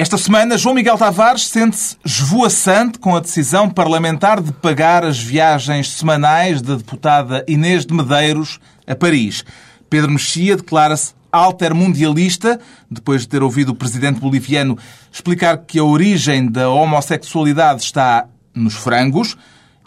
Esta 0.00 0.16
semana, 0.16 0.56
João 0.56 0.76
Miguel 0.76 0.96
Tavares 0.96 1.48
sente-se 1.48 1.96
esvoaçante 2.04 3.00
com 3.00 3.16
a 3.16 3.20
decisão 3.20 3.68
parlamentar 3.68 4.40
de 4.40 4.52
pagar 4.52 5.04
as 5.04 5.18
viagens 5.18 5.90
semanais 5.90 6.62
da 6.62 6.76
deputada 6.76 7.44
Inês 7.48 7.84
de 7.84 7.92
Medeiros 7.92 8.60
a 8.86 8.94
Paris. 8.94 9.44
Pedro 9.90 10.12
Mexia 10.12 10.56
declara-se 10.56 11.14
altermundialista, 11.32 12.60
depois 12.88 13.22
de 13.22 13.28
ter 13.28 13.42
ouvido 13.42 13.70
o 13.70 13.74
presidente 13.74 14.20
boliviano 14.20 14.78
explicar 15.10 15.58
que 15.58 15.80
a 15.80 15.84
origem 15.84 16.48
da 16.48 16.70
homossexualidade 16.70 17.82
está 17.82 18.28
nos 18.54 18.74
frangos, 18.74 19.36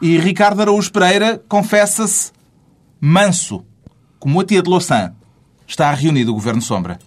e 0.02 0.18
Ricardo 0.18 0.62
Araújo 0.62 0.91
Pereira 0.91 1.41
confessa-se 1.48 2.34
manso, 3.00 3.64
como 4.20 4.41
a 4.41 4.43
tia 4.43 4.62
de 4.62 4.70
Louçã. 4.70 5.14
Está 5.66 5.89
reunido 5.93 6.32
o 6.32 6.34
Governo 6.34 6.62
Sombra. 6.62 7.00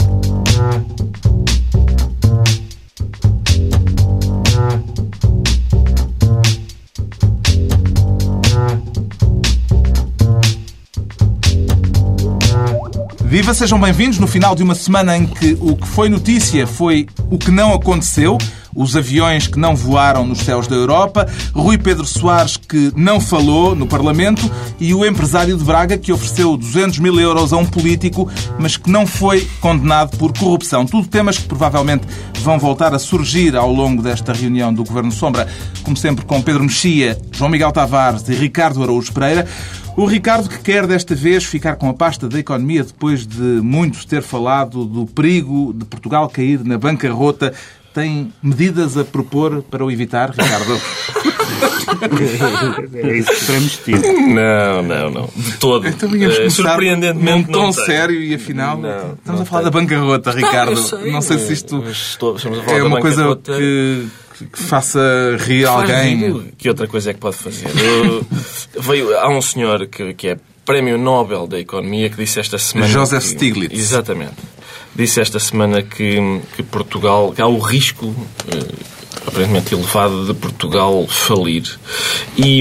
Viva, 13.24 13.52
sejam 13.52 13.80
bem-vindos 13.80 14.20
no 14.20 14.28
final 14.28 14.54
de 14.54 14.62
uma 14.62 14.76
semana 14.76 15.16
em 15.16 15.26
que 15.26 15.58
o 15.60 15.76
que 15.76 15.88
foi 15.88 16.08
notícia 16.08 16.68
foi 16.68 17.08
o 17.28 17.36
que 17.36 17.50
não 17.50 17.74
aconteceu, 17.74 18.38
os 18.74 18.96
aviões 18.96 19.46
que 19.46 19.58
não 19.58 19.76
voaram 19.76 20.26
nos 20.26 20.40
céus 20.40 20.66
da 20.66 20.74
Europa, 20.74 21.26
Rui 21.52 21.78
Pedro 21.78 22.04
Soares 22.04 22.56
que 22.56 22.92
não 22.96 23.20
falou 23.20 23.74
no 23.74 23.86
Parlamento 23.86 24.50
e 24.80 24.92
o 24.94 25.04
empresário 25.04 25.56
de 25.56 25.64
Braga 25.64 25.96
que 25.96 26.12
ofereceu 26.12 26.56
200 26.56 26.98
mil 26.98 27.18
euros 27.20 27.52
a 27.52 27.56
um 27.56 27.66
político, 27.66 28.28
mas 28.58 28.76
que 28.76 28.90
não 28.90 29.06
foi 29.06 29.48
condenado 29.60 30.16
por 30.16 30.36
corrupção. 30.36 30.86
Tudo 30.86 31.08
temas 31.08 31.38
que 31.38 31.46
provavelmente 31.46 32.06
vão 32.40 32.58
voltar 32.58 32.94
a 32.94 32.98
surgir 32.98 33.56
ao 33.56 33.72
longo 33.72 34.02
desta 34.02 34.32
reunião 34.32 34.72
do 34.72 34.84
Governo 34.84 35.12
Sombra, 35.12 35.48
como 35.82 35.96
sempre 35.96 36.24
com 36.24 36.42
Pedro 36.42 36.64
Mexia, 36.64 37.18
João 37.32 37.50
Miguel 37.50 37.72
Tavares 37.72 38.28
e 38.28 38.34
Ricardo 38.34 38.82
Araújo 38.82 39.12
Pereira. 39.12 39.46
O 39.96 40.06
Ricardo 40.06 40.48
que 40.48 40.58
quer 40.58 40.88
desta 40.88 41.14
vez 41.14 41.44
ficar 41.44 41.76
com 41.76 41.88
a 41.88 41.94
pasta 41.94 42.28
da 42.28 42.38
economia 42.38 42.82
depois 42.82 43.24
de 43.24 43.60
muito 43.62 44.04
ter 44.06 44.22
falado 44.22 44.84
do 44.84 45.06
perigo 45.06 45.72
de 45.72 45.84
Portugal 45.84 46.28
cair 46.28 46.64
na 46.64 46.76
bancarrota 46.76 47.54
tem 47.94 48.32
medidas 48.42 48.98
a 48.98 49.04
propor 49.04 49.62
para 49.62 49.84
o 49.84 49.90
evitar, 49.90 50.30
Ricardo? 50.30 50.78
é 52.94 53.16
isso 53.18 53.82
ter. 53.84 53.98
Não, 54.00 54.82
não, 54.82 55.10
não. 55.10 55.30
De 55.36 55.52
todo. 55.58 55.86
Então 55.86 56.08
vínhamos 56.08 56.34
Eh, 56.36 56.38
começar 56.40 56.62
surpreendentemente 56.62 57.46
num 57.46 57.52
tom 57.52 57.62
não 57.66 57.72
sério 57.72 58.20
e 58.20 58.34
afinal 58.34 58.76
Não, 58.78 58.90
estamos 59.14 59.18
não 59.26 59.42
a 59.42 59.44
falar 59.44 59.62
da 59.62 59.70
bancarrota, 59.70 60.30
Ricardo. 60.30 60.72
eu 60.72 60.76
sei, 60.76 61.12
não 61.12 61.20
sei 61.20 61.38
se 61.38 61.52
isto 61.52 61.84
estou- 61.88 62.36
estamos 62.36 62.58
a 62.58 62.62
falar 62.62 62.76
é 62.76 62.80
da 62.80 62.86
uma 62.86 63.00
coisa 63.00 63.36
que, 63.36 64.06
que 64.52 64.58
faça 64.62 65.00
rir 65.38 65.66
alguém. 65.66 66.16
rir. 66.16 66.54
Que 66.58 66.68
outra 66.68 66.86
coisa 66.86 67.10
é 67.10 67.14
que 67.14 67.20
pode 67.20 67.36
fazer? 67.36 67.68
Eu- 67.78 68.26
veio, 68.82 69.16
há 69.18 69.28
um 69.28 69.40
senhor 69.42 69.86
que, 69.86 70.14
que 70.14 70.28
é 70.28 70.36
Prémio 70.64 70.96
Nobel 70.98 71.46
da 71.46 71.60
Economia 71.60 72.08
que 72.08 72.16
disse 72.16 72.40
esta 72.40 72.58
semana... 72.58 72.90
Joseph 72.90 73.22
que- 73.22 73.28
Stiglitz. 73.30 73.78
Exatamente. 73.78 74.32
Disse 74.94 75.20
esta 75.20 75.38
semana 75.38 75.82
que, 75.82 76.40
que 76.56 76.62
Portugal... 76.62 77.32
que 77.34 77.42
há 77.42 77.46
o 77.46 77.58
risco... 77.58 78.14
eh, 78.48 78.94
aparentemente 79.26 79.74
elevado 79.74 80.26
de 80.26 80.34
Portugal 80.34 81.06
falir. 81.08 81.62
E, 82.36 82.60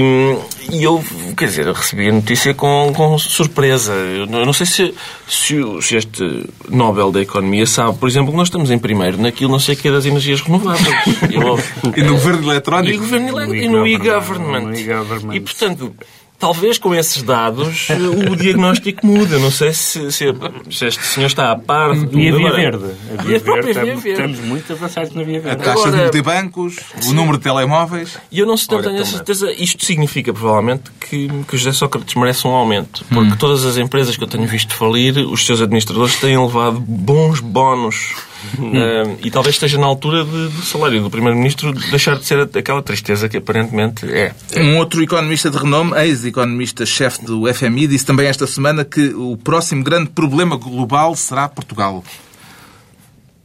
e 0.72 0.82
eu, 0.82 1.04
quer 1.36 1.46
dizer, 1.46 1.66
eu 1.66 1.74
recebi 1.74 2.08
a 2.08 2.12
notícia 2.12 2.54
com, 2.54 2.90
com 2.96 3.18
surpresa. 3.18 3.92
Eu 3.92 4.26
não, 4.26 4.52
sei 4.52 4.64
se, 4.64 4.94
se, 5.28 5.60
se 5.82 5.96
este 5.96 6.46
Nobel 6.70 7.12
da 7.12 7.20
Economia 7.20 7.66
sabe, 7.66 7.98
por 7.98 8.08
exemplo, 8.08 8.30
que 8.30 8.36
nós 8.38 8.48
estamos 8.48 8.70
em 8.70 8.78
primeiro 8.78 9.20
naquilo 9.20 9.50
não 9.50 9.58
sei 9.60 9.74
o 9.74 9.78
que 9.78 9.88
é 9.88 9.92
das 9.92 10.06
energias 10.06 10.40
renováveis. 10.40 10.86
Eu- 11.30 11.58
E 11.96 12.02
no 12.02 12.14
governo 12.14 12.42
e 12.46 12.50
eletrónico? 12.50 12.98
governo 12.98 13.54
e 13.54 13.68
no 13.68 13.86
e-government. 13.86 13.88
e-government. 13.88 14.64
No 14.70 14.74
e-government. 14.78 15.34
E, 15.36 15.40
portanto, 15.40 15.94
talvez 16.38 16.76
com 16.78 16.94
esses 16.94 17.22
dados 17.22 17.88
o 18.30 18.36
diagnóstico 18.36 19.06
mude. 19.06 19.32
Eu 19.34 19.40
não 19.40 19.50
sei 19.50 19.72
se, 19.72 20.10
se, 20.12 20.26
se 20.70 20.86
este 20.86 21.02
senhor 21.06 21.26
está 21.26 21.50
a 21.52 21.56
par 21.56 21.94
de 21.94 22.06
tudo. 22.06 22.18
E 22.20 22.28
a 22.28 22.36
Via 22.36 22.52
Verde? 22.52 22.84
A 23.18 23.22
E 23.22 23.26
Via 23.26 23.36
a 23.36 23.40
própria 23.40 23.74
Verde, 23.74 23.80
Via 23.80 23.92
estamos, 23.92 24.02
Verde. 24.02 24.10
estamos 24.32 24.40
muito 24.40 24.72
avançados 24.72 25.14
na 25.14 25.22
Via 25.22 25.38
A 25.38 25.42
Verde. 25.42 25.62
taxa 25.64 25.74
de 25.82 25.88
Agora- 25.88 26.02
multibancos, 26.02 26.76
o 27.06 27.12
número 27.12 27.38
de 27.38 27.44
telemóveis. 27.44 28.18
E 28.30 28.38
eu 28.38 28.46
não, 28.46 28.54
Ora, 28.70 28.82
tenho 28.82 29.00
a 29.02 29.04
certeza. 29.04 29.52
Isto 29.52 29.84
significa, 29.84 30.32
provavelmente, 30.32 30.90
que, 31.00 31.28
que 31.48 31.54
o 31.54 31.58
José 31.58 31.72
Sócrates 31.72 32.14
merece 32.14 32.46
um 32.46 32.50
aumento. 32.50 33.04
Hum. 33.10 33.14
Porque 33.14 33.36
todas 33.36 33.64
as 33.64 33.76
empresas 33.76 34.16
que 34.16 34.22
eu 34.24 34.28
tenho 34.28 34.46
visto 34.46 34.74
falir, 34.74 35.16
os 35.18 35.44
seus 35.46 35.60
administradores 35.60 36.16
têm 36.16 36.38
levado 36.38 36.78
bons 36.80 37.40
bónus. 37.40 38.14
Ah, 38.58 39.16
e 39.24 39.30
talvez 39.30 39.54
esteja 39.56 39.78
na 39.78 39.86
altura 39.86 40.24
de- 40.24 40.48
do 40.48 40.62
salário 40.62 41.02
do 41.02 41.10
Primeiro-Ministro 41.10 41.72
deixar 41.72 42.16
de 42.16 42.24
ser 42.24 42.40
aquela 42.40 42.82
tristeza 42.82 43.28
que 43.28 43.36
aparentemente 43.36 44.06
é. 44.06 44.32
Um 44.56 44.78
outro 44.78 45.02
economista 45.02 45.50
de 45.50 45.56
renome, 45.58 45.92
ex-economista-chefe 46.00 47.24
do 47.24 47.52
FMI, 47.52 47.86
disse 47.86 48.06
também 48.06 48.26
esta 48.26 48.46
semana 48.46 48.84
que 48.84 49.08
o 49.14 49.36
próximo 49.36 49.82
grande 49.82 50.10
problema 50.10 50.56
global 50.56 51.14
será 51.16 51.48
Portugal. 51.48 52.04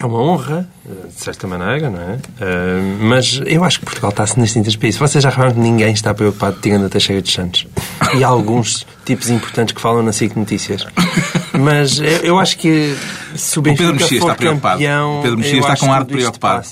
É 0.01 0.05
uma 0.05 0.21
honra, 0.21 0.69
de 0.89 1.21
certa 1.23 1.47
maneira, 1.47 1.89
não 1.89 2.01
é? 2.01 2.17
Eh, 2.41 2.97
mas 2.99 3.41
eu 3.45 3.63
acho 3.63 3.79
que 3.79 3.85
Portugal 3.85 4.09
está-se 4.09 4.39
nas 4.39 4.51
tintas 4.51 4.75
para 4.75 4.87
isso. 4.89 4.99
Vocês 4.99 5.23
já 5.23 5.29
repararam 5.29 5.55
que 5.55 5.61
ninguém 5.61 5.91
está 5.93 6.13
preocupado 6.13 6.57
tirando 6.61 6.85
a 6.85 6.89
Teixeira 6.89 7.21
dos 7.21 7.31
Santos. 7.33 7.67
E 8.15 8.23
há 8.23 8.27
alguns 8.27 8.85
tipos 9.05 9.29
importantes 9.29 9.73
que 9.73 9.81
falam 9.81 10.01
na 10.03 10.11
SIC 10.11 10.35
Notícias. 10.35 10.85
Mas 11.59 11.99
eu, 11.99 12.05
eu 12.23 12.39
acho 12.39 12.57
que 12.57 12.95
se 13.35 13.59
o 13.59 13.61
Pedro 13.63 13.77
Benfica 13.87 13.93
Mexia 14.03 14.19
for 14.19 14.25
está 14.31 14.35
preocupado. 14.35 14.75
campeão... 14.75 15.19
O 15.19 15.21
Pedro 15.21 15.37
Mexia 15.37 15.55
eu 15.55 15.59
está 15.61 15.75
com 15.77 15.91
ar 15.93 16.03
de 16.05 16.13
preocupado. 16.13 16.67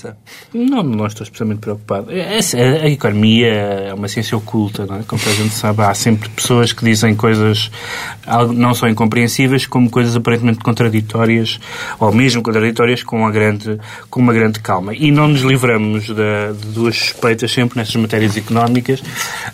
Não, 0.54 0.82
não 0.82 1.06
estou 1.06 1.24
especialmente 1.24 1.58
preocupado. 1.58 2.10
É- 2.10 2.38
é- 2.38 2.82
A 2.82 2.88
economia 2.88 3.48
é 3.48 3.94
uma 3.94 4.08
ciência 4.08 4.36
oculta, 4.36 4.86
não 4.86 4.96
é? 4.96 5.02
Como 5.06 5.20
a 5.24 5.32
gente 5.32 5.54
sabe, 5.54 5.82
há 5.82 5.92
sempre 5.94 6.28
pessoas 6.30 6.72
que 6.72 6.84
dizem 6.84 7.14
coisas 7.14 7.70
não 8.54 8.74
só 8.74 8.88
incompreensíveis, 8.88 9.66
como 9.66 9.90
coisas 9.90 10.16
aparentemente 10.16 10.58
contraditórias, 10.60 11.58
ou 11.98 12.12
mesmo 12.12 12.42
contraditórias, 12.42 13.02
com, 13.02 13.26
a 13.26 13.30
grande, 13.30 13.78
com 14.10 14.20
uma 14.20 14.32
grande 14.32 14.60
calma. 14.60 14.94
E 14.94 15.10
não 15.10 15.28
nos 15.28 15.42
livramos 15.42 16.08
da- 16.08 16.52
de 16.52 16.66
duas 16.68 16.96
suspeitas 16.96 17.50
sempre 17.52 17.78
nessas 17.78 17.94
matérias 17.96 18.36
económicas. 18.36 19.02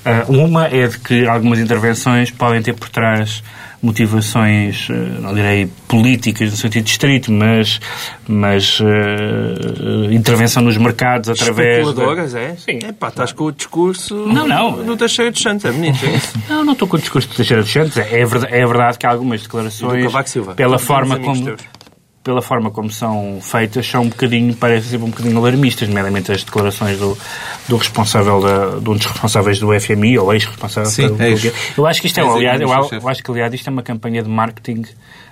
Ah, 0.05 0.25
Uma 0.29 0.67
é 0.69 0.87
de 0.87 0.99
que 0.99 1.27
algumas 1.27 1.59
intervenções 1.59 2.31
podem 2.31 2.63
ter 2.63 2.73
por 2.75 2.89
trás 2.89 3.43
motivações, 3.83 4.89
eh, 4.91 4.95
não 5.21 5.35
direi 5.35 5.69
políticas 5.87 6.51
no 6.51 6.57
sentido 6.57 6.87
estrito, 6.87 7.31
mas, 7.31 7.79
mas 8.27 8.79
eh, 8.81 10.15
intervenção 10.15 10.63
nos 10.63 10.77
mercados 10.79 11.29
através... 11.29 11.85
de- 11.85 11.91
Especuladoras, 11.91 12.35
é? 12.35 12.57
Sim. 12.57 12.79
É 12.83 12.93
pá, 12.93 13.09
estás 13.09 13.33
com 13.33 13.45
o 13.45 13.53
discurso 13.53 14.15
Não, 14.15 14.47
não. 14.49 14.85
do 14.85 14.97
Teixeira 14.97 15.31
dos 15.31 15.43
Santos. 15.43 15.65
É 15.67 15.73
bonito, 15.73 15.99
é 16.05 16.17
isso? 16.17 16.33
Não, 16.49 16.65
não 16.65 16.73
estou 16.73 16.89
com 16.89 16.97
o 16.97 17.01
discurso 17.01 17.29
de 17.29 17.37
Teixeira 17.37 17.63
dos 17.63 17.73
Santos. 17.73 17.97
É 17.99 18.25
verdade, 18.25 18.55
é 18.55 18.67
verdade 18.67 18.99
que 18.99 19.07
algumas 19.07 19.41
E 19.41 19.45
declarações, 19.45 20.13
do 20.13 20.55
pela 20.55 20.79
forma 20.79 21.19
como... 21.19 21.45
teus. 21.45 21.61
Pela 22.25 22.41
forma 22.41 22.71
como 22.71 22.91
são 22.91 23.39
feitas, 23.43 23.87
são 23.87 24.03
um 24.05 24.09
bocadinho, 24.09 24.55
parecem 24.55 24.93
sempre 24.93 25.07
um 25.07 25.11
bocadinho 25.11 25.37
alarmistas, 25.39 25.87
nomeadamente 25.87 26.33
as 26.33 26.43
declarações 26.43 26.99
do, 26.99 27.17
do 27.69 27.77
responsável, 27.77 28.41
da, 28.41 28.79
de 28.81 28.89
um 28.91 28.97
dos 28.97 29.05
responsáveis 29.05 29.59
do 29.61 29.79
FMI, 29.79 30.19
ou 30.19 30.33
ex-responsável. 30.33 30.89
Sim, 30.91 31.15
pelo- 31.17 31.23
ex. 31.23 31.53
Eu 31.77 31.87
acho 31.87 32.01
que 32.01 32.07
isto 32.07 32.19
é, 32.19 32.23
aliás, 32.23 32.59
eu, 32.63 32.69
eu 33.03 33.09
acho 33.11 33.23
que, 33.23 33.31
aliás, 33.31 33.53
isto 33.53 33.69
é 33.69 33.71
uma 33.71 33.83
campanha 33.83 34.23
de 34.23 34.29
marketing 34.31 34.85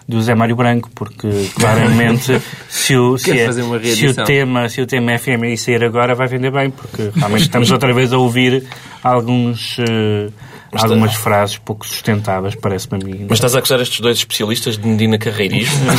do 0.07 0.21
Zé 0.21 0.35
Mário 0.35 0.55
Branco, 0.55 0.91
porque 0.95 1.29
claramente 1.59 2.43
se 2.69 2.95
o, 2.95 3.17
se, 3.17 3.31
é- 3.41 3.47
se 3.97 4.07
o 4.09 4.15
tema, 4.27 4.69
se 4.69 4.81
o 4.83 4.87
tema 4.87 5.17
FMI 5.19 5.57
sair 5.57 5.83
agora 5.85 6.15
vai 6.15 6.29
vender 6.29 6.51
bem, 6.53 6.71
porque 6.71 7.11
realmente 7.15 7.43
estamos 7.45 7.71
outra 7.73 7.95
vez 7.95 8.13
a 8.13 8.19
ouvir 8.19 8.65
alguns, 9.03 9.79
eh, 10.81 10.83
algumas 10.83 11.15
frases 11.15 11.59
pouco 11.59 11.87
sustentáveis, 11.87 12.55
parece-me 12.55 13.03
a 13.03 13.05
mim. 13.07 13.27
Mas 13.29 13.39
estás 13.39 13.55
a 13.55 13.59
acusar 13.59 13.81
estes 13.81 14.01
dois 14.01 14.19
especialistas 14.19 14.79
de 14.79 14.87
Medina 14.89 15.19
Carreirismo? 15.19 15.79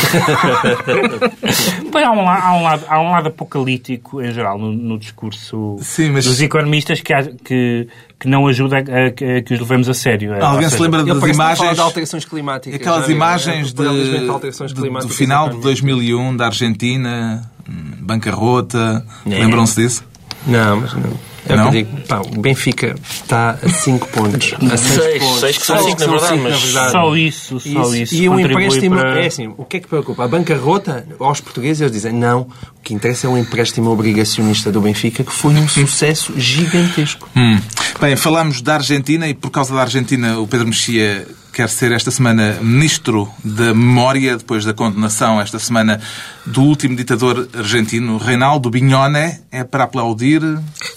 Pois 1.92 2.04
há 2.04 2.12
um, 2.12 2.28
há, 2.28 2.54
um 2.58 2.64
lado, 2.64 2.84
há 2.88 3.00
um 3.00 3.12
lado 3.12 3.28
apocalíptico, 3.28 4.22
em 4.22 4.32
geral, 4.32 4.58
no, 4.58 4.72
no 4.72 4.98
discurso 4.98 5.78
Sim, 5.82 6.10
mas- 6.12 6.26
dos 6.26 6.42
economistas 6.42 7.02
que, 7.02 7.14
há- 7.14 7.24
que, 7.44 7.88
que 8.20 8.28
não 8.28 8.48
ajuda 8.48 8.78
a, 8.78 8.80
a- 8.80 9.08
a 9.38 9.42
que 9.42 9.54
os 9.54 9.60
levemos 9.60 9.88
a 9.90 9.94
sério. 9.94 10.34
Alguém 10.34 10.48
Ou 10.50 10.62
se 10.64 10.70
seja, 10.72 10.84
lembra 10.84 11.04
das 11.04 11.24
imagens... 11.30 11.76
de 11.76 11.80
alterações 11.82 12.26
climáticas. 12.26 12.80
Aquelas 12.80 13.06
viu? 13.06 13.16
imagens 13.16 13.68
É, 13.70 13.84
de, 13.84 14.20
de- 14.20 14.26
do 14.28 14.82
climáticas 14.82 15.16
final 15.16 15.46
na 15.48 15.52
de 15.54 15.58
economia. 15.60 15.96
2001 15.96 16.38
da 16.38 16.46
Argentina, 16.48 17.52
bancarrota. 18.00 19.06
É. 19.30 19.30
Lembram-se 19.40 19.82
disso? 19.82 20.04
Não, 20.48 20.82
mas 20.82 20.94
não. 20.94 21.33
É 21.48 21.54
o 21.54 21.58
Não? 21.58 21.70
digo, 21.72 22.02
pá, 22.08 22.20
o 22.22 22.40
Benfica 22.40 22.96
está 23.12 23.58
a 23.62 23.70
5 23.70 24.08
pontos. 24.10 24.54
A 24.72 24.78
6 24.78 24.80
Seis, 24.80 25.24
pontos. 25.24 25.40
seis 25.42 25.58
que 25.58 25.66
são 25.66 25.76
Seis 25.78 25.90
cinco, 25.90 26.00
na 26.12 26.18
verdade, 26.18 26.40
mas- 26.42 26.92
Só 26.92 27.16
isso, 27.18 27.60
só 27.60 27.94
isso. 27.96 28.16
E 28.16 28.30
o 28.30 28.32
contribui 28.32 28.64
empréstimo, 28.66 28.96
para- 28.96 29.20
é 29.22 29.28
assim, 29.28 29.54
o 29.58 29.66
que 29.66 29.78
é 29.78 29.80
que 29.82 29.88
preocupa? 29.88 30.24
A 30.24 30.28
bancarrota, 30.28 31.06
aos 31.20 31.42
portugueses, 31.42 31.82
eles 31.82 31.92
dizem, 31.92 32.14
não, 32.14 32.42
o 32.42 32.82
que 32.82 32.94
interessa 32.94 33.28
é 33.28 33.30
o 33.30 33.38
empréstimo 33.38 33.90
obrigacionista 33.92 34.72
do 34.72 34.80
Benfica, 34.82 35.24
que 35.24 35.32
foi 35.34 35.54
um 35.54 35.68
sucesso 35.68 36.34
gigantesco. 36.38 37.28
Hum. 37.36 37.60
Bem, 38.00 38.16
falamos 38.16 38.62
da 38.62 38.76
Argentina 38.76 39.28
e 39.28 39.34
por 39.34 39.50
causa 39.52 39.74
da 39.76 39.82
Argentina 39.82 40.40
o 40.40 40.48
Pedro 40.48 40.68
Mexia 40.68 41.28
quer 41.54 41.70
ser 41.70 41.92
esta 41.92 42.10
semana 42.10 42.58
ministro 42.62 43.30
da 43.44 43.76
Memória, 43.76 44.38
depois 44.38 44.66
da 44.66 44.74
condenação 44.74 45.40
esta 45.40 45.60
semana 45.60 46.02
do 46.46 46.62
último 46.64 46.96
ditador 46.96 47.48
argentino, 47.58 48.18
Reinaldo 48.18 48.70
Bignone. 48.70 49.40
É 49.52 49.64
para 49.64 49.84
aplaudir 49.86 50.42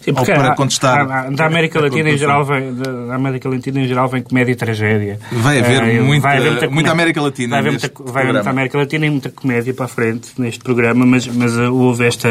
Sim, 0.02 0.12
ou 0.16 0.24
para 0.24 0.52
há- 0.52 0.54
contestar? 0.56 1.00
há- 1.10 1.30
da 1.30 1.46
América 1.46 1.80
Latina 1.80 2.10
em 2.10 2.16
geral 2.16 2.44
vem, 2.44 2.74
da 2.74 3.14
América 3.14 3.48
Latina 3.48 3.80
em 3.80 3.86
geral 3.86 4.08
vem 4.08 4.22
comédia 4.22 4.52
e 4.52 4.56
tragédia. 4.56 5.20
Vai 5.30 5.58
haver 5.60 5.82
Eh, 5.82 6.00
muita- 6.00 6.28
muita 6.40 6.66
comédia. 6.68 6.92
América 6.92 7.20
Latina 7.20 7.50
Vai 7.50 7.58
haver, 7.60 7.70
muita, 7.72 7.90
vai 8.12 8.22
haver 8.22 8.32
muita. 8.34 8.50
América 8.50 8.78
Latina 8.78 9.06
e 9.06 9.10
muita 9.10 9.30
comédia 9.30 9.74
para 9.74 9.84
a 9.84 9.88
frente 9.88 10.30
neste 10.38 10.60
programa, 10.64 11.04
mas, 11.06 11.26
mas 11.28 11.56
eh, 11.58 11.68
houve 11.68 12.06
esta 12.06 12.28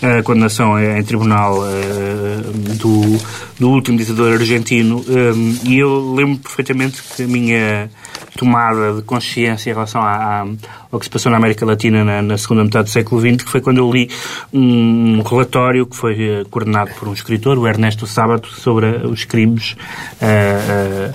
eh, 0.00 0.22
condenação 0.22 0.78
em 0.80 1.02
tribunal 1.02 1.58
eh, 1.66 2.74
do, 2.76 3.18
do 3.58 3.70
último 3.70 3.98
ditador 3.98 4.34
argentino 4.34 5.04
eh, 5.08 5.68
e 5.68 5.78
eu 5.78 6.14
lembro 6.14 6.38
perfeitamente 6.38 7.02
que 7.02 7.24
a 7.24 7.26
minha 7.26 7.90
tomada 8.36 8.94
de 8.94 9.02
consciência 9.02 9.70
em 9.70 9.74
relação 9.74 10.00
à- 10.00 10.42
à- 10.42 10.46
ao 10.90 10.98
que 10.98 11.04
se 11.06 11.10
passou 11.10 11.30
na 11.30 11.38
América 11.38 11.66
Latina 11.66 12.04
na, 12.04 12.22
na 12.22 12.38
segunda 12.38 12.64
metade 12.64 12.84
do 12.84 12.90
século 12.90 13.20
XX, 13.20 13.42
que 13.44 13.50
foi 13.50 13.60
quando 13.60 13.78
eu 13.78 13.90
li 13.90 14.08
um 14.52 15.20
relatório 15.22 15.86
que 15.86 15.96
foi 15.96 16.14
eh, 16.22 16.44
coordenado 16.50 16.90
por 16.98 17.08
um 17.08 17.12
escritor, 17.12 17.58
o 17.58 17.66
Ernesto 17.66 18.06
Sábato, 18.06 18.48
sobre 18.48 18.86
eh, 18.86 19.06
os 19.06 19.24
crimes 19.24 19.76
eh, 20.20 20.58
eh, 20.68 21.12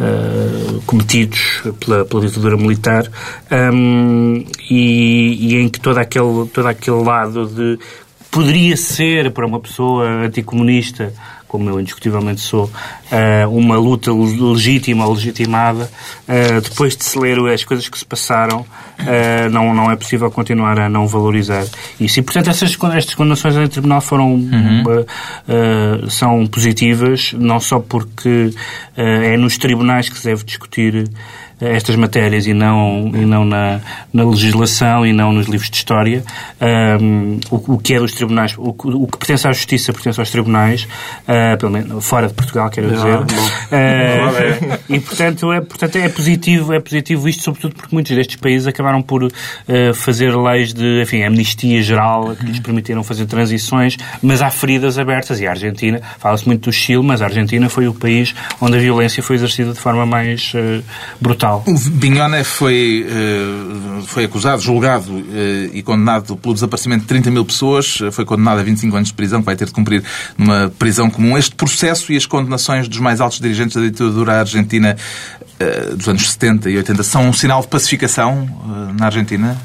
eh, 0.00 0.80
cometidos 0.86 1.62
pela, 1.80 2.04
pela 2.04 2.26
ditadura 2.26 2.56
militar 2.56 3.06
um, 3.72 4.44
e, 4.70 5.52
e 5.54 5.56
em 5.56 5.68
que 5.68 5.80
todo 5.80 5.98
aquele, 5.98 6.46
todo 6.52 6.66
aquele 6.66 7.02
lado 7.02 7.46
de 7.46 7.78
poderia 8.30 8.76
ser 8.76 9.30
para 9.30 9.46
uma 9.46 9.60
pessoa 9.60 10.04
anticomunista 10.24 11.12
como 11.48 11.70
eu 11.70 11.80
indiscutivelmente 11.80 12.40
sou, 12.40 12.70
eh, 13.10 13.46
uma 13.46 13.76
luta 13.76 14.10
legítima 14.12 15.08
legitimada, 15.08 15.90
eh, 16.26 16.60
depois 16.60 16.96
de 16.96 17.04
se 17.04 17.18
ler 17.18 17.38
as 17.52 17.64
coisas 17.64 17.88
que 17.88 17.98
se 17.98 18.04
passaram, 18.04 18.66
eh, 18.98 19.48
não, 19.48 19.74
não 19.74 19.90
é 19.90 19.96
possível 19.96 20.30
continuar 20.30 20.78
a 20.78 20.88
não 20.88 21.06
valorizar 21.06 21.64
isso. 22.00 22.20
E, 22.20 22.22
portanto, 22.22 22.50
essas, 22.50 22.76
estas 22.94 23.14
condenações 23.14 23.56
em 23.56 23.68
tribunal 23.68 24.00
foram, 24.00 24.40
eh, 25.48 26.08
são 26.08 26.46
positivas, 26.46 27.32
não 27.34 27.60
só 27.60 27.78
porque 27.78 28.52
é 28.96 29.36
nos 29.36 29.58
tribunais 29.58 30.08
que 30.08 30.16
se 30.18 30.24
deve 30.24 30.44
discutir 30.44 31.08
estas 31.60 31.96
matérias 31.96 32.46
e 32.46 32.52
não, 32.52 33.10
e 33.14 33.24
não 33.24 33.44
na, 33.44 33.80
na 34.12 34.24
legislação 34.24 35.06
e 35.06 35.12
não 35.12 35.32
nos 35.32 35.46
livros 35.46 35.70
de 35.70 35.76
história. 35.76 36.22
Um, 36.60 37.38
o, 37.50 37.74
o 37.74 37.78
que 37.78 37.94
é 37.94 37.98
dos 37.98 38.12
tribunais, 38.12 38.56
o, 38.58 38.74
o 38.76 39.06
que 39.06 39.18
pertence 39.18 39.46
à 39.46 39.52
justiça 39.52 39.92
pertence 39.92 40.20
aos 40.20 40.30
tribunais, 40.30 40.88
uh, 41.22 41.56
pelo 41.58 41.72
menos 41.72 42.04
fora 42.04 42.28
de 42.28 42.34
Portugal, 42.34 42.70
quero 42.70 42.90
dizer. 42.90 43.18
Uh, 43.20 44.78
e 44.88 45.00
portanto 45.00 45.52
é, 45.52 45.60
portanto 45.60 45.96
é 45.96 46.08
positivo, 46.08 46.72
é 46.72 46.80
positivo 46.80 47.28
isto, 47.28 47.42
sobretudo 47.42 47.74
porque 47.74 47.94
muitos 47.94 48.14
destes 48.14 48.36
países 48.36 48.66
acabaram 48.66 49.00
por 49.02 49.22
uh, 49.24 49.30
fazer 49.94 50.36
leis 50.36 50.74
de, 50.74 51.02
enfim, 51.02 51.22
amnistia 51.22 51.82
geral 51.82 52.34
que 52.34 52.46
lhes 52.46 52.60
permitiram 52.60 53.02
fazer 53.02 53.26
transições, 53.26 53.96
mas 54.22 54.42
há 54.42 54.50
feridas 54.50 54.98
abertas 54.98 55.40
e 55.40 55.46
a 55.46 55.50
Argentina, 55.50 56.00
fala-se 56.18 56.46
muito 56.46 56.64
do 56.64 56.72
Chile, 56.72 57.02
mas 57.02 57.22
a 57.22 57.26
Argentina 57.26 57.68
foi 57.68 57.86
o 57.86 57.94
país 57.94 58.34
onde 58.60 58.76
a 58.76 58.80
violência 58.80 59.22
foi 59.22 59.36
exercida 59.36 59.72
de 59.72 59.78
forma 59.78 60.04
mais 60.04 60.52
uh, 60.54 60.82
brutal. 61.44 61.62
O 61.66 61.90
Bignone 61.90 62.42
foi, 62.42 63.06
eh, 63.08 64.02
foi 64.06 64.24
acusado, 64.24 64.62
julgado 64.62 65.24
eh, 65.32 65.70
e 65.74 65.82
condenado 65.82 66.36
pelo 66.36 66.54
desaparecimento 66.54 67.02
de 67.02 67.08
30 67.08 67.30
mil 67.30 67.44
pessoas. 67.44 67.98
Foi 68.12 68.24
condenado 68.24 68.60
a 68.60 68.62
25 68.62 68.96
anos 68.96 69.08
de 69.08 69.14
prisão, 69.14 69.40
que 69.40 69.46
vai 69.46 69.56
ter 69.56 69.66
de 69.66 69.72
cumprir 69.72 70.02
numa 70.38 70.72
prisão 70.78 71.10
comum. 71.10 71.36
Este 71.36 71.54
processo 71.54 72.12
e 72.12 72.16
as 72.16 72.26
condenações 72.26 72.88
dos 72.88 72.98
mais 72.98 73.20
altos 73.20 73.38
dirigentes 73.38 73.76
da 73.76 73.82
ditadura 73.82 74.40
argentina 74.40 74.96
eh, 75.60 75.94
dos 75.94 76.08
anos 76.08 76.30
70 76.30 76.70
e 76.70 76.76
80 76.78 77.02
são 77.02 77.28
um 77.28 77.32
sinal 77.32 77.60
de 77.60 77.68
pacificação 77.68 78.48
na 78.98 79.06
Argentina? 79.06 79.56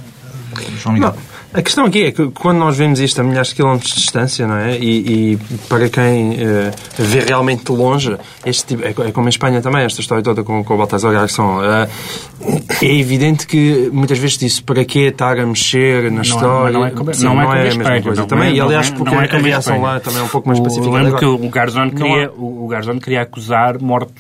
João 0.82 0.94
Miguel? 0.94 1.14
Não. 1.14 1.29
A 1.52 1.64
questão 1.64 1.86
aqui 1.86 2.04
é 2.04 2.12
que 2.12 2.28
quando 2.30 2.60
nós 2.60 2.78
vemos 2.78 3.00
isto 3.00 3.20
a 3.20 3.24
milhares 3.24 3.50
de 3.50 3.56
quilómetros 3.56 3.92
de 3.94 4.02
distância, 4.02 4.46
não 4.46 4.56
é? 4.56 4.78
E, 4.78 5.34
e 5.34 5.38
para 5.68 5.90
quem 5.90 6.34
eh, 6.40 6.72
vê 6.96 7.22
realmente 7.22 7.64
de 7.66 7.72
longe, 7.72 8.16
este 8.46 8.68
tipo, 8.68 8.84
é, 8.86 9.08
é 9.08 9.12
como 9.12 9.28
em 9.28 9.30
Espanha 9.30 9.60
também, 9.60 9.84
esta 9.84 10.00
história 10.00 10.24
toda 10.24 10.44
com, 10.44 10.64
com 10.64 10.76
o 10.76 10.78
Baltasar 10.78 11.12
Garçom. 11.12 11.60
eh, 11.64 11.90
é 12.84 12.94
evidente 13.00 13.48
que 13.48 13.90
muitas 13.92 14.20
vezes 14.20 14.38
disse 14.38 14.62
para 14.62 14.86
que 14.86 15.00
estar 15.08 15.40
a 15.40 15.46
mexer 15.48 16.12
na 16.12 16.22
história. 16.22 16.72
Não 16.72 16.86
é, 16.86 16.92
como- 16.92 17.12
Sim, 17.16 17.24
não 17.26 17.42
é, 17.42 17.46
como 17.46 17.56
a 17.56 17.60
em 17.60 17.64
mesma 17.64 17.82
Espanha, 17.82 18.02
coisa. 18.04 18.22
não 18.22 18.28
também, 18.28 18.50
é- 18.50 18.54
e 18.54 18.62
aliás, 18.62 18.88
não 18.90 18.94
é- 18.96 18.98
porque 19.00 19.16
não 19.16 19.22
é 19.24 19.26
a 19.26 19.38
reação 19.40 19.82
lá 19.82 20.00
também 20.00 20.20
é 20.20 20.24
um 20.24 20.28
pouco 20.28 20.48
mais 20.48 20.60
pacífica. 20.60 20.92
Lembro 20.96 21.18
que 21.18 21.26
o 21.26 21.50
Garzón 21.50 21.86
não 21.86 21.90
queria, 21.90 22.32
o 22.38 22.68
Garzón 22.68 23.00
queria 23.00 23.22
acusar 23.24 23.82
mortos, 23.82 24.14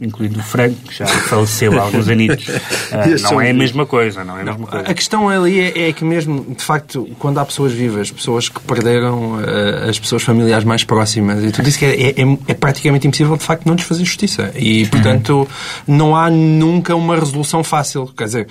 incluindo 0.00 0.38
o 0.38 0.42
Franco, 0.42 0.76
que 0.88 0.96
já 0.98 1.06
faleceu 1.06 1.78
há 1.78 1.82
alguns 1.82 2.08
anitos. 2.08 2.46
Ah, 2.94 3.06
não 3.32 3.40
é 3.40 3.50
a 3.50 3.54
mesma 3.54 3.86
coisa, 3.86 4.22
não 4.22 4.36
é 4.36 4.42
a 4.42 4.44
mesma 4.44 4.66
coisa. 4.66 4.86
A 4.86 4.92
questão 4.94 5.26
ali 5.28 5.58
é, 5.60 5.88
é 5.88 5.92
que 5.94 6.04
mesmo, 6.04 6.44
de 6.56 6.62
facto, 6.62 7.08
quando 7.18 7.38
há 7.38 7.44
pessoas 7.44 7.72
vivas, 7.72 8.10
pessoas 8.10 8.50
que 8.50 8.60
perderam 8.60 9.40
eh, 9.40 9.88
as 9.88 9.98
pessoas 9.98 10.22
familiares 10.22 10.62
mais 10.64 10.84
próximas, 10.84 11.42
e 11.42 11.50
tu 11.50 11.62
disse 11.62 11.78
que 11.78 11.84
é, 11.86 12.10
é- 12.10 12.38
é 12.48 12.54
praticamente 12.54 13.06
impossível, 13.06 13.34
de 13.36 13.42
facto, 13.44 13.64
não 13.66 13.74
lhes 13.74 13.84
fazer 13.84 14.04
justiça. 14.04 14.52
E, 14.56 14.86
portanto, 14.86 15.48
não 15.86 16.14
há 16.14 16.28
nunca 16.30 16.94
uma 16.94 17.16
resolução 17.18 17.64
fácil. 17.64 18.06
Quer 18.16 18.24
dizer, 18.24 18.46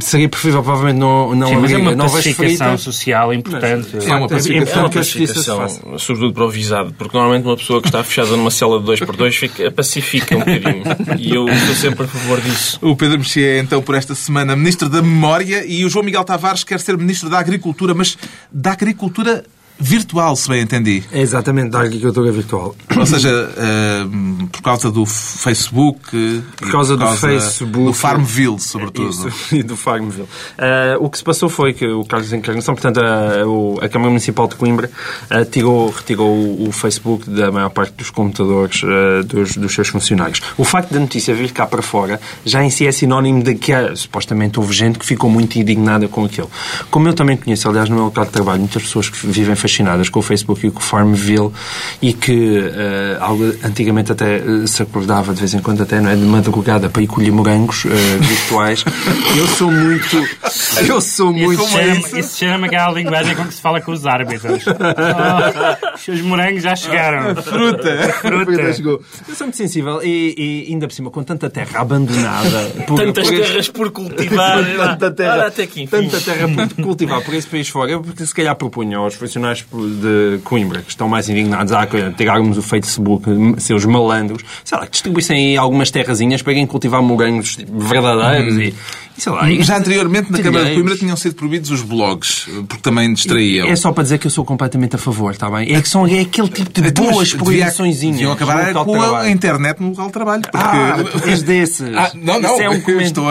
seria 0.00 0.28
preferível, 0.28 0.62
provavelmente, 0.62 0.98
não, 0.98 1.34
não 1.36 1.48
Sim, 1.48 1.56
mas 1.56 1.70
é 1.70 1.74
haver 1.76 1.94
uma 1.94 1.96
pacificação 2.04 2.78
social 2.78 3.32
importante. 3.32 3.88
É 3.96 4.14
uma 4.14 4.26
É 4.26 4.28
pacificação. 4.28 4.56
importante 4.56 4.76
É 4.76 4.80
uma 4.80 4.90
pacificação, 4.90 5.98
sobretudo 5.98 6.34
para 6.34 6.44
o 6.44 6.50
visado, 6.50 6.92
porque 6.98 7.16
normalmente 7.16 7.44
uma 7.46 7.56
pessoa 7.56 7.80
que 7.80 7.86
está 7.88 8.02
fechada 8.02 8.36
numa 8.36 8.50
cela 8.50 8.80
de 8.80 8.86
2 8.86 9.00
por 9.00 9.14
2 9.16 9.36
fica, 9.36 9.70
pacifica 9.70 10.34
um 10.36 10.40
bocadinho. 10.40 10.67
E 11.18 11.34
eu 11.34 11.48
estou 11.48 11.74
sempre 11.74 12.04
a 12.04 12.08
favor 12.08 12.40
disso. 12.40 12.78
O 12.82 12.96
Pedro 12.96 13.18
Mexia 13.18 13.46
é 13.46 13.58
então 13.58 13.82
por 13.82 13.94
esta 13.94 14.14
semana 14.14 14.54
Ministro 14.54 14.88
da 14.88 15.02
Memória 15.02 15.64
e 15.66 15.84
o 15.84 15.88
João 15.88 16.04
Miguel 16.04 16.24
Tavares 16.24 16.64
quer 16.64 16.80
ser 16.80 16.96
Ministro 16.96 17.28
da 17.28 17.38
Agricultura, 17.38 17.94
mas 17.94 18.16
da 18.52 18.72
Agricultura 18.72 19.44
virtual, 19.78 20.34
se 20.36 20.48
bem 20.48 20.62
entendi. 20.62 21.02
É 21.12 21.20
exatamente 21.20 21.70
da 21.70 21.80
agricultura 21.80 22.30
virtual. 22.32 22.74
Ou 22.96 23.06
seja, 23.06 23.28
eh, 23.56 24.06
por 24.50 24.62
causa 24.62 24.90
do 24.90 25.06
Facebook. 25.06 25.98
eh, 26.14 26.40
Por 26.56 26.68
e 26.68 26.72
causa 26.72 26.96
do 26.96 27.06
Facebook. 27.16 27.84
Do 27.86 27.92
Farmville, 27.92 28.58
sobretudo. 28.58 29.08
Isso, 29.10 29.30
e 29.54 29.62
do 29.62 29.76
Farmville. 29.76 30.28
Ah, 30.58 30.96
o 30.98 31.08
que 31.08 31.18
se 31.18 31.24
passou 31.24 31.48
foi 31.48 31.72
que 31.72 31.86
o 31.86 32.04
Carlos 32.04 32.32
Encarnação, 32.32 32.74
portanto, 32.74 32.98
a, 33.00 33.46
o- 33.46 33.78
a 33.80 33.88
Câmara 33.88 34.10
Municipal 34.10 34.48
de 34.48 34.56
Coimbra, 34.56 34.90
ah, 35.30 35.44
tirou, 35.44 35.90
retirou 35.90 36.28
o, 36.34 36.68
o 36.68 36.72
Facebook 36.72 37.28
da 37.30 37.50
maior 37.52 37.70
parte 37.70 37.92
dos 37.94 38.10
computadores 38.10 38.80
dos, 39.26 39.56
dos 39.56 39.72
seus 39.74 39.88
funcionários. 39.88 40.40
O 40.56 40.64
facto 40.64 40.92
da 40.92 40.98
notícia 41.00 41.34
vir 41.34 41.52
cá 41.52 41.66
para 41.66 41.82
fora 41.82 42.20
já 42.44 42.62
em 42.64 42.70
si 42.70 42.86
é 42.86 42.92
sinónimo 42.92 43.42
de 43.42 43.54
que 43.54 43.72
supostamente 43.96 44.58
houve 44.58 44.72
gente 44.72 44.98
que 44.98 45.06
ficou 45.06 45.30
muito 45.30 45.56
indignada 45.58 46.08
com 46.08 46.24
aquilo. 46.24 46.50
Como 46.90 47.06
eu 47.08 47.14
também 47.14 47.36
conheço, 47.36 47.68
aliás, 47.68 47.88
no 47.88 47.94
meu 47.96 48.04
local 48.06 48.24
de 48.24 48.30
trabalho, 48.32 48.58
muitas 48.60 48.82
pessoas 48.82 49.08
que 49.08 49.26
vivem 49.26 49.54
fascinadas 49.68 50.08
com 50.08 50.18
o 50.20 50.22
Facebook 50.22 50.66
e 50.66 50.70
com 50.70 50.78
o 50.78 50.82
Farmville 50.82 51.50
e 52.00 52.12
que 52.12 52.58
ah, 53.20 53.24
algo 53.24 53.44
antigamente 53.62 54.10
até 54.12 54.36
ah, 54.36 54.66
se 54.66 54.82
acordava 54.82 55.32
de 55.34 55.40
vez 55.40 55.54
em 55.54 55.58
quando 55.60 55.82
até, 55.82 56.00
não 56.00 56.10
é? 56.10 56.16
De 56.16 56.22
madrugada 56.22 56.88
para 56.88 57.02
ir 57.02 57.06
colher 57.06 57.30
morangos 57.32 57.84
ah, 57.86 58.22
virtuais. 58.22 58.84
Eu 59.36 59.46
sou 59.46 59.70
muito... 59.70 60.16
Eu 60.86 61.00
sou 61.00 61.32
muito... 61.32 61.62
Isso 61.62 61.70
chama- 61.70 62.18
Isso 62.20 62.38
chama 62.38 62.66
aquela 62.66 62.92
linguagem 62.92 63.34
com 63.36 63.44
que 63.44 63.54
se 63.54 63.60
fala 63.60 63.80
com 63.80 63.92
os 63.92 64.06
árbitros. 64.06 64.64
Oh, 66.08 66.10
os 66.12 66.20
morangos 66.22 66.62
já 66.62 66.74
chegaram. 66.76 67.34
Fruta. 67.42 68.12
Fruta. 68.20 68.72
chegou. 68.72 69.00
Eu 69.28 69.34
sou 69.34 69.46
muito 69.46 69.56
sensível 69.56 70.00
e, 70.02 70.66
e 70.66 70.72
ainda 70.72 70.86
por 70.86 70.94
cima, 70.94 71.10
com 71.10 71.22
tanta 71.22 71.50
terra 71.50 71.80
abandonada... 71.80 72.70
por- 72.86 72.98
Tantas 72.98 73.26
por 73.26 73.34
este- 73.34 73.46
terras 73.48 73.68
por 73.68 73.90
cultivar. 73.90 74.64
tanta 74.98 75.10
terra, 75.10 75.32
Ora, 75.34 75.46
até 75.48 75.64
enfim. 75.64 75.86
tanta 75.86 76.20
terra 76.20 76.48
por 76.48 76.82
cultivar 76.84 77.20
por 77.22 77.34
esse 77.34 77.46
país 77.46 77.68
fora. 77.68 77.90
Eu 77.92 78.00
porque 78.00 78.24
se 78.24 78.34
calhar 78.34 78.54
propunha 78.56 78.98
aos 78.98 79.14
funcionários 79.14 79.57
de 79.62 80.38
Coimbra, 80.44 80.80
que 80.82 80.90
estão 80.90 81.08
mais 81.08 81.28
indignados 81.28 81.72
a 81.72 81.86
tirarmos 82.16 82.56
o 82.58 82.62
Facebook, 82.62 83.24
seus 83.58 83.84
malandros, 83.84 84.42
sei 84.64 84.78
lá, 84.78 84.84
que 84.86 84.92
distribuíssem 84.92 85.36
aí 85.36 85.56
algumas 85.56 85.90
terrazinhas 85.90 86.42
para 86.42 86.52
irem 86.52 86.66
cultivar 86.66 87.02
morangos 87.02 87.56
verdadeiros 87.70 88.56
e, 88.56 88.74
e 89.16 89.20
sei 89.20 89.32
lá. 89.32 89.50
e- 89.50 89.62
Já 89.62 89.78
anteriormente, 89.78 90.30
na 90.32 90.38
Câmara 90.40 90.64
de. 90.66 90.74
Coimbra, 90.74 90.96
tinham 90.96 91.16
sido 91.16 91.34
proibidos 91.34 91.70
os 91.70 91.82
blogs, 91.82 92.46
porque 92.68 92.82
também 92.82 93.12
distraíam. 93.12 93.68
É 93.68 93.76
só 93.76 93.92
para 93.92 94.02
dizer 94.04 94.18
que 94.18 94.26
eu 94.26 94.30
sou 94.30 94.44
completamente 94.44 94.96
a 94.96 94.98
favor, 94.98 95.30
está 95.32 95.50
bem? 95.50 95.74
É 95.74 95.80
que 95.82 95.88
são 95.88 96.06
é 96.06 96.20
aquele 96.20 96.48
tipo 96.48 96.70
de 96.80 96.88
Então, 96.88 97.04
boas 97.10 97.32
proibiçõezinhas. 97.34 98.16
Deviam 98.16 98.32
acabar 98.32 98.72
com 98.72 99.02
a, 99.02 99.30
internet 99.30 99.80
no 99.80 99.90
local 99.90 100.06
de 100.06 100.12
trabalho. 100.12 100.42
Porque... 100.42 100.56
Ah, 100.58 100.96
és 101.30 101.42
desses. 101.42 101.94
Ah, 101.94 102.10
não, 102.14 102.40
não, 102.40 102.52
Isso 102.54 102.62
é 102.62 102.70
um 102.70 102.74
eu 102.74 102.82
comentário. 102.82 103.28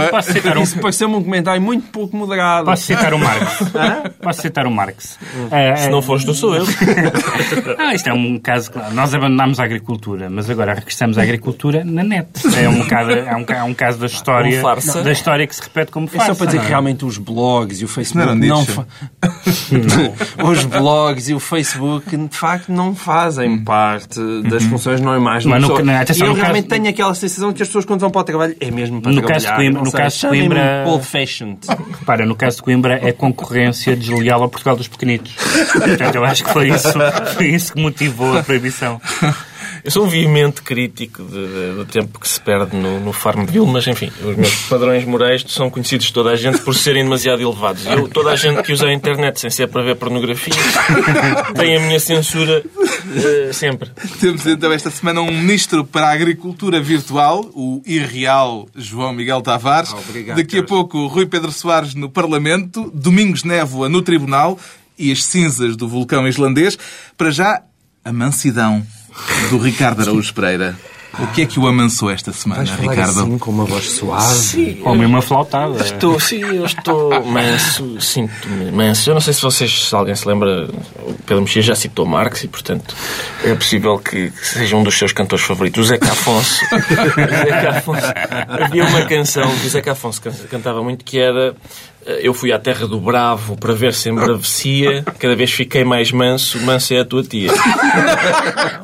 a- 0.55 0.59
um- 0.59 0.63
Isso 0.63 0.79
pareceu-me 0.79 1.15
um 1.15 1.23
comentário 1.23 1.61
muito 1.61 1.87
pouco 1.91 2.15
moderado. 2.15 2.65
Posso 2.65 2.83
citar 2.83 3.13
o 3.13 3.19
Marx? 3.19 3.59
Posso 4.21 4.41
citar 4.41 4.65
o 4.67 4.71
Marx? 4.71 5.17
Eh, 5.51 5.75
Se 5.77 5.89
não 5.89 6.01
for 6.01 6.16
não 6.25 6.33
sou 6.33 6.55
eu. 6.55 6.65
Ah, 7.77 7.93
isto 7.93 8.07
é 8.09 8.13
um 8.13 8.37
caso 8.39 8.71
claro. 8.71 8.93
Nós 8.93 9.13
abandonámos 9.13 9.59
a 9.59 9.63
agricultura, 9.63 10.29
mas 10.29 10.49
agora 10.49 10.73
regressamos 10.73 11.17
à 11.17 11.21
agricultura 11.23 11.83
na 11.85 12.03
net. 12.03 12.27
É 12.57 12.67
um, 12.67 12.79
bocado, 12.79 13.11
é 13.11 13.35
um, 13.35 13.45
é 13.47 13.63
um 13.63 13.73
caso 13.73 13.99
da 13.99 14.05
história, 14.07 14.59
Um 14.59 14.61
farsa. 14.61 15.03
da 15.03 15.11
história 15.11 15.45
que 15.47 15.55
se 15.55 15.61
repete 15.61 15.91
como 15.91 16.07
É 16.07 16.09
farsa. 16.09 16.33
só 16.33 16.37
para 16.37 16.45
dizer 16.47 16.57
não 16.57 16.63
que 16.63 16.67
é? 16.67 16.69
realmente 16.69 17.05
os 17.05 17.17
blogs 17.17 17.81
e 17.81 17.85
o 17.85 17.87
Facebook 17.87 18.25
não 18.25 18.35
não, 18.35 18.65
fa... 18.65 18.85
Os 20.43 20.63
blogs 20.65 21.29
e 21.29 21.33
o 21.33 21.39
Facebook 21.39 22.15
de 22.15 22.35
facto 22.37 22.71
não 22.71 22.95
fazem 22.95 23.57
parte 23.63 24.19
das 24.49 24.63
funções 24.63 25.01
normais 25.01 25.45
Mas 25.45 25.61
no- 25.61 25.67
pessoa. 25.69 25.83
não, 25.85 25.95
atenção, 25.95 26.27
e 26.27 26.29
eu 26.29 26.35
no 26.35 26.41
realmente 26.41 26.67
caso- 26.67 26.81
tenho 26.81 26.89
aquela 26.93 27.15
sensação 27.15 27.53
que 27.53 27.61
as 27.61 27.67
pessoas 27.67 27.85
quando 27.85 27.99
vão 28.01 28.09
para 28.09 28.21
o 28.21 28.23
trabalho 28.23 28.55
é 28.59 28.71
mesmo 28.71 29.01
para 29.01 29.11
No 29.11 29.21
caso 29.23 29.45
trabalhar. 29.45 29.55
Coimbra- 29.57 29.77
não 29.79 29.85
no 29.85 29.91
sei, 29.91 29.99
caso 29.99 30.15
de 30.19 30.27
Coimbra- 30.27 30.83
old 30.87 31.05
fashioned. 31.05 31.59
Repara, 31.99 32.25
no 32.25 32.35
caso 32.35 32.57
de 32.57 32.63
Coimbra 32.63 32.99
é 33.03 33.11
concorrência 33.11 33.95
desleal 33.95 34.41
ao 34.43 34.49
Portugal 34.49 34.75
dos 34.75 34.87
pequenitos. 34.87 35.33
Portanto, 35.73 36.01
eu 36.13 36.23
acho 36.25 36.43
que 36.43 36.51
foi 36.53 36.69
isso, 36.69 36.93
foi 37.35 37.45
isso 37.47 37.73
que 37.73 37.79
motivou 37.81 38.37
a 38.37 38.43
proibição. 38.43 39.01
Eu 39.83 39.91
sou 39.91 40.05
um 40.05 40.09
veemente 40.09 40.61
crítico 40.63 41.23
de- 41.23 41.29
de- 41.47 41.73
do 41.75 41.85
tempo 41.85 42.19
que 42.19 42.27
se 42.27 42.41
perde 42.41 42.75
no, 42.75 42.99
no 42.99 43.13
Farmville, 43.13 43.65
mas 43.67 43.87
enfim, 43.87 44.11
os 44.21 44.35
meus 44.35 44.55
padrões 44.67 45.05
morais 45.05 45.45
são 45.47 45.69
conhecidos 45.69 46.07
de 46.07 46.13
toda 46.13 46.31
a 46.31 46.35
gente 46.35 46.59
por 46.59 46.75
serem 46.75 47.03
demasiado 47.03 47.41
elevados. 47.41 47.85
Eu, 47.85 48.07
toda 48.07 48.31
a 48.31 48.35
gente 48.35 48.61
que 48.63 48.73
usa 48.73 48.87
a 48.87 48.93
internet 48.93 49.39
sem 49.39 49.49
ser 49.49 49.67
para 49.67 49.83
ver 49.83 49.95
pornografia, 49.95 50.53
tem 51.55 51.77
a 51.77 51.79
minha 51.79 51.99
censura 51.99 52.63
eh, 53.15 53.51
sempre. 53.53 53.89
Temos 54.19 54.45
então 54.45 54.71
esta 54.73 54.89
semana 54.89 55.21
um 55.21 55.31
ministro 55.31 55.85
para 55.85 56.07
a 56.07 56.11
Agricultura 56.11 56.81
Virtual, 56.81 57.45
o 57.53 57.81
irreal 57.85 58.67
João 58.75 59.13
Miguel 59.13 59.41
Tavares. 59.41 59.93
Obrigado, 59.93 60.37
Daqui 60.37 60.59
a 60.59 60.63
pouco, 60.63 61.07
Rui 61.07 61.25
Pedro 61.27 61.51
Soares 61.51 61.93
no 61.95 62.09
Parlamento. 62.09 62.91
Domingos 62.93 63.43
Névoa 63.43 63.87
no 63.87 64.01
Tribunal 64.01 64.57
e 64.97 65.11
as 65.11 65.23
cinzas 65.23 65.75
do 65.75 65.87
vulcão 65.87 66.27
islandês. 66.27 66.77
Para 67.17 67.31
já, 67.31 67.61
a 68.03 68.11
mansidão 68.13 68.85
do 69.49 69.57
Ricardo 69.57 70.01
Araújo 70.01 70.33
Pereira. 70.33 70.77
O 71.19 71.25
que 71.27 71.41
é 71.41 71.45
que 71.47 71.59
o 71.59 71.65
amansou 71.65 72.11
esta 72.11 72.31
semana, 72.31 72.63
Vais 72.63 72.77
falar 72.77 72.91
Ricardo? 72.91 73.19
assim 73.21 73.37
com 73.39 73.49
uma 73.49 73.65
voz 73.65 73.89
suave. 73.89 74.79
Ou 74.85 74.93
mesmo 74.93 75.15
uma 75.15 75.21
flautada. 75.21 75.81
Estou, 75.83 76.19
sim, 76.19 76.41
eu 76.41 76.63
estou 76.63 77.23
manso, 77.25 77.99
sinto-me 77.99 78.71
manso. 78.71 79.09
Eu 79.09 79.15
não 79.15 79.21
sei 79.21 79.33
se 79.33 79.41
vocês, 79.41 79.87
se 79.87 79.95
alguém 79.95 80.13
se 80.13 80.27
lembra, 80.27 80.69
o 80.99 81.13
Pedro 81.25 81.41
Mexia 81.41 81.63
já 81.63 81.73
citou 81.73 82.05
Marx 82.05 82.43
e, 82.43 82.47
portanto, 82.47 82.95
é 83.43 83.55
possível 83.55 83.97
que 83.97 84.31
seja 84.43 84.75
um 84.75 84.83
dos 84.83 84.95
seus 84.95 85.11
cantores 85.11 85.43
favoritos. 85.43 85.85
O 85.85 85.87
Zeca 85.87 86.11
Afonso. 86.11 86.59
Zeca 86.69 87.69
Afonso. 87.77 88.05
Havia 88.65 88.85
uma 88.85 89.05
canção 89.05 89.49
que 89.57 89.65
o 89.65 89.69
Zeca 89.69 89.93
Afonso 89.93 90.21
can- 90.21 90.31
cantava 90.51 90.83
muito 90.83 91.03
que 91.03 91.17
era 91.17 91.55
Eu 92.21 92.33
fui 92.33 92.51
à 92.53 92.59
terra 92.59 92.87
do 92.87 92.99
bravo 93.01 93.57
para 93.57 93.73
ver 93.73 93.93
se 93.93 94.09
embravecia, 94.09 95.03
cada 95.19 95.35
vez 95.35 95.51
fiquei 95.51 95.83
mais 95.83 96.11
manso, 96.11 96.59
manso 96.61 96.93
é 96.93 96.99
a 96.99 97.05
tua 97.05 97.21
tia. 97.23 97.51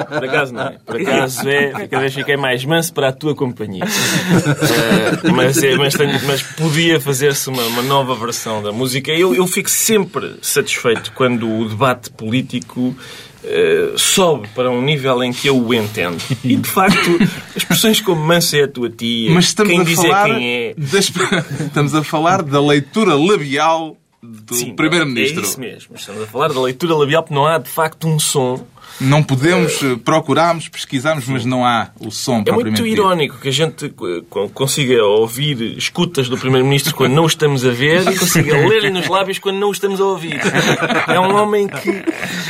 Por 0.07 0.23
acaso 0.25 0.53
não 0.53 0.63
é? 0.63 0.77
Por 0.85 1.01
acaso 1.01 1.47
é, 1.49 1.71
cada 1.87 1.99
vez 2.01 2.13
fiquei 2.13 2.35
mais 2.37 2.65
manso 2.65 2.93
para 2.93 3.09
a 3.09 3.11
tua 3.13 3.33
companhia. 3.35 3.83
Eh, 3.85 5.31
mas, 5.31 5.61
é, 5.63 5.75
mas, 5.75 5.93
tenho- 5.93 6.19
mas 6.25 6.41
podia 6.43 6.99
fazer-se 6.99 7.49
uma, 7.49 7.63
uma 7.63 7.81
nova 7.81 8.13
versão 8.15 8.61
da 8.61 8.71
música. 8.71 9.11
Eu, 9.11 9.33
eu 9.33 9.47
fico 9.47 9.69
sempre 9.69 10.35
satisfeito 10.41 11.11
quando 11.13 11.49
o 11.49 11.67
debate 11.69 12.09
político 12.11 12.95
eh, 13.43 13.93
sobe 13.97 14.47
para 14.55 14.69
um 14.71 14.81
nível 14.81 15.23
em 15.23 15.31
que 15.33 15.47
eu 15.47 15.57
o 15.57 15.73
entendo. 15.73 16.17
E 16.43 16.55
de 16.55 16.69
facto, 16.69 17.09
expressões 17.55 17.99
como 18.01 18.21
manso 18.23 18.55
é 18.55 18.63
a 18.63 18.67
tua 18.67 18.89
tia, 18.89 19.31
Mas 19.33 19.45
estamos 19.45 19.71
quem 19.71 19.81
a 19.81 19.83
diz 19.83 19.95
falar 19.95 20.25
quem 20.29 20.47
é. 20.49 20.73
das- 20.77 21.11
estamos 21.61 21.95
a 21.95 22.03
falar 22.03 22.41
da 22.41 22.61
leitura 22.61 23.15
labial 23.15 23.97
do 24.21 24.73
Primeiro-Ministro. 24.75 25.41
É 25.41 25.43
isso 25.45 25.59
mesmo. 25.59 25.95
Estamos 25.95 26.23
a 26.23 26.27
falar 26.27 26.47
da 26.53 26.61
leitura 26.61 26.95
labial, 26.95 27.23
porque 27.23 27.35
não 27.35 27.45
há 27.45 27.57
de 27.57 27.69
facto 27.69 28.07
um 28.07 28.17
som. 28.17 28.65
Não 29.03 29.21
podemos, 29.21 29.81
eh, 29.83 29.95
procurámos, 30.03 30.67
pesquisámos, 30.69 31.25
mas 31.27 31.45
não 31.45 31.65
há 31.65 31.89
o 31.99 32.09
som 32.11 32.39
É 32.39 32.43
propriamente 32.43 32.81
muito 32.81 32.83
dito. 32.83 33.01
irónico 33.01 33.37
que 33.39 33.49
a 33.49 33.51
gente 33.51 33.85
eh, 33.85 34.21
co- 34.29 34.49
consiga 34.49 35.03
ouvir 35.03 35.77
escutas 35.77 36.29
do 36.29 36.37
Primeiro-Ministro 36.37 36.93
quando 36.95 37.13
não 37.13 37.23
o 37.23 37.27
estamos 37.27 37.65
a 37.65 37.71
ver 37.71 38.01
e 38.11 38.17
consiga 38.17 38.55
ler 38.67 38.89
nos 38.91 39.07
lábios 39.07 39.39
quando 39.39 39.57
não 39.57 39.69
o 39.69 39.71
estamos 39.71 39.99
a 39.99 40.05
ouvir. 40.05 40.39
É 41.07 41.19
um 41.19 41.35
homem 41.35 41.67
que 41.67 42.03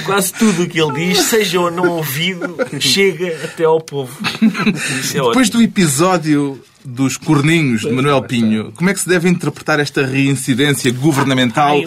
quase 0.05 0.31
tudo 0.33 0.63
o 0.63 0.67
que 0.67 0.79
ele 0.79 0.93
diz, 0.93 1.19
seja 1.25 1.59
ou 1.59 1.71
não 1.71 1.87
ouvido, 1.97 2.55
chega 2.79 3.27
até 3.43 3.63
ao 3.65 3.81
povo. 3.81 4.15
É. 4.41 5.13
Depois 5.13 5.49
do 5.49 5.61
episódio 5.61 6.61
dos 6.85 7.17
corninhos 7.17 7.81
de 7.81 7.91
Manuel 7.91 8.21
Pinho, 8.23 8.71
como 8.75 8.89
é 8.89 8.93
que 8.93 8.99
se 8.99 9.07
deve 9.07 9.29
interpretar 9.29 9.79
esta 9.79 10.05
reincidência 10.05 10.91
governamental 10.91 11.77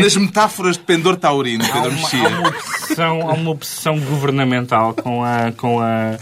nas 0.00 0.16
metáforas 0.16 0.76
de 0.76 0.84
pendor 0.84 1.16
taurino, 1.16 1.64
Há 1.64 1.68
Pedro 1.68 1.90
uma, 1.90 1.98
há 1.98 2.00
Mexia? 2.00 2.40
obsessão, 2.48 3.30
há 3.30 3.32
uma 3.34 3.50
obsessão 3.50 4.00
governamental 4.00 4.94
com 4.94 5.22
a. 5.22 5.52
Com 5.56 5.80
a 5.80 6.16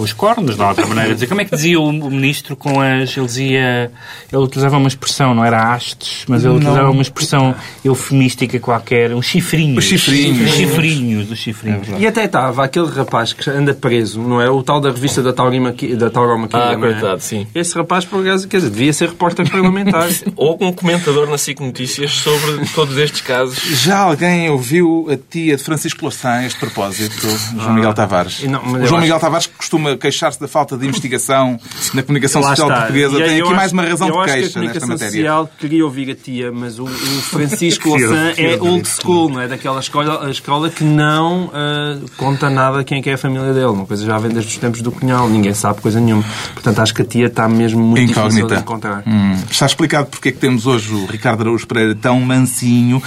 com 0.00 0.04
os 0.04 0.12
cornos, 0.12 0.56
de 0.56 0.62
outra 0.62 0.86
maneira. 0.86 1.14
Dizer, 1.14 1.26
como 1.26 1.40
é 1.40 1.44
que 1.44 1.54
dizia 1.54 1.78
o, 1.78 1.88
o 1.88 2.10
ministro 2.10 2.56
com 2.56 2.80
as. 2.80 3.16
Ele 3.16 3.26
dizia. 3.26 3.90
Ele 4.32 4.42
utilizava 4.42 4.76
uma 4.78 4.88
expressão, 4.88 5.34
não 5.34 5.44
era 5.44 5.62
hastes, 5.74 6.24
mas 6.28 6.44
ele 6.44 6.54
utilizava 6.54 6.90
uma 6.90 7.02
expressão 7.02 7.54
eufemística 7.84 8.58
qualquer, 8.58 9.14
um 9.14 9.22
chifrinho. 9.22 9.78
Os 9.78 9.84
chifrinhos. 9.84 10.50
Os 10.50 10.56
chifrinhos, 10.56 11.30
os 11.30 11.38
chifrinhos. 11.38 11.88
E 11.98 12.06
até 12.06 12.24
estava 12.24 12.64
aquele 12.64 12.88
rapaz 12.88 13.32
que 13.32 13.48
anda 13.50 13.74
preso, 13.74 14.20
não 14.20 14.40
é? 14.40 14.48
O 14.50 14.62
tal 14.62 14.80
da 14.80 14.90
revista 14.90 15.22
da 15.22 15.32
Tauromaquia. 15.32 15.96
Da 15.96 16.10
Tauromaquia 16.10 16.58
Ah, 16.58 16.76
não 16.76 16.86
é? 16.86 16.92
coitado, 16.92 17.20
sim. 17.20 17.46
Esse 17.54 17.74
rapaz, 17.74 18.04
por 18.04 18.20
acaso, 18.26 18.48
quer 18.48 18.58
dizer, 18.58 18.70
devia 18.70 18.92
ser 18.92 19.08
repórter 19.10 19.48
parlamentar. 19.50 20.08
Ou 20.36 20.56
um 20.60 20.72
comentador 20.72 21.28
na 21.28 21.36
SIC 21.38 21.60
Notícias 21.60 22.12
sobre 22.12 22.66
todos 22.74 22.96
estes 22.96 23.20
casos. 23.20 23.58
Já 23.82 23.98
alguém 23.98 24.48
ouviu 24.50 25.08
a 25.10 25.16
tia 25.16 25.56
de 25.56 25.62
Francisco 25.62 26.02
Louçã 26.02 26.30
a 26.30 26.46
este 26.46 26.58
propósito, 26.58 27.26
João 27.58 27.74
Miguel 27.74 27.92
Tavares? 27.94 28.42
não, 28.44 28.60
João 28.64 28.82
acho- 28.84 28.96
Miguel 28.98 29.18
Tavares 29.20 29.46
que 29.46 29.54
costuma 29.90 29.96
queixar-se 29.98 30.40
da 30.40 30.48
falta 30.48 30.76
de 30.76 30.86
investigação 30.86 31.58
na 31.94 32.02
comunicação 32.02 32.40
Lá 32.42 32.50
social 32.50 32.68
está. 32.68 32.80
portuguesa 32.80 33.14
E 33.14 33.22
tem 33.24 33.30
aqui 33.32 33.42
acho- 33.42 33.54
mais 33.56 33.72
uma 33.72 33.82
razão 33.82 34.06
de 34.08 34.12
que 34.12 34.18
a 34.18 34.24
queixa 34.24 34.40
nesta 34.40 34.52
comunicação 34.60 34.88
matéria. 34.88 35.10
social 35.12 35.50
queria 35.58 35.84
ouvir 35.84 36.10
a 36.10 36.14
tia, 36.14 36.52
mas 36.52 36.78
o, 36.78 36.84
o 36.84 36.88
Francisco 37.22 37.88
Louçã 37.88 38.32
é 38.36 38.56
old 38.60 38.88
school, 38.88 39.28
não 39.30 39.40
é? 39.40 39.48
Daquela 39.48 39.80
escola, 39.80 40.26
a 40.26 40.30
escola 40.30 40.70
que 40.70 40.84
não 40.84 41.50
ah, 41.52 41.98
conta 42.16 42.48
nada 42.50 42.82
quem 42.84 42.98
é 42.98 43.02
que 43.02 43.10
é 43.10 43.14
a 43.14 43.18
família 43.18 43.52
dele. 43.52 43.66
Uma 43.66 43.86
coisa 43.86 44.04
já 44.04 44.18
vem 44.18 44.30
desde 44.30 44.50
os 44.50 44.56
tempos 44.58 44.80
do 44.82 44.90
cunhal, 44.92 45.28
ninguém 45.28 45.54
sabe 45.54 45.80
coisa 45.80 46.00
nenhuma. 46.00 46.24
Portanto, 46.54 46.78
acho 46.80 46.94
que 46.94 47.02
a 47.02 47.04
tia 47.04 47.26
está 47.26 47.48
mesmo 47.48 47.80
muito 47.82 48.00
difícil 48.08 48.22
Incógnita. 48.22 48.54
de 48.56 48.60
encontrar. 48.62 49.02
Hum, 49.06 49.36
Está 49.50 49.66
explicado 49.66 50.06
porque 50.08 50.28
é 50.30 50.32
que 50.32 50.38
temos 50.38 50.66
hoje 50.66 50.92
o 50.94 51.06
Ricardo 51.06 51.42
Araújo 51.42 51.66
Pereira 51.66 51.94
tão 51.94 52.20
mansinho, 52.20 53.02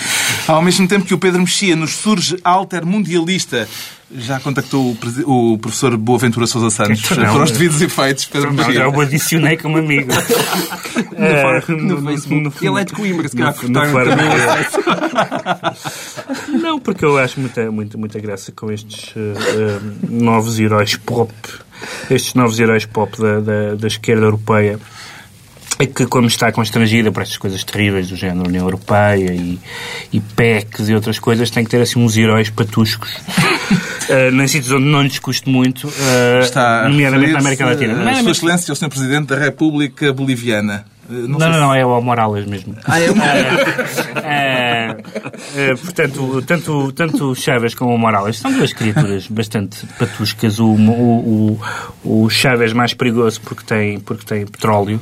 ao 0.47 0.61
mesmo 0.61 0.87
tempo 0.87 1.05
que 1.05 1.13
o 1.13 1.17
Pedro 1.17 1.39
Mexia 1.41 1.75
nos 1.75 1.91
surge 1.95 2.37
altermundialista. 2.43 3.67
Já 4.15 4.39
contactou 4.39 4.95
o, 5.25 5.53
o 5.53 5.57
professor 5.57 5.97
Boaventura 5.97 6.45
Sousa 6.45 6.69
Santos 6.69 7.03
Então 7.11 7.23
não, 7.23 7.33
para 7.33 7.43
os 7.43 7.51
devidos 7.51 7.81
efeitos, 7.81 8.25
Pedro 8.25 8.53
Não, 8.53 8.65
Mexia. 8.67 8.83
eu 8.83 8.91
o 8.93 9.01
adicionei 9.01 9.57
como 9.57 9.77
amigo. 9.77 10.11
É, 11.15 11.43
No 11.71 12.01
Facebook. 12.03 12.65
Ele 12.65 12.81
é 12.81 12.85
de 12.85 12.93
Coimbra, 12.93 13.27
se 13.29 13.37
calhar 13.37 13.55
no- 13.61 13.69
no. 13.69 13.79
Não, 16.61 16.79
porque 16.79 17.05
eu 17.05 17.17
acho 17.17 17.39
muita, 17.39 17.71
muita, 17.71 17.97
muita 17.97 18.19
graça 18.19 18.51
com 18.51 18.71
estes 18.71 19.13
eh, 19.15 19.33
eh, 19.37 19.79
novos 20.09 20.59
heróis 20.59 20.95
pop, 20.95 21.31
estes 22.09 22.33
novos 22.33 22.59
heróis 22.59 22.85
pop 22.85 23.15
da, 23.19 23.39
da, 23.39 23.75
da 23.75 23.87
esquerda 23.87 24.25
europeia. 24.25 24.79
É 25.79 25.85
que, 25.85 26.05
como 26.05 26.27
está 26.27 26.51
constrangida 26.51 27.11
por 27.11 27.23
estas 27.23 27.37
coisas 27.37 27.63
terríveis 27.63 28.09
do 28.09 28.15
género 28.15 28.47
União 28.47 28.63
Europeia 28.63 29.33
e, 29.33 29.59
e 30.11 30.19
PECs 30.19 30.89
e 30.89 30.93
outras 30.93 31.17
coisas, 31.17 31.49
tem 31.49 31.63
que 31.63 31.69
ter 31.69 31.81
assim 31.81 31.99
uns 31.99 32.15
heróis 32.15 32.49
patuscos. 32.49 33.09
uh, 34.09 34.41
em 34.41 34.47
sítios 34.47 34.71
onde 34.71 34.85
não 34.85 35.01
lhes 35.01 35.19
custe 35.19 35.49
muito, 35.49 35.87
uh, 35.87 36.89
nomeadamente 36.89 37.33
na 37.33 37.39
América 37.39 37.65
Latina. 37.65 38.21
Sua 38.21 38.31
Excelência, 38.31 38.71
o 38.71 38.75
Sr. 38.75 38.89
Presidente 38.89 39.27
da 39.27 39.37
República 39.37 40.13
Boliviana. 40.13 40.85
Eh, 41.09 41.13
Não, 41.13 41.37
não, 41.39 41.53
se- 41.53 41.59
não, 41.59 41.75
é 41.75 41.85
o 41.85 42.01
Morales 42.01 42.45
mesmo. 42.45 42.75
Ah, 42.85 42.99
é 42.99 43.11
uma... 43.11 43.23
É, 44.25 44.95
é, 45.55 45.75
portanto, 45.75 46.41
tanto, 46.45 46.91
tanto 46.93 47.35
Chaves 47.35 47.73
como 47.75 47.93
o 47.93 47.97
Morales 47.97 48.37
são 48.37 48.51
duas 48.51 48.71
criaturas 48.73 49.27
bastante 49.27 49.85
patuscas. 49.99 50.59
O, 50.59 50.67
o, 50.67 51.59
o, 52.03 52.23
o 52.23 52.29
Chaves 52.29 52.73
mais 52.73 52.93
perigoso 52.93 53.41
porque 53.41 53.63
tem, 53.63 53.99
porque 53.99 54.25
tem 54.25 54.45
petróleo 54.45 54.99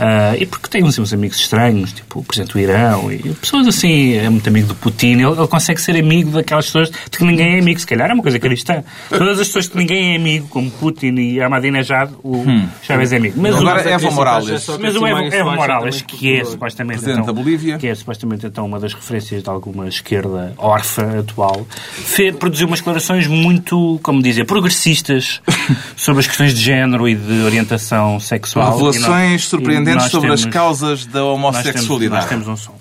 ah, 0.00 0.34
e 0.38 0.46
porque 0.46 0.68
tem 0.68 0.82
uns, 0.84 0.98
uns 0.98 1.12
amigos 1.12 1.38
estranhos, 1.38 1.92
tipo 1.92 2.20
o 2.20 2.24
Presidente 2.24 2.52
do 2.52 2.60
Irão 2.60 3.12
e 3.12 3.18
pessoas 3.34 3.66
assim. 3.68 4.14
É 4.14 4.28
muito 4.28 4.48
amigo 4.48 4.68
do 4.68 4.74
Putin. 4.74 5.12
Ele, 5.20 5.24
ele 5.26 5.46
consegue 5.48 5.80
ser 5.80 5.96
amigo 5.96 6.30
daquelas 6.30 6.66
pessoas 6.66 6.90
de 6.90 7.18
que 7.18 7.24
ninguém 7.24 7.56
é 7.56 7.58
amigo. 7.60 7.78
Se 7.80 7.86
calhar 7.86 8.10
é 8.10 8.14
uma 8.14 8.22
coisa 8.22 8.38
cristã. 8.38 8.82
Todas 9.08 9.38
as 9.40 9.46
pessoas 9.48 9.68
que 9.68 9.76
ninguém 9.76 10.14
é 10.14 10.16
amigo, 10.16 10.48
como 10.48 10.70
Putin 10.70 11.14
e 11.16 11.40
Ahmadinejad, 11.40 12.10
o 12.24 12.44
Chaves 12.82 13.12
é 13.12 13.16
amigo. 13.16 13.40
Mas 13.40 13.54
o- 13.54 13.58
Agora 13.58 13.74
Mas 13.76 13.86
a 13.86 13.90
Evo 13.90 14.12
Morales. 14.12 14.48
é 14.68 14.78
mas 14.78 14.96
o 14.96 15.04
assim, 15.04 15.36
Evo, 15.36 15.41
Evo 15.42 15.56
Morales, 15.56 16.02
que 16.02 16.36
é 16.36 16.44
supostamente 16.44 17.00
Presidente 17.00 17.22
então, 17.22 17.34
da 17.34 17.40
Bolívia. 17.40 17.78
que 17.78 17.86
é 17.86 17.94
supostamente 17.94 18.46
então 18.46 18.64
uma 18.66 18.78
das 18.80 18.92
referências 18.94 19.42
de 19.42 19.48
alguma 19.50 19.88
esquerda 19.88 20.54
órfã 20.58 21.18
atual, 21.20 21.66
fe- 21.68 22.32
produziu 22.32 22.66
umas 22.66 22.80
declarações 22.80 23.26
muito, 23.26 23.98
como 24.02 24.22
dizer, 24.22 24.44
progressistas 24.44 25.40
sobre 25.96 26.20
as 26.20 26.26
questões 26.26 26.54
de 26.54 26.60
género 26.60 27.08
e 27.08 27.14
de 27.14 27.42
orientação 27.42 28.18
sexual. 28.20 28.72
Revelações 28.76 29.32
nós- 29.32 29.44
surpreendentes 29.44 30.10
sobre 30.10 30.32
as 30.32 30.40
temos- 30.40 30.54
causas 30.54 31.06
da 31.06 31.20
nós 31.20 31.28
temos- 31.28 31.34
homossexualidade. 31.34 32.20
Nós 32.22 32.28
temos 32.28 32.48
um 32.48 32.56
som. 32.56 32.74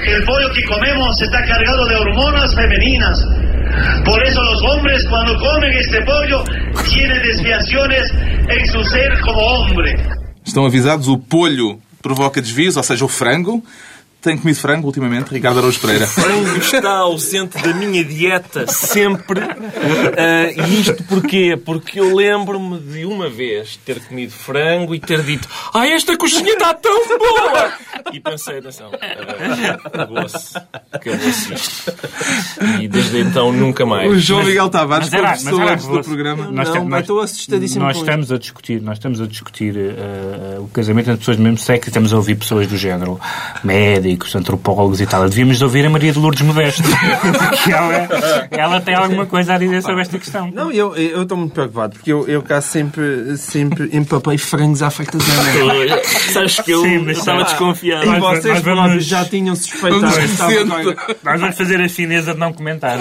El 0.00 0.24
pollo 0.24 0.50
que 0.54 0.62
comemos 0.62 1.20
está 1.20 1.42
cargado 1.46 1.86
de 1.86 1.94
hormonas 1.94 2.54
femeninas. 2.54 3.18
Por 4.04 4.22
eso 4.22 4.40
los 4.40 4.62
hombres 4.62 5.06
cuando 5.08 5.36
comen 5.38 5.70
este 5.78 6.00
pollo 6.04 6.42
tienen 6.88 7.20
desviaciones 7.22 8.10
en 8.48 8.66
su 8.66 8.82
ser 8.84 9.20
como 9.20 9.38
hombre. 9.40 9.94
Estão 10.44 10.64
avisados, 10.64 11.08
o 11.08 11.18
polho 11.18 11.78
provoca 12.04 12.42
desvios, 12.42 12.76
ou 12.76 12.82
seja, 12.82 13.02
o 13.02 13.08
frango. 13.08 13.64
Tem 14.24 14.38
comido 14.38 14.56
frango 14.56 14.86
ultimamente, 14.86 15.28
Ricardo 15.34 15.58
Araújo 15.58 15.78
Pereira? 15.80 16.06
frango 16.06 16.56
está 16.56 16.90
ausente 16.96 17.58
da 17.62 17.74
minha 17.74 18.02
dieta 18.02 18.66
sempre. 18.66 19.40
Ah, 19.42 20.50
e 20.66 20.80
isto 20.80 21.02
porquê? 21.04 21.56
Porque 21.62 22.00
eu 22.00 22.14
lembro-me 22.16 22.78
de 22.78 23.04
uma 23.04 23.28
vez 23.28 23.76
ter 23.84 24.00
comido 24.00 24.32
frango 24.32 24.94
e 24.94 24.98
ter 25.00 25.22
dito 25.22 25.46
Ah, 25.74 25.86
esta 25.86 26.16
coxinha 26.16 26.54
está 26.54 26.72
tão 26.72 27.06
boa! 27.18 27.72
E 28.12 28.18
pensei, 28.20 28.58
atenção, 28.58 28.90
ah, 29.00 29.78
acabou-se. 29.84 30.56
Acabou-se 30.90 31.52
isto. 31.54 31.92
E 32.80 32.88
desde 32.88 33.20
então 33.20 33.52
nunca 33.52 33.84
mais. 33.84 34.10
O 34.10 34.18
João 34.18 34.42
Miguel 34.44 34.70
Tavares 34.70 35.10
mas 35.10 35.14
era- 35.18 35.28
mas 35.28 35.38
confessou 35.42 35.62
era 35.62 35.72
antes 35.74 35.86
do 35.86 36.02
programa. 36.02 36.50
Nós 36.50 36.68
não, 36.70 36.84
mas 36.86 37.00
estou 37.02 37.20
assustadíssimo 37.20 37.84
Nós 37.84 37.96
estamos 37.98 38.32
a 38.32 38.38
discutir, 38.38 38.80
nós 38.80 38.96
estamos 38.96 39.20
a 39.20 39.26
discutir 39.26 39.76
eh, 39.76 40.56
o 40.58 40.68
casamento 40.68 41.10
entre 41.10 41.18
pessoas 41.18 41.36
do 41.36 41.42
mesmo 41.42 41.58
sexo 41.58 41.88
e 41.88 41.90
estamos 41.90 42.12
a 42.12 42.16
ouvir 42.16 42.36
pessoas 42.36 42.66
do 42.66 42.76
género 42.78 43.20
médicos, 44.14 44.34
antropólogos 44.36 45.00
e 45.00 45.06
tal. 45.06 45.28
Devíamos 45.28 45.60
ouvir 45.60 45.84
a 45.84 45.90
Maria 45.90 46.12
de 46.12 46.18
Lourdes 46.18 46.42
Modesto. 46.42 46.82
Porque 46.82 47.72
ela, 47.72 48.08
ela 48.50 48.80
tem 48.80 48.94
alguma 48.94 49.26
coisa 49.26 49.54
a 49.54 49.58
dizer 49.58 49.82
sobre 49.82 50.02
esta 50.02 50.18
questão. 50.18 50.50
Não, 50.52 50.70
eu 50.70 50.94
estou 51.22 51.36
muito 51.36 51.52
preocupado, 51.52 51.94
porque 51.94 52.12
eu, 52.12 52.26
eu 52.28 52.42
cá 52.42 52.60
sempre, 52.60 53.36
sempre 53.36 53.90
empapei 53.96 54.38
frangos 54.38 54.82
à 54.82 54.90
fartazana. 54.90 56.00
Sabes 56.32 56.60
que 56.60 56.70
eu 56.70 56.82
Sim, 56.82 56.98
mas 56.98 57.18
estava 57.18 57.44
desconfiado. 57.44 58.04
E 58.14 58.20
vocês 58.20 58.62
nós 58.62 58.62
vamos- 58.62 59.04
já 59.04 59.24
tinham 59.24 59.54
suspeitado. 59.56 60.06
Estava 60.20 60.52
Nós 61.24 61.40
vamos 61.40 61.56
fazer 61.56 61.80
a 61.80 61.88
fineza 61.88 62.32
de 62.34 62.38
não 62.40 62.52
comentar. 62.52 62.98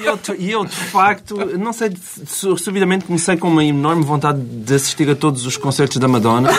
E 0.00 0.04
eu, 0.06 0.18
eu, 0.38 0.64
de 0.64 0.74
facto, 0.76 1.36
não 1.58 1.72
sei, 1.72 1.90
su- 2.26 2.56
subidamente 2.56 3.04
comecei 3.04 3.36
com 3.36 3.48
uma 3.48 3.64
enorme 3.64 4.04
vontade 4.04 4.40
de 4.40 4.74
assistir 4.74 5.08
a 5.10 5.14
todos 5.16 5.44
os 5.46 5.56
concertos 5.56 5.96
da 5.98 6.06
Madonna. 6.08 6.50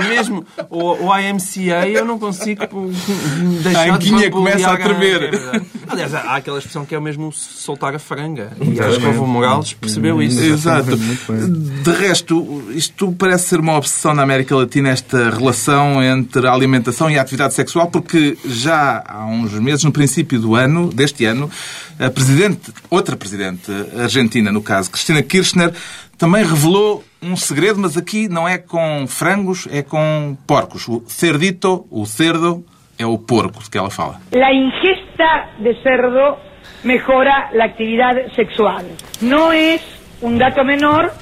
E 0.00 0.04
mesmo 0.08 0.44
o, 0.70 1.06
o 1.08 1.18
IMCA 1.18 1.88
eu 1.88 2.04
não 2.04 2.18
consigo 2.18 2.51
pô, 2.56 2.90
deixar 3.62 3.90
A 3.90 3.94
anquinha 3.94 4.22
de 4.22 4.30
começa 4.30 4.70
a 4.70 4.76
tremer. 4.76 5.34
é. 5.34 5.60
Aliás, 5.88 6.14
há 6.14 6.36
aquela 6.36 6.58
expressão 6.58 6.86
que 6.86 6.94
é 6.94 6.98
o 6.98 7.02
mesmo 7.02 7.32
soltar 7.32 7.94
a 7.94 7.98
franga. 7.98 8.52
E 8.60 8.80
acho 8.80 8.98
que 8.98 9.06
o 9.06 9.26
Morales 9.26 9.74
percebeu 9.74 10.22
isso. 10.22 10.42
Exato. 10.42 10.96
De 10.96 11.90
resto, 11.92 12.62
isto 12.74 13.12
parece 13.12 13.48
ser 13.48 13.60
uma 13.60 13.76
obsessão 13.76 14.14
na 14.14 14.22
América 14.22 14.56
Latina, 14.56 14.88
esta 14.90 15.30
relação 15.30 16.02
entre 16.02 16.46
a 16.46 16.52
alimentação 16.52 17.10
e 17.10 17.18
a 17.18 17.22
atividade 17.22 17.54
sexual, 17.54 17.88
porque 17.88 18.38
já 18.44 19.02
há 19.06 19.26
uns 19.26 19.52
meses, 19.52 19.84
no 19.84 19.92
princípio 19.92 20.40
do 20.40 20.54
ano, 20.54 20.90
deste 20.92 21.24
ano, 21.24 21.50
a 21.98 22.10
presidente, 22.10 22.72
outra 22.88 23.16
presidente 23.16 23.70
argentina, 23.98 24.50
no 24.50 24.62
caso, 24.62 24.90
Cristina 24.90 25.22
Kirchner, 25.22 25.72
também 26.16 26.44
revelou 26.44 27.04
um 27.22 27.36
segredo, 27.36 27.78
mas 27.78 27.96
aqui 27.96 28.28
não 28.28 28.48
é 28.48 28.58
com 28.58 29.06
frangos, 29.06 29.68
é 29.70 29.82
com 29.82 30.36
porcos. 30.46 30.88
O 30.88 31.02
cerdito, 31.06 31.86
o 31.90 32.04
cerdo, 32.04 32.64
é 32.98 33.06
o 33.06 33.18
porco 33.18 33.62
de 33.62 33.70
que 33.70 33.78
ela 33.78 33.90
fala. 33.90 34.20
La 34.32 34.52
ingesta 34.52 35.50
de 35.58 35.74
cerdo 35.82 36.36
mejora 36.84 37.50
la 37.54 37.64
actividad 37.64 38.14
sexual. 38.34 38.84
No 39.20 39.52
es 39.52 39.80
un 40.20 40.38
dato 40.38 40.64
menor, 40.64 41.12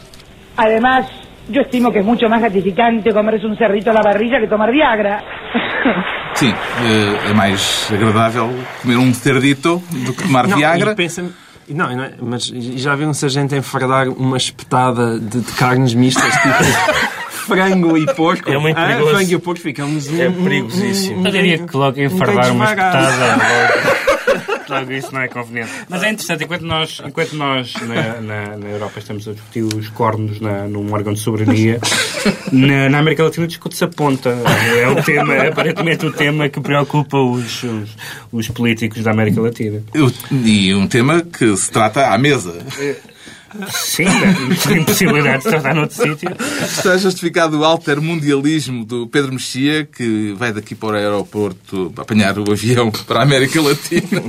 además 0.57 1.07
yo 1.49 1.62
estimo 1.62 1.90
que 1.92 2.00
es 2.00 2.04
mucho 2.04 2.28
más 2.28 2.40
gratificante 2.40 3.12
comerse 3.12 3.47
un 3.47 3.57
cerdito 3.57 3.90
a 3.90 3.95
la 3.95 4.02
parrilla 4.02 4.38
que 4.40 4.47
tomar 4.47 4.71
Viagra. 4.71 5.23
Sim, 6.35 6.50
eh, 6.50 7.30
é 7.30 7.35
mais 7.35 7.90
agradável 7.92 8.50
comer 8.83 8.97
um 8.97 9.12
cerdito 9.12 9.83
do 9.90 10.14
que 10.14 10.23
tomar 10.23 10.47
Não, 10.47 10.57
Viagra. 10.57 10.92
e 10.92 10.95
pensa 10.95 11.25
não, 11.74 11.94
não 11.96 12.04
é, 12.04 12.12
mas 12.20 12.44
já 12.46 12.94
viu 12.96 13.08
um 13.08 13.14
sargento 13.14 13.54
enfardar 13.54 14.08
uma 14.08 14.36
espetada 14.36 15.18
de, 15.18 15.40
de 15.40 15.52
carnes 15.52 15.94
mistas, 15.94 16.32
tipo 16.32 16.54
frango 17.46 17.96
e 17.96 18.06
porco? 18.14 18.50
É 18.50 18.58
muito 18.58 18.78
Ah, 18.78 18.86
perigoso. 18.86 19.10
frango 19.14 19.32
e 19.32 19.38
porco 19.38 19.60
ficamos 19.60 20.08
um, 20.08 20.20
É 20.20 20.30
perigosíssimo. 20.30 21.26
Eu 21.26 21.32
diria 21.32 21.58
que 21.58 21.76
logo 21.76 21.98
um 21.98 22.02
enfardar 22.04 22.52
uma 22.52 22.64
espetada. 22.64 23.38
Logo, 24.70 24.92
isso 24.92 25.12
não 25.12 25.20
é 25.20 25.28
conveniente. 25.28 25.70
Mas 25.88 26.02
é 26.02 26.10
interessante, 26.10 26.44
enquanto 26.44 26.62
nós, 26.62 27.00
enquanto 27.04 27.32
nós 27.36 27.72
na, 27.82 28.20
na, 28.20 28.56
na 28.56 28.68
Europa 28.68 28.98
estamos 28.98 29.26
a 29.28 29.32
discutir 29.32 29.62
os 29.64 29.88
cornos 29.90 30.40
na, 30.40 30.66
num 30.68 30.92
órgão 30.92 31.12
de 31.12 31.20
soberania, 31.20 31.78
na, 32.52 32.88
na 32.88 32.98
América 32.98 33.24
Latina 33.24 33.46
discute-se 33.46 33.84
a 33.84 33.88
ponta. 33.88 34.30
É 34.78 34.88
o 34.88 35.02
tema, 35.02 35.34
aparentemente 35.48 36.06
o 36.06 36.12
tema 36.12 36.48
que 36.48 36.60
preocupa 36.60 37.16
os, 37.18 37.62
os, 37.62 37.96
os 38.32 38.48
políticos 38.48 39.02
da 39.02 39.10
América 39.10 39.40
Latina. 39.40 39.82
Eu- 39.94 40.12
E 40.30 40.74
um 40.74 40.86
tema 40.86 41.20
que 41.22 41.56
se 41.56 41.70
trata 41.70 42.08
à 42.08 42.18
mesa. 42.18 42.54
Sim, 43.71 44.07
a 44.07 44.73
impossibilidade 44.73 45.38
de 45.38 45.42
se 45.45 45.49
tratar 45.50 45.75
noutro 45.75 45.96
sítio. 45.96 46.31
Está 46.62 46.96
justificado 46.96 47.59
o 47.59 47.64
altermundialismo 47.64 48.85
do 48.85 49.07
Pedro 49.07 49.33
Mexia, 49.33 49.85
que 49.85 50.35
vai 50.38 50.53
daqui 50.53 50.74
para 50.74 50.88
o 50.88 50.94
aeroporto 50.94 51.92
apanhar 51.96 52.38
o 52.38 52.51
avião 52.51 52.90
para 52.90 53.20
a 53.20 53.22
América 53.22 53.61
Latina. 53.61 54.22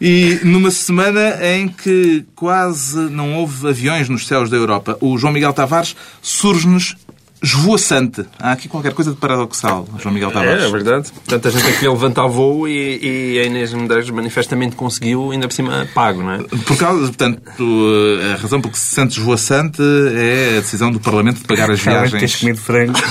E 0.00 0.40
numa 0.42 0.70
semana 0.70 1.38
em 1.42 1.68
que 1.68 2.24
quase 2.34 2.98
não 3.10 3.36
houve 3.36 3.68
aviões 3.68 4.08
nos 4.08 4.26
céus 4.26 4.50
da 4.50 4.56
Europa, 4.56 4.96
o 5.00 5.16
João 5.18 5.32
Miguel 5.32 5.52
Tavares 5.52 5.94
surge-nos 6.20 6.96
esvoaçante. 7.44 8.24
Há 8.38 8.52
aqui 8.52 8.68
qualquer 8.68 8.92
coisa 8.92 9.10
de 9.12 9.16
paradoxal, 9.16 9.86
João 9.98 10.14
Miguel 10.14 10.30
Tavares. 10.32 10.62
É, 10.62 10.66
é 10.66 10.70
verdade. 10.70 11.12
Tanta 11.26 11.50
gente 11.50 11.66
aqui 11.68 11.86
a 11.86 11.90
levantar 11.90 12.26
voo 12.26 12.66
e, 12.66 12.98
e 13.34 13.38
a 13.38 13.44
Inês 13.44 13.72
Medeiros 13.72 14.10
manifestamente 14.10 14.74
conseguiu, 14.74 15.30
ainda 15.30 15.46
por 15.46 15.54
cima, 15.54 15.86
pago, 15.94 16.22
não 16.22 16.32
é? 16.32 16.38
Por 16.38 16.76
causa, 16.76 17.06
portanto, 17.06 17.42
a 18.32 18.40
razão 18.40 18.60
por 18.60 18.70
que 18.72 18.78
se 18.78 18.94
sente 18.94 19.18
esvoaçante 19.18 19.82
é 20.16 20.56
a 20.58 20.60
decisão 20.60 20.90
do 20.90 20.98
Parlamento 20.98 21.38
de 21.38 21.44
pagar 21.44 21.70
as 21.70 21.82
Realmente 21.82 22.10
viagens. 22.12 22.36
comido 22.40 22.58
frango. 22.58 22.94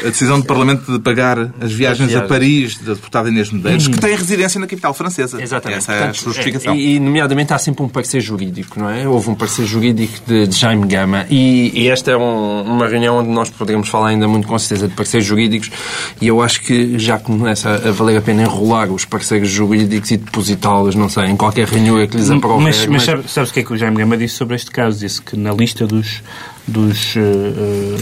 A 0.00 0.08
decisão 0.08 0.40
do 0.40 0.46
Parlamento 0.46 0.90
de 0.90 0.98
pagar 0.98 1.38
as 1.60 1.72
viagens 1.72 2.08
a 2.08 2.20
viagens. 2.24 2.28
Paris 2.28 2.78
da 2.78 2.94
deputada 2.94 3.28
Inês 3.28 3.50
Medeiros, 3.50 3.86
que 3.86 3.98
tem 3.98 4.16
residência 4.16 4.58
na 4.58 4.66
capital 4.66 4.94
francesa. 4.94 5.42
Exatamente. 5.42 5.78
Essa 5.78 5.92
é 5.92 5.96
a 5.96 5.98
Portanto, 5.98 6.16
sua 6.16 6.32
justificação. 6.32 6.74
E, 6.74 6.94
e, 6.96 7.00
nomeadamente, 7.00 7.52
há 7.52 7.58
sempre 7.58 7.82
um 7.82 7.88
parecer 7.88 8.20
jurídico, 8.20 8.80
não 8.80 8.88
é? 8.88 9.06
Houve 9.06 9.28
um 9.30 9.34
parecer 9.34 9.66
jurídico 9.66 10.14
de, 10.26 10.46
de 10.46 10.56
Jaime 10.56 10.86
Gama 10.86 11.26
e, 11.28 11.70
e 11.74 11.90
esta 12.00 12.10
é 12.12 12.16
um- 12.16 12.62
uma 12.62 12.88
reunião 12.88 13.18
onde 13.18 13.28
nós 13.28 13.50
poderíamos 13.50 13.88
falar 13.88 14.08
ainda 14.08 14.26
muito 14.26 14.48
com 14.48 14.58
certeza 14.58 14.88
de 14.88 14.94
pareceres 14.94 15.26
jurídicos 15.26 15.70
e 16.20 16.26
eu 16.28 16.40
acho 16.42 16.62
que 16.62 16.98
já 16.98 17.18
começa 17.18 17.70
a 17.88 17.92
valer 17.92 18.16
a 18.16 18.22
pena 18.22 18.42
enrolar 18.42 18.90
os 18.90 19.04
parceiros 19.04 19.48
jurídicos 19.50 20.10
e 20.10 20.16
depositá-los, 20.16 20.94
não 20.94 21.08
sei, 21.08 21.26
em 21.26 21.36
qualquer 21.36 21.66
reunião 21.68 21.96
que 22.06 22.16
lhes 22.16 22.30
aprove. 22.30 22.64
Mas, 22.64 22.86
mas 22.86 23.02
sabe- 23.02 23.24
sabes 23.28 23.50
o 23.50 23.52
que 23.52 23.60
é 23.60 23.62
que 23.62 23.72
o 23.72 23.76
Jaime 23.76 23.98
Gama 23.98 24.16
disse 24.16 24.34
sobre 24.36 24.56
este 24.56 24.70
caso? 24.70 24.98
Disse 24.98 25.20
que 25.20 25.36
na 25.36 25.52
lista 25.52 25.86
dos, 25.86 26.22
dos, 26.66 27.14
eh, 27.16 27.96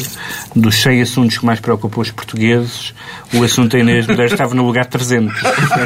dos 0.54 0.76
100 0.82 1.02
assuntos 1.02 1.38
que 1.38 1.44
mais 1.46 1.60
preocupam 1.60 2.00
os 2.02 2.10
portugueses, 2.10 2.92
o 3.34 3.42
assunto 3.42 3.72
da 3.72 3.78
Inês 3.78 4.06
Medeiros 4.06 4.32
estava 4.32 4.54
no 4.54 4.64
lugar 4.66 4.86
300. 4.86 5.34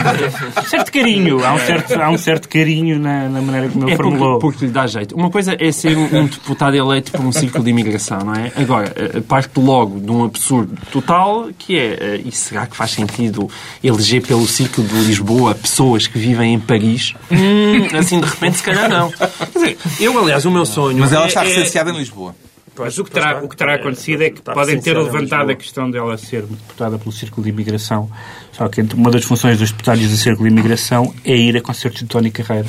certo 0.69 0.93
carinho, 0.93 1.45
há 1.45 1.55
um 1.55 1.59
certo, 1.59 1.93
há 2.01 2.11
um 2.11 2.19
certo 2.19 2.49
carinho 2.49 2.99
na, 2.99 3.29
na 3.29 3.41
maneira 3.43 3.69
como 3.69 3.85
ele 3.85 3.93
É 3.93 3.97
formulou. 3.97 4.39
porque, 4.39 4.53
porque 4.59 4.67
lhe 4.67 4.73
dá 4.73 4.87
jeito. 4.87 5.15
Uma 5.15 5.31
coisa 5.31 5.57
é 5.59 5.73
ser 5.73 5.97
um, 5.97 6.05
um 6.05 6.27
deputado 6.27 6.75
eleito 6.77 7.13
por 7.13 7.21
um 7.21 7.33
círculo 7.33 7.65
de 7.65 7.71
imigração, 7.71 8.19
não 8.21 8.35
é? 8.35 8.53
Agora, 8.57 8.93
eh, 8.97 9.21
parte 9.21 9.51
logo 9.59 10.01
de 10.01 10.11
um 10.11 10.25
absurdo 10.25 10.77
total, 10.91 11.49
que 11.59 11.79
é, 11.79 12.21
e 12.25 12.33
será 12.33 12.67
que 12.67 12.77
faz 12.77 12.91
sentido 12.93 13.49
eleger 13.83 14.23
pelo 14.23 14.47
círculo 14.47 14.87
de 14.89 14.95
Lisboa 15.05 15.55
pessoas 15.55 16.07
que 16.07 16.19
vivem 16.19 16.55
em 16.55 16.61
Paris? 16.61 17.15
Hum, 17.31 17.97
assim, 17.99 18.21
de 18.21 18.27
repente, 18.27 18.57
se 18.59 18.63
calhar 18.63 18.89
não. 18.89 19.11
Quer 19.11 19.31
dizer, 19.55 19.79
eu, 20.01 20.19
aliás, 20.19 20.45
o 20.45 20.51
meu 20.51 20.65
sonho... 20.67 20.99
Mas 20.99 21.13
ela 21.13 21.25
é- 21.25 21.29
está 21.29 21.45
é- 21.45 21.49
licenciada 21.49 21.91
em 21.91 21.97
Lisboa. 21.99 22.35
Mas 22.79 22.99
o 22.99 23.05
que 23.05 23.11
terá, 23.11 23.43
o 23.43 23.49
que 23.49 23.57
terá 23.57 23.75
acontecido 23.75 24.23
é 24.23 24.31
que 24.31 24.41
podem 24.41 24.81
ter 24.81 24.97
levantado 24.97 25.51
a 25.51 25.55
questão 25.55 25.91
dela 25.91 26.17
ser 26.17 26.43
deputada 26.43 26.99
pelo 26.99 27.13
Círculo 27.13 27.45
de 27.45 27.51
Imigração. 27.51 28.11
Só 28.53 28.69
que 28.69 28.81
uma 28.95 29.11
das 29.11 29.25
funções 29.25 29.59
dos 29.59 29.71
deputados 29.71 30.09
do 30.09 30.17
Círculo 30.17 30.49
de 30.49 30.55
Imigração 30.55 31.13
é 31.25 31.37
ir 31.37 31.57
a 31.57 31.61
concertos 31.61 32.01
de 32.01 32.07
Tony 32.07 32.31
Carreira. 32.31 32.67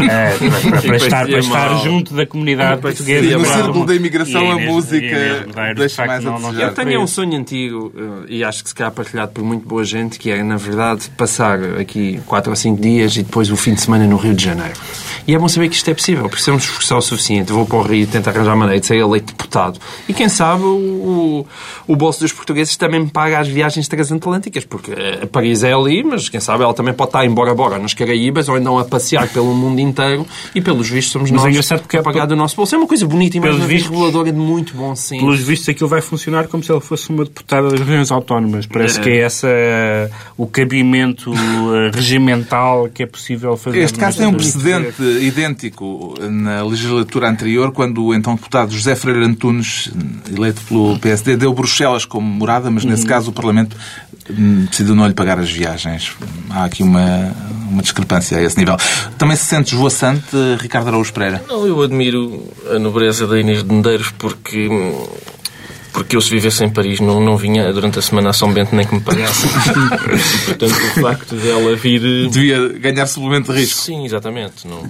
Eh, 0.00 0.36
para, 0.38 0.60
para- 0.70 0.82
para 0.82 0.96
estar, 0.96 1.26
para 1.28 1.38
estar 1.38 1.84
junto 1.84 2.14
da 2.14 2.26
comunidade 2.26 2.80
portuguesa. 2.82 3.38
No 3.38 3.44
Círculo 3.44 3.86
da 3.86 3.94
Imigração, 3.94 4.42
E 4.42 4.50
a 4.50 4.56
música 4.72 5.46
e 5.70 5.74
deixa 5.74 6.04
mais 6.06 6.24
a 6.26 6.30
não- 6.30 6.38
não 6.40 6.50
desejar. 6.50 6.68
Eu 6.68 6.74
tenho 6.74 7.00
um 7.02 7.06
sonho 7.06 7.38
antigo, 7.38 7.92
eh, 7.96 8.26
e 8.28 8.44
acho 8.44 8.62
que 8.62 8.68
se 8.70 8.74
calhar 8.74 8.92
partilhado 8.92 9.32
por 9.32 9.44
muito 9.44 9.66
boa 9.68 9.84
gente, 9.84 10.18
que 10.18 10.30
é, 10.30 10.42
na 10.42 10.56
verdade, 10.56 11.08
passar 11.16 11.58
aqui 11.80 12.20
4 12.26 12.50
ou 12.50 12.56
5 12.56 12.80
dias 12.80 13.16
e 13.16 13.22
depois 13.22 13.50
o 13.50 13.56
fim 13.56 13.74
de 13.74 13.80
semana 13.80 14.06
no 14.06 14.16
Rio 14.16 14.34
de 14.34 14.44
Janeiro. 14.44 14.74
E 15.26 15.34
é 15.34 15.38
bom 15.38 15.48
saber 15.48 15.68
que 15.68 15.74
isto 15.76 15.90
é 15.90 15.94
possível, 15.94 16.28
porque 16.28 16.42
se 16.42 16.48
eu 16.50 16.54
me 16.54 16.60
esforçar 16.60 16.96
o 16.96 17.02
suficiente, 17.02 17.52
vou 17.52 17.66
para 17.66 17.76
o 17.76 17.82
Rio 17.82 18.02
e 18.02 18.06
tentar 18.06 18.30
arranjar 18.30 18.56
maneira 18.56 18.80
de 18.80 18.86
ser 18.86 18.96
eleito 18.96 19.27
deputado. 19.28 19.78
E 20.08 20.12
quem 20.12 20.28
sabe 20.28 20.62
o, 20.64 21.46
o 21.86 21.96
bolso 21.96 22.20
dos 22.20 22.32
portugueses 22.32 22.76
também 22.76 23.06
paga 23.06 23.38
as 23.38 23.48
viagens 23.48 23.86
transatlânticas, 23.88 24.64
porque 24.64 24.92
eh, 24.92 25.26
Paris 25.26 25.62
é 25.62 25.72
ali, 25.72 26.02
mas 26.02 26.28
quem 26.28 26.40
sabe 26.40 26.62
ela 26.64 26.74
também 26.74 26.92
pode 26.94 27.08
estar 27.10 27.24
embora 27.24 27.54
bora 27.54 27.78
nas 27.78 27.94
Caraíbas 27.94 28.48
ou 28.48 28.56
então 28.58 28.78
a 28.78 28.84
passear 28.84 29.28
pelo 29.28 29.54
mundo 29.54 29.80
inteiro 29.80 30.26
e 30.54 30.60
pelos 30.60 30.88
vistos 30.88 31.12
somos 31.12 31.30
Mas 31.30 31.40
é 31.40 31.44
nós 31.44 31.50
engraçado 31.52 31.80
porque 31.80 31.96
a 31.96 32.02
pagar 32.02 32.26
do 32.26 32.36
nosso 32.36 32.56
bolso. 32.56 32.74
É 32.74 32.78
uma 32.78 32.86
coisa 32.86 33.06
bonita 33.06 33.36
e 33.36 33.40
mais 33.40 33.56
vistos- 33.56 33.90
reguladora 33.90 34.32
de 34.32 34.38
muito 34.38 34.74
bom 34.74 34.94
senso. 34.94 35.20
Pelos 35.24 35.40
vistos, 35.40 35.68
aquilo 35.68 35.88
vai 35.88 36.00
funcionar 36.00 36.48
como 36.48 36.62
se 36.62 36.70
ele 36.72 36.80
fosse 36.80 37.10
uma 37.10 37.24
deputada 37.24 37.68
das 37.70 37.80
regiões 37.80 38.10
autónomas. 38.10 38.66
Parece 38.66 39.00
que 39.00 39.08
é 39.10 39.18
essa 39.20 39.48
eh, 39.48 40.10
o 40.36 40.46
cabimento 40.46 41.32
eh, 41.32 41.90
regimental 41.94 42.88
que 42.92 43.02
é 43.02 43.06
possível 43.06 43.56
fazer. 43.56 43.78
Este 43.80 43.98
caso 43.98 44.18
tem 44.18 44.26
um 44.26 44.34
precedente 44.34 45.02
idêntico 45.02 46.14
na 46.20 46.62
legislatura 46.64 47.28
anterior, 47.28 47.72
quando 47.72 48.04
o 48.04 48.14
então 48.14 48.34
deputado 48.34 48.72
José 48.72 48.94
Freire 48.94 49.17
Antunes, 49.22 49.90
eleito 50.34 50.60
pelo 50.62 50.98
PSD, 50.98 51.36
deu 51.36 51.52
Bruxelas 51.52 52.04
como 52.04 52.26
morada, 52.26 52.70
mas 52.70 52.84
nesse 52.84 53.06
caso 53.06 53.30
o 53.30 53.32
Parlamento 53.32 53.76
hum, 54.30 54.66
decidiu 54.70 54.94
não 54.94 55.06
lhe 55.06 55.14
pagar 55.14 55.38
as 55.38 55.50
viagens. 55.50 56.12
Há 56.50 56.64
aqui 56.64 56.82
uma, 56.82 57.34
uma 57.70 57.82
discrepância 57.82 58.38
a 58.38 58.42
esse 58.42 58.58
nível. 58.58 58.76
Também 59.16 59.36
se 59.36 59.44
sente 59.44 59.74
esvoaçante, 59.74 60.36
Ricardo 60.60 60.88
Araújo 60.88 61.12
Pereira? 61.12 61.44
Não, 61.48 61.66
eu 61.66 61.82
admiro 61.82 62.42
a 62.70 62.78
nobreza 62.78 63.26
da 63.26 63.38
Inês 63.38 63.62
de 63.62 63.72
Medeiros 63.72 64.10
porque, 64.18 64.68
porque 65.92 66.16
eu 66.16 66.20
se 66.20 66.30
vivesse 66.30 66.64
em 66.64 66.70
Paris 66.70 67.00
não, 67.00 67.20
não 67.20 67.36
vinha 67.36 67.72
durante 67.72 67.98
a 67.98 68.02
semana 68.02 68.30
a 68.30 68.32
São 68.32 68.52
Bento 68.52 68.74
nem 68.74 68.86
que 68.86 68.94
me 68.94 69.00
pagasse. 69.00 69.46
portanto, 70.46 70.72
o 70.72 71.00
facto 71.00 71.34
dela 71.36 71.74
vir... 71.76 72.28
Devia 72.28 72.68
ganhar 72.78 73.06
suplemento 73.06 73.52
de 73.52 73.60
risco. 73.60 73.80
Sim, 73.80 74.04
exatamente. 74.04 74.66
Não... 74.66 74.82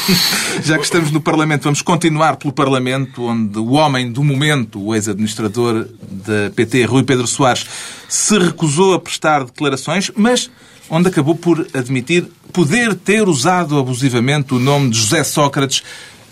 Já 0.64 0.78
que 0.78 0.84
estamos 0.84 1.10
no 1.10 1.20
Parlamento, 1.20 1.64
vamos 1.64 1.82
continuar 1.82 2.36
pelo 2.36 2.52
Parlamento, 2.52 3.24
onde 3.24 3.58
o 3.58 3.72
homem 3.72 4.10
do 4.10 4.22
momento, 4.22 4.82
o 4.82 4.94
ex-administrador 4.94 5.86
da 6.10 6.50
PT, 6.54 6.84
Rui 6.84 7.02
Pedro 7.02 7.26
Soares, 7.26 7.66
se 8.08 8.38
recusou 8.38 8.94
a 8.94 9.00
prestar 9.00 9.44
declarações, 9.44 10.10
mas 10.16 10.50
onde 10.88 11.08
acabou 11.08 11.34
por 11.34 11.66
admitir 11.74 12.26
poder 12.52 12.94
ter 12.94 13.28
usado 13.28 13.78
abusivamente 13.78 14.54
o 14.54 14.58
nome 14.58 14.90
de 14.90 14.98
José 14.98 15.24
Sócrates 15.24 15.82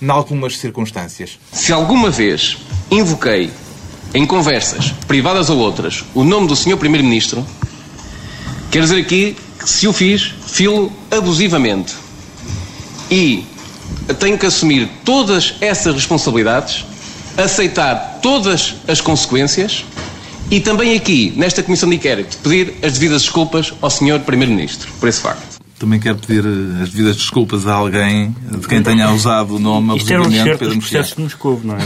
em 0.00 0.08
algumas 0.08 0.58
circunstâncias. 0.58 1.38
Se 1.52 1.72
alguma 1.72 2.10
vez 2.10 2.58
invoquei 2.90 3.50
em 4.14 4.24
conversas, 4.24 4.94
privadas 5.08 5.50
ou 5.50 5.58
outras, 5.58 6.04
o 6.14 6.22
nome 6.22 6.46
do 6.46 6.54
Sr. 6.54 6.76
Primeiro-Ministro, 6.76 7.44
quero 8.70 8.84
dizer 8.84 9.00
aqui 9.00 9.36
que 9.58 9.68
se 9.68 9.88
o 9.88 9.92
fiz, 9.92 10.32
filo 10.46 10.92
abusivamente. 11.10 11.94
E 13.10 13.44
tenho 14.20 14.38
que 14.38 14.46
assumir 14.46 14.88
todas 15.04 15.54
essas 15.60 15.94
responsabilidades, 15.94 16.84
aceitar 17.36 18.20
todas 18.22 18.76
as 18.86 19.00
consequências 19.00 19.84
e 20.50 20.60
também 20.60 20.94
aqui, 20.96 21.32
nesta 21.36 21.62
Comissão 21.62 21.88
de 21.88 21.96
Inquérito, 21.96 22.36
pedir 22.38 22.74
as 22.82 22.92
devidas 22.94 23.22
desculpas 23.22 23.72
ao 23.82 23.90
Sr. 23.90 24.20
Primeiro-Ministro 24.24 24.92
por 25.00 25.08
esse 25.08 25.20
facto. 25.20 25.53
Também 25.84 26.00
quero 26.00 26.16
pedir 26.16 26.42
eh, 26.46 26.82
as 26.82 26.88
devidas 26.88 27.16
desculpas 27.16 27.66
a 27.66 27.74
alguém 27.74 28.34
de 28.50 28.66
quem 28.66 28.82
tenha 28.82 29.10
usado 29.10 29.56
o 29.56 29.58
nome 29.58 29.98
Isto 29.98 30.10
era 30.12 30.22
um 30.22 30.24
abusivamente, 30.24 30.48
certo 30.48 30.58
Pedro 30.60 30.74
dos 30.76 30.84
processos 30.88 31.14
de 31.16 31.22
Moscou, 31.22 31.60
não 31.62 31.74
é? 31.76 31.78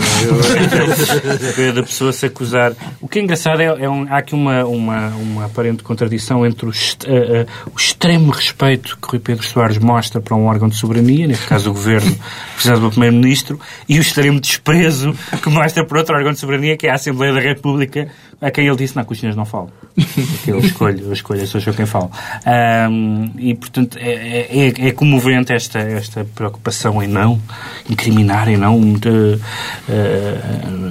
Eu- 1.59 1.73
da 1.75 1.83
pessoa 1.83 2.13
se 2.13 2.27
acusar. 2.27 2.73
O 3.01 3.09
que 3.09 3.19
é 3.19 3.23
engraçado 3.23 3.61
é, 3.61 3.65
é 3.67 3.89
um- 3.91 4.07
há 4.09 4.19
aqui 4.19 4.35
uma, 4.35 4.65
uma, 4.65 5.09
uma 5.09 5.45
aparente 5.47 5.83
contradição 5.83 6.47
entre 6.47 6.67
o, 6.67 6.71
est- 6.71 7.05
eh, 7.09 7.41
eh, 7.41 7.47
o 7.75 7.77
extremo 7.77 8.31
respeito 8.31 8.97
que 9.03 9.09
Rui 9.11 9.19
Pedro 9.19 9.45
Soares 9.45 9.79
mostra 9.79 10.21
para 10.21 10.37
um 10.37 10.47
órgão 10.47 10.69
de 10.69 10.77
soberania, 10.77 11.27
neste 11.27 11.47
caso 11.49 11.71
o 11.71 11.73
Governo, 11.75 12.17
precisado 12.55 12.81
do 12.81 12.91
Primeiro-Ministro, 12.91 13.59
e 13.89 13.99
o 13.99 14.01
extremo 14.01 14.41
desprezo 14.41 15.13
que 15.43 15.51
mostra 15.51 15.85
para 15.85 15.99
outro 15.99 16.15
órgão 16.15 16.31
de 16.33 16.39
soberania, 16.39 16.77
que 16.77 16.87
é 16.87 16.91
a 16.91 16.95
Assembleia 16.95 17.33
da 17.33 17.41
República, 17.41 18.07
a 18.41 18.51
quem 18.53 18.69
ele 18.69 18.77
disse, 18.77 18.95
não, 18.95 19.05
que 19.05 19.13
os 19.13 19.19
senhores 19.19 19.37
não 19.37 19.45
falam. 19.45 19.71
Eu 20.47 20.61
escolho, 20.61 21.05
eu 21.07 21.13
escolho, 21.13 21.45
sou 21.47 21.61
eu 21.67 21.75
quem 21.75 21.85
falo. 21.85 22.11
Ahm, 22.47 23.31
e, 23.37 23.55
portanto, 23.55 23.88
é, 23.97 24.69
é, 24.69 24.89
é 24.89 24.93
comovente 24.93 25.53
esta, 25.53 25.79
esta 25.79 26.25
preocupação 26.35 27.03
em 27.03 27.07
não 27.07 27.41
incriminar, 27.89 28.49
em 28.49 28.57
não 28.57 28.93
de, 28.93 29.39
eh, 29.89 30.39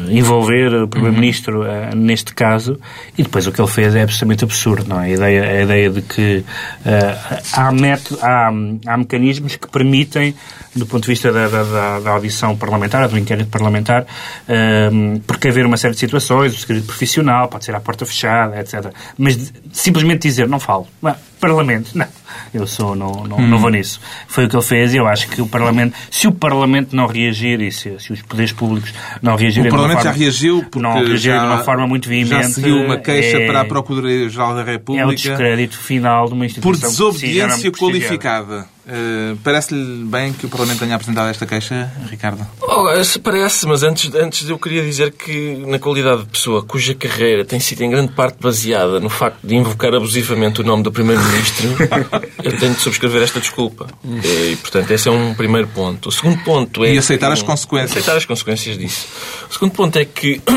envolver 0.09 0.73
o 0.83 0.87
Primeiro-Ministro 0.87 1.63
eh, 1.65 1.93
neste 1.95 2.33
caso. 2.33 2.79
E 3.17 3.23
depois 3.23 3.45
o 3.47 3.51
que 3.51 3.61
ele 3.61 3.67
fez 3.69 3.95
é 3.95 4.01
absolutamente 4.03 4.43
absurdo, 4.43 4.87
não 4.87 5.01
é? 5.01 5.05
A 5.05 5.09
ideia, 5.09 5.43
a 5.43 5.61
ideia 5.63 5.89
de 5.89 6.01
que 6.01 6.43
eh, 6.85 7.17
há, 7.53 7.71
método, 7.71 8.19
há, 8.21 8.47
há 8.85 8.97
mecanismos 8.97 9.55
que 9.55 9.67
permitem, 9.67 10.33
do 10.75 10.85
ponto 10.85 11.03
de 11.03 11.09
vista 11.09 11.31
da, 11.31 11.47
da, 11.47 11.99
da- 11.99 12.11
audição 12.11 12.55
parlamentar, 12.55 13.07
do 13.07 13.17
inquérito 13.17 13.49
parlamentar, 13.49 14.05
eh, 14.47 14.89
porque 15.25 15.47
haver 15.49 15.65
uma 15.65 15.77
série 15.77 15.93
de 15.93 15.99
situações, 15.99 16.53
o 16.55 16.57
segredo 16.59 16.85
profissional, 16.85 17.47
pode 17.47 17.65
ser 17.65 17.75
à 17.75 17.79
porta 17.79 18.05
fechada, 18.05 18.59
etc. 18.59 18.91
Mas 19.17 19.35
de- 19.37 19.51
simplesmente 19.71 20.21
dizer, 20.27 20.47
não 20.47 20.59
falo. 20.59 20.87
Bah, 21.01 21.15
Parlamento, 21.39 21.91
não. 21.95 22.07
Eu 22.53 22.65
sou, 22.67 22.95
não, 22.95 23.11
não, 23.23 23.39
não 23.39 23.57
vou 23.59 23.69
nisso. 23.69 23.99
Foi 24.27 24.45
o 24.45 24.49
que 24.49 24.55
ele 24.55 24.63
fez 24.63 24.93
e 24.93 24.97
eu 24.97 25.07
acho 25.07 25.27
que 25.29 25.41
o 25.41 25.47
Parlamento, 25.47 25.95
se 26.11 26.27
o 26.27 26.31
Parlamento 26.31 26.95
não 26.95 27.07
reagir 27.07 27.61
e 27.61 27.71
se, 27.71 27.99
se 27.99 28.13
os 28.13 28.21
poderes 28.21 28.51
públicos 28.51 28.93
não 29.21 29.35
reagirem 29.35 29.69
O 29.69 29.71
Parlamento 29.71 29.97
já 30.03 30.03
forma- 30.11 30.17
reagiu 30.23 30.59
porque 30.63 30.79
não 30.79 30.93
reagirem 30.93 31.17
já, 31.17 31.39
de 31.39 31.45
uma 31.45 31.63
forma 31.63 31.87
muito 31.87 32.07
veemente. 32.09 32.29
já 32.43 32.49
seguiu 32.49 32.77
uma 32.83 32.97
queixa 32.97 33.37
é- 33.37 33.47
para 33.47 33.61
a 33.61 33.65
Procuradoria-Geral 33.65 34.53
da 34.55 34.61
É 34.61 34.63
o 34.63 34.67
República 34.67 35.15
descrédito 35.15 35.77
final 35.77 36.27
de 36.27 36.33
uma 36.33 36.45
instituição 36.45 36.89
por 36.89 36.97
já 37.11 37.11
desobediência 37.11 37.71
qualificada. 37.71 38.76
Eh, 38.89 39.35
Parece-lhe 39.43 40.05
bem 40.05 40.31
que 40.31 40.45
o 40.45 40.49
Parlamento 40.49 40.79
tenha 40.79 40.95
apresentado 40.95 41.29
esta 41.29 41.45
queixa, 41.45 41.91
Ricardo? 42.09 42.47
Oh, 42.61 42.85
parece, 43.21 43.65
mas 43.67 43.83
antes, 43.83 44.13
antes 44.15 44.47
eu 44.49 44.57
queria 44.57 44.81
dizer 44.83 45.11
que, 45.11 45.57
na 45.67 45.77
qualidade 45.77 46.21
de 46.23 46.29
pessoa 46.29 46.63
cuja 46.63 46.95
carreira 46.95 47.43
tem 47.43 47.59
sido 47.59 47.81
em 47.81 47.89
grande 47.89 48.13
parte 48.13 48.37
baseada 48.39 48.99
no 48.99 49.09
facto 49.09 49.39
de 49.45 49.55
invocar 49.55 49.93
abusivamente 49.93 50.61
o 50.61 50.63
nome 50.63 50.83
do 50.83 50.91
Primeiro-Ministro, 50.91 51.69
eu 52.43 52.57
tenho 52.57 52.73
de 52.75 52.79
subscrever 52.79 53.21
esta 53.23 53.39
desculpa. 53.41 53.87
E, 54.23 54.55
portanto, 54.55 54.89
esse 54.91 55.09
é 55.09 55.11
um 55.11 55.33
primeiro 55.33 55.67
ponto. 55.67 56.07
O 56.07 56.11
segundo 56.11 56.41
ponto 56.43 56.85
é. 56.85 56.93
E 56.93 56.97
aceitar 56.97 57.27
que- 57.27 57.33
as 57.33 57.41
consequências. 57.41 57.91
Aceitar 57.91 58.15
as 58.15 58.25
consequências 58.25 58.77
disso. 58.77 59.05
O 59.49 59.53
segundo 59.53 59.71
ponto 59.73 59.97
é 59.99 60.05
que. 60.05 60.41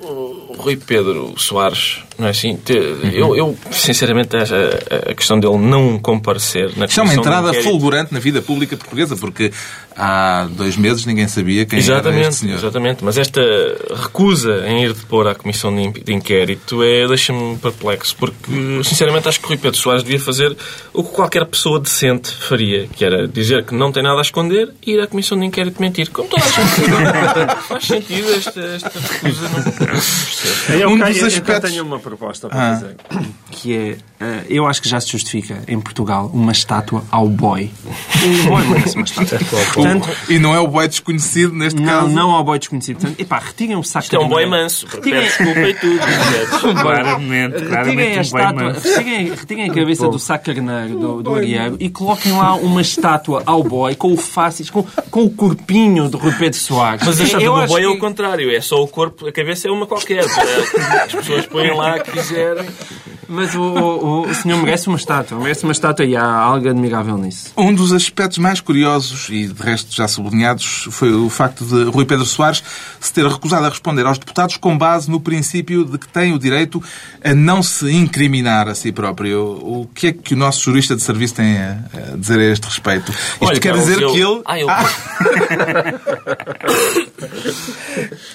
O 0.00 0.54
Rui 0.56 0.76
Pedro 0.76 1.34
Soares, 1.36 1.98
não 2.18 2.26
é 2.26 2.30
assim? 2.30 2.58
Eu, 3.12 3.36
eu, 3.36 3.56
sinceramente, 3.70 4.36
a, 4.36 4.42
a- 4.42 5.14
questão 5.14 5.38
dele 5.38 5.56
não 5.58 5.98
comparecer 5.98 6.72
na 6.76 6.86
Isto 6.86 7.00
é 7.00 7.02
uma 7.04 7.14
entrada 7.14 7.52
fulgurante 7.54 8.12
na 8.12 8.18
vida 8.20 8.42
pública 8.42 8.76
portuguesa, 8.76 9.16
porque 9.16 9.52
há 9.96 10.48
dois 10.50 10.76
meses 10.76 11.04
ninguém 11.06 11.28
sabia 11.28 11.64
quem 11.66 11.78
era 11.78 11.80
este 11.80 11.90
Exatamente, 11.92 12.34
senhor. 12.34 12.54
exatamente. 12.58 13.04
Mas 13.04 13.18
esta 13.18 13.40
recusa 13.94 14.64
em 14.66 14.84
ir 14.84 14.92
depor 14.92 15.26
à 15.26 15.34
comissão 15.34 15.74
de 15.74 15.82
in- 15.82 15.92
de 15.92 16.12
inquérito 16.12 16.82
é, 16.82 17.06
deixa-me 17.06 17.56
perplexo, 17.58 18.14
porque 18.16 18.82
sinceramente 18.84 19.28
acho 19.28 19.40
que 19.40 19.46
Rui 19.48 19.56
Pedro 19.56 19.78
Soares 19.78 20.02
devia 20.02 20.20
fazer 20.20 20.56
o 20.92 21.02
que 21.04 21.10
qualquer 21.12 21.44
pessoa 21.46 21.78
decente 21.80 22.30
faria, 22.32 22.86
que 22.88 23.04
era 23.04 23.26
dizer 23.28 23.64
que 23.64 23.74
não 23.74 23.90
tem 23.92 24.02
nada 24.02 24.18
a 24.18 24.22
esconder 24.22 24.70
e 24.86 24.92
ir 24.92 25.00
à 25.00 25.06
comissão 25.06 25.38
de 25.38 25.44
inquérito 25.46 25.80
mentir. 25.80 26.10
Como 26.10 26.28
toda 26.28 26.42
a 26.42 26.48
gente 26.48 27.62
faz 27.68 27.84
sentido 27.84 28.32
esta, 28.34 28.60
esta 28.60 28.90
recusa. 28.98 29.48
Não, 30.68 30.74
Eu, 30.78 30.88
Um 30.90 30.98
dos 30.98 31.22
aspectos- 31.22 31.70
tenho 31.70 31.84
uma 31.84 31.98
proposta 32.08 32.48
para 32.48 32.58
Ah. 32.72 32.74
fazer. 32.74 32.96
Que 33.50 33.74
é, 33.76 33.96
eh, 34.20 34.44
eu 34.48 34.66
acho 34.66 34.80
que 34.82 34.88
já 34.88 35.00
se 35.00 35.08
justifica 35.10 35.62
em 35.66 35.80
Portugal 35.80 36.30
uma 36.32 36.52
estátua 36.52 37.02
ao 37.10 37.28
boy. 37.28 37.70
O 38.44 38.48
boy 38.48 38.64
merece 38.68 38.94
uma 38.96 39.04
estátua. 39.04 39.38
Portanto, 39.74 40.08
E 40.28 40.38
não 40.38 40.54
é 40.54 40.60
o 40.60 40.68
boy 40.68 40.86
desconhecido 40.88 41.52
neste 41.54 41.80
não, 41.80 42.02
caso. 42.02 42.08
não 42.14 42.30
ao 42.30 42.44
boy 42.44 42.58
desconhecido. 42.58 42.98
Portanto, 43.00 43.20
epá, 43.20 43.38
retirem 43.38 43.76
o 43.76 43.82
saco 43.82 44.04
isto 44.04 44.16
é 44.16 44.18
um 44.18 44.28
maneira. 44.28 44.50
manso, 44.50 44.86
porque 44.86 45.10
pede 45.10 45.26
desculpa 45.26 45.60
e 45.60 45.74
tudo. 45.74 45.98
percebes? 45.98 46.82
Claramente, 46.82 47.52
Retirem 47.54 47.68
claramente 47.68 48.14
a 48.14 48.18
um 48.18 48.20
estátua, 48.22 48.62
manso. 48.64 48.88
retirem, 48.88 49.30
retirem 49.30 49.70
a 49.70 49.74
cabeça 49.74 50.08
do 50.08 50.18
Sá 50.18 50.38
Carneiro, 50.38 50.98
do, 50.98 51.22
do 51.22 51.34
Ariego, 51.34 51.76
e 51.80 51.90
coloquem 51.90 52.32
lá 52.32 52.54
uma 52.54 52.80
estátua 52.80 53.42
ao 53.46 53.62
boy 53.62 53.94
com 53.96 54.12
o 54.12 54.16
faces, 54.16 54.70
com, 54.70 54.82
com 55.10 55.24
o 55.24 55.30
corpinho 55.30 56.08
de 56.08 56.16
Rui 56.16 56.32
Pedro 56.32 56.58
Soares. 56.58 57.02
Mas 57.04 57.20
a 57.20 57.24
estátua 57.24 57.46
do 57.48 57.54
acho 57.56 57.68
boi 57.72 57.82
é 57.82 57.84
que- 57.86 57.90
o 57.90 57.98
contrário, 57.98 58.50
é 58.54 58.60
só 58.60 58.82
o 58.82 58.86
corpo, 58.88 59.26
a 59.26 59.32
cabeça 59.32 59.68
é 59.68 59.70
uma 59.70 59.86
qualquer. 59.86 60.24
As 60.24 61.12
pessoas 61.12 61.46
põem 61.46 61.74
lá 61.74 61.97
que 62.02 62.12
quiserem. 62.12 62.66
Mas 63.28 63.54
o, 63.54 63.60
o, 63.60 64.30
o 64.30 64.34
senhor 64.34 64.56
merece 64.62 64.88
uma 64.88 64.96
estátua, 64.96 65.38
merece 65.38 65.64
uma 65.64 65.72
estátua 65.72 66.04
e 66.06 66.16
há 66.16 66.24
algo 66.24 66.66
admirável 66.68 67.18
nisso. 67.18 67.52
Um 67.56 67.74
dos 67.74 67.92
aspectos 67.92 68.38
mais 68.38 68.60
curiosos, 68.60 69.28
e 69.28 69.46
de 69.48 69.62
resto 69.62 69.94
já 69.94 70.08
sublinhados, 70.08 70.88
foi 70.90 71.12
o 71.12 71.28
facto 71.28 71.64
de 71.64 71.84
Rui 71.90 72.06
Pedro 72.06 72.24
Soares 72.24 72.62
se 72.98 73.12
ter 73.12 73.26
recusado 73.26 73.66
a 73.66 73.68
responder 73.68 74.06
aos 74.06 74.16
deputados 74.18 74.56
com 74.56 74.76
base 74.78 75.10
no 75.10 75.20
princípio 75.20 75.84
de 75.84 75.98
que 75.98 76.08
tem 76.08 76.32
o 76.32 76.38
direito 76.38 76.82
a 77.22 77.34
não 77.34 77.62
se 77.62 77.90
incriminar 77.92 78.66
a 78.66 78.74
si 78.74 78.90
próprio. 78.92 79.58
O 79.62 79.86
que 79.94 80.06
é 80.06 80.12
que 80.12 80.32
o 80.32 80.36
nosso 80.36 80.62
jurista 80.62 80.96
de 80.96 81.02
serviço 81.02 81.34
tem 81.34 81.58
a 81.58 81.80
dizer 82.16 82.38
a 82.38 82.44
este 82.44 82.64
respeito? 82.64 83.12
Isto 83.12 83.44
Olha, 83.44 83.60
quer 83.60 83.74
Carlos, 83.74 83.86
dizer 83.86 84.02
eu- 84.02 84.12
que 84.12 84.20
ele... 84.20 84.42
Ah, 84.46 84.58
eu- 84.58 84.68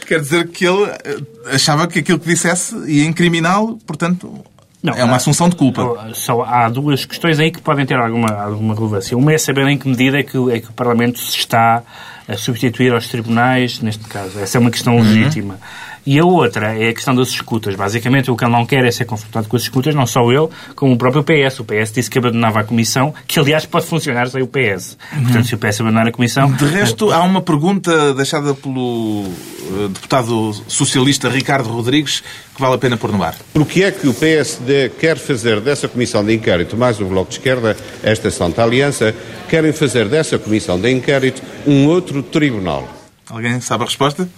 Quer 0.08 0.20
dizer 0.22 0.48
que 0.50 0.66
ele 0.66 0.84
eh, 0.86 1.18
achava 1.56 1.88
que 1.88 2.00
aquilo 2.00 2.20
que 2.20 2.28
dissesse 2.28 2.76
ia 2.88 3.06
incriminá-lo, 3.06 3.78
portanto, 3.88 4.44
Não, 4.84 4.94
é 4.94 5.04
uma 5.04 5.14
há- 5.14 5.16
assunção 5.16 5.48
de 5.50 5.56
culpa. 5.56 6.10
Só 6.14 6.44
há 6.44 6.68
duas 6.70 7.06
questões 7.06 7.40
aí 7.40 7.50
que 7.50 7.62
podem 7.62 7.86
ter 7.86 7.96
alguma, 7.96 8.30
alguma 8.34 8.76
relevância. 8.76 9.18
Uma 9.18 9.34
é 9.34 9.38
saber 9.38 9.66
em 9.68 9.78
que 9.78 9.88
medida 9.88 10.20
é 10.20 10.24
que, 10.24 10.38
o- 10.38 10.52
é 10.52 10.60
que 10.60 10.70
o 10.70 10.74
Parlamento 10.74 11.18
se 11.20 11.38
está 11.38 11.82
a 12.28 12.38
substituir 12.38 12.94
aos 12.94 13.08
tribunais, 13.08 13.80
neste 13.80 14.04
caso. 14.06 14.38
Essa 14.40 14.58
é 14.58 14.60
uma 14.62 14.70
questão 14.72 14.98
legítima. 14.98 15.58
E 16.06 16.20
a 16.20 16.26
outra 16.26 16.78
é 16.78 16.90
a 16.90 16.94
questão 16.94 17.16
das 17.16 17.30
escutas. 17.30 17.76
Basicamente, 17.76 18.30
o 18.30 18.36
que 18.36 18.44
ele 18.44 18.52
não 18.52 18.66
quer 18.66 18.84
é 18.84 18.92
ser 18.92 19.06
confrontado 19.06 19.48
com 19.48 19.56
as 19.56 19.62
escutas, 19.64 19.96
não 19.96 20.06
só 20.06 20.30
ele, 20.34 20.50
como 20.76 20.94
o 20.94 20.98
próprio 20.98 21.24
PS. 21.24 21.62
O 21.62 21.64
PS 21.66 21.94
disse 21.94 22.10
que 22.10 22.18
abandonava 22.18 22.60
a 22.60 22.64
Comissão, 22.66 23.14
que 23.26 23.40
aliás 23.40 23.66
pode 23.66 23.86
funcionar 23.86 24.28
sem 24.30 24.42
o 24.42 24.48
PS. 24.48 24.98
Portanto, 25.24 25.48
se 25.48 25.56
o 25.56 25.58
PS 25.58 25.80
abandonar 25.80 26.08
a 26.08 26.12
Comissão... 26.12 26.52
De 26.52 26.66
resto, 26.66 27.10
há 27.10 27.24
uma 27.24 27.42
pergunta 27.42 28.14
deixada 28.14 28.54
pelo 28.54 29.24
eh, 29.26 29.88
deputado 29.94 30.52
socialista 30.68 31.30
Ricardo 31.30 31.70
Rodrigues 31.70 32.22
que 32.56 32.62
vale 32.62 32.76
a 32.76 32.78
pena 32.78 32.98
pôr 32.98 33.12
no 33.12 33.24
ar. 33.24 33.36
O 33.56 33.66
que 33.66 33.84
é 33.84 33.92
que 33.92 34.08
o 34.08 34.14
PSD 34.14 34.90
quer 35.00 35.18
fazer 35.18 35.60
dessa 35.60 35.88
comissão 35.88 36.24
de 36.24 36.34
inquérito, 36.34 36.78
mais 36.78 37.00
o 37.00 37.06
Bloco 37.06 37.30
de 37.30 37.38
Esquerda, 37.38 37.76
esta 38.04 38.30
Santa 38.30 38.64
Aliança, 38.64 39.14
querem 39.50 39.74
fazer 39.74 40.08
dessa 40.08 40.38
comissão 40.38 40.80
de 40.80 40.90
inquérito 40.92 41.42
um 41.66 41.88
outro 41.88 42.22
tribunal? 42.22 42.88
Alguém 43.30 43.60
sabe 43.62 43.84
a 43.84 43.88
resposta? 43.88 44.30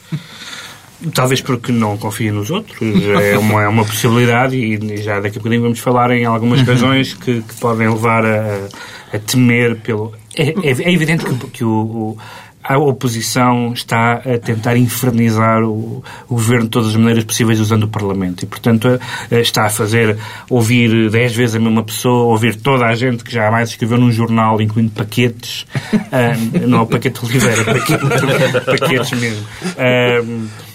Talvez 1.13 1.41
porque 1.41 1.71
não 1.73 1.97
confia 1.97 2.31
nos 2.31 2.49
outros, 2.49 2.77
é 3.21 3.37
uma, 3.37 3.63
é 3.63 3.67
uma 3.67 3.83
possibilidade 3.83 4.55
e 4.55 4.97
já 5.03 5.19
daqui 5.19 5.37
a 5.37 5.39
bocadinho 5.39 5.61
vamos 5.63 5.79
falar 5.79 6.09
em 6.11 6.23
algumas 6.23 6.61
razões 6.61 7.13
que, 7.13 7.41
que 7.41 7.53
podem 7.59 7.89
levar 7.89 8.25
a, 8.25 8.67
a 9.13 9.19
temer 9.19 9.75
pelo... 9.81 10.13
É, 10.37 10.49
é- 10.49 10.83
é 10.83 10.91
evidente 10.93 11.25
que, 11.25 11.47
que 11.47 11.63
o, 11.65 11.69
o- 11.69 12.17
a 12.67 12.77
oposição 12.79 13.73
está 13.73 14.13
a 14.13 14.39
tentar 14.39 14.75
infernizar 14.75 15.63
o, 15.63 16.03
o 16.27 16.33
governo 16.33 16.63
de 16.63 16.71
todas 16.71 16.89
as 16.89 16.95
maneiras 16.95 17.23
possíveis 17.23 17.59
usando 17.59 17.83
o 17.83 17.87
Parlamento 17.87 18.43
e, 18.43 18.47
portanto, 18.47 18.99
está 19.31 19.65
a 19.65 19.69
fazer 19.69 20.17
ouvir 20.49 21.09
dez 21.11 21.35
vezes 21.35 21.55
a 21.55 21.59
mesma 21.59 21.83
pessoa, 21.83 22.25
ouvir 22.25 22.55
toda 22.55 22.85
a 22.85 22.95
gente 22.95 23.23
que 23.23 23.31
jamais 23.31 23.69
escreveu 23.69 23.99
num 23.99 24.11
jornal, 24.11 24.59
incluindo 24.59 24.91
paquetes, 24.91 25.67
ah, 26.11 26.35
não 26.67 26.83
o 26.83 26.87
paquete 26.87 27.23
Oliveira, 27.23 27.63
paquete, 27.63 28.65
paquetes 28.65 29.19
mesmo. 29.19 29.45
Ah, 29.77 30.21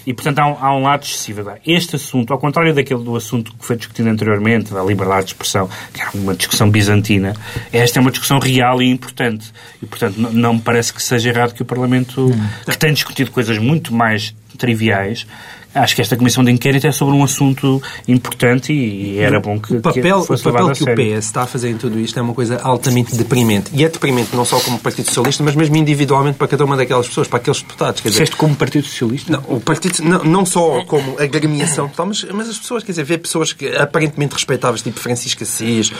e, 0.05 0.13
portanto, 0.13 0.39
há 0.39 0.47
um, 0.47 0.57
há 0.59 0.75
um 0.75 0.83
lado 0.83 1.03
excessivo. 1.03 1.51
Este 1.65 1.95
assunto, 1.95 2.33
ao 2.33 2.39
contrário 2.39 2.73
daquele 2.73 3.03
do 3.03 3.15
assunto 3.15 3.53
que 3.53 3.65
foi 3.65 3.75
discutido 3.75 4.09
anteriormente, 4.09 4.73
da 4.73 4.83
liberdade 4.83 5.25
de 5.25 5.31
expressão, 5.33 5.69
que 5.93 6.01
era 6.01 6.11
uma 6.13 6.35
discussão 6.35 6.69
bizantina, 6.69 7.33
esta 7.71 7.99
é 7.99 8.01
uma 8.01 8.11
discussão 8.11 8.39
real 8.39 8.81
e 8.81 8.89
importante. 8.89 9.51
E, 9.81 9.85
portanto, 9.85 10.17
não 10.17 10.55
me 10.55 10.61
parece 10.61 10.93
que 10.93 11.01
seja 11.01 11.29
errado 11.29 11.53
que 11.53 11.61
o 11.61 11.65
Parlamento, 11.65 12.31
que 12.65 12.77
tem 12.77 12.93
discutido 12.93 13.31
coisas 13.31 13.57
muito 13.57 13.93
mais 13.93 14.35
triviais, 14.57 15.25
acho 15.73 15.95
que 15.95 16.01
esta 16.01 16.15
comissão 16.15 16.43
de 16.43 16.51
inquérito 16.51 16.87
é 16.87 16.91
sobre 16.91 17.15
um 17.15 17.23
assunto 17.23 17.81
importante 18.07 18.73
e, 18.73 19.19
era 19.19 19.39
bom 19.39 19.59
que, 19.59 19.75
O 19.75 19.81
papel, 19.81 20.25
que 20.25 20.33
o, 20.33 20.39
papel 20.39 20.67
a 20.67 20.73
que 20.73 20.83
o. 20.83 20.95
PS 20.95 21.25
está 21.25 21.43
a 21.43 21.47
fazer 21.47 21.69
em 21.69 21.77
tudo 21.77 21.99
isto 21.99 22.17
é 22.19 22.21
uma 22.21 22.33
coisa 22.33 22.59
altamente 22.61 23.15
deprimente. 23.15 23.71
E 23.73 23.83
é 23.83 23.89
deprimente 23.89 24.35
não 24.35 24.45
só 24.45 24.59
como 24.59 24.79
Partido 24.79 25.05
Socialista, 25.05 25.43
mas 25.43 25.55
mesmo 25.55 25.75
individualmente 25.75 26.37
para 26.37 26.47
cada 26.47 26.65
uma 26.65 26.75
daquelas 26.75 27.07
pessoas, 27.07 27.27
para 27.27 27.39
aqueles 27.39 27.61
deputados. 27.61 28.01
Quer 28.01 28.09
dizer, 28.09 28.35
como 28.35 28.55
Partido 28.55 28.85
Socialista? 28.85 29.31
Não, 29.31 29.55
o 29.55 29.59
partido, 29.59 30.03
não, 30.03 30.23
não 30.23 30.45
só 30.45 30.83
como 30.85 31.17
agremiação 31.19 31.87
total, 31.87 32.07
mas, 32.07 32.23
mas 32.33 32.49
as 32.49 32.57
pessoas, 32.57 32.83
quer 32.83 32.91
dizer, 32.91 33.03
ver 33.03 33.19
pessoas 33.19 33.53
que 33.53 33.67
aparentemente 33.75 34.33
respeitáveis, 34.33 34.81
tipo 34.81 34.99
Francisco 34.99 35.43
Assis, 35.43 35.91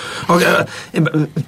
eh, 0.91 1.01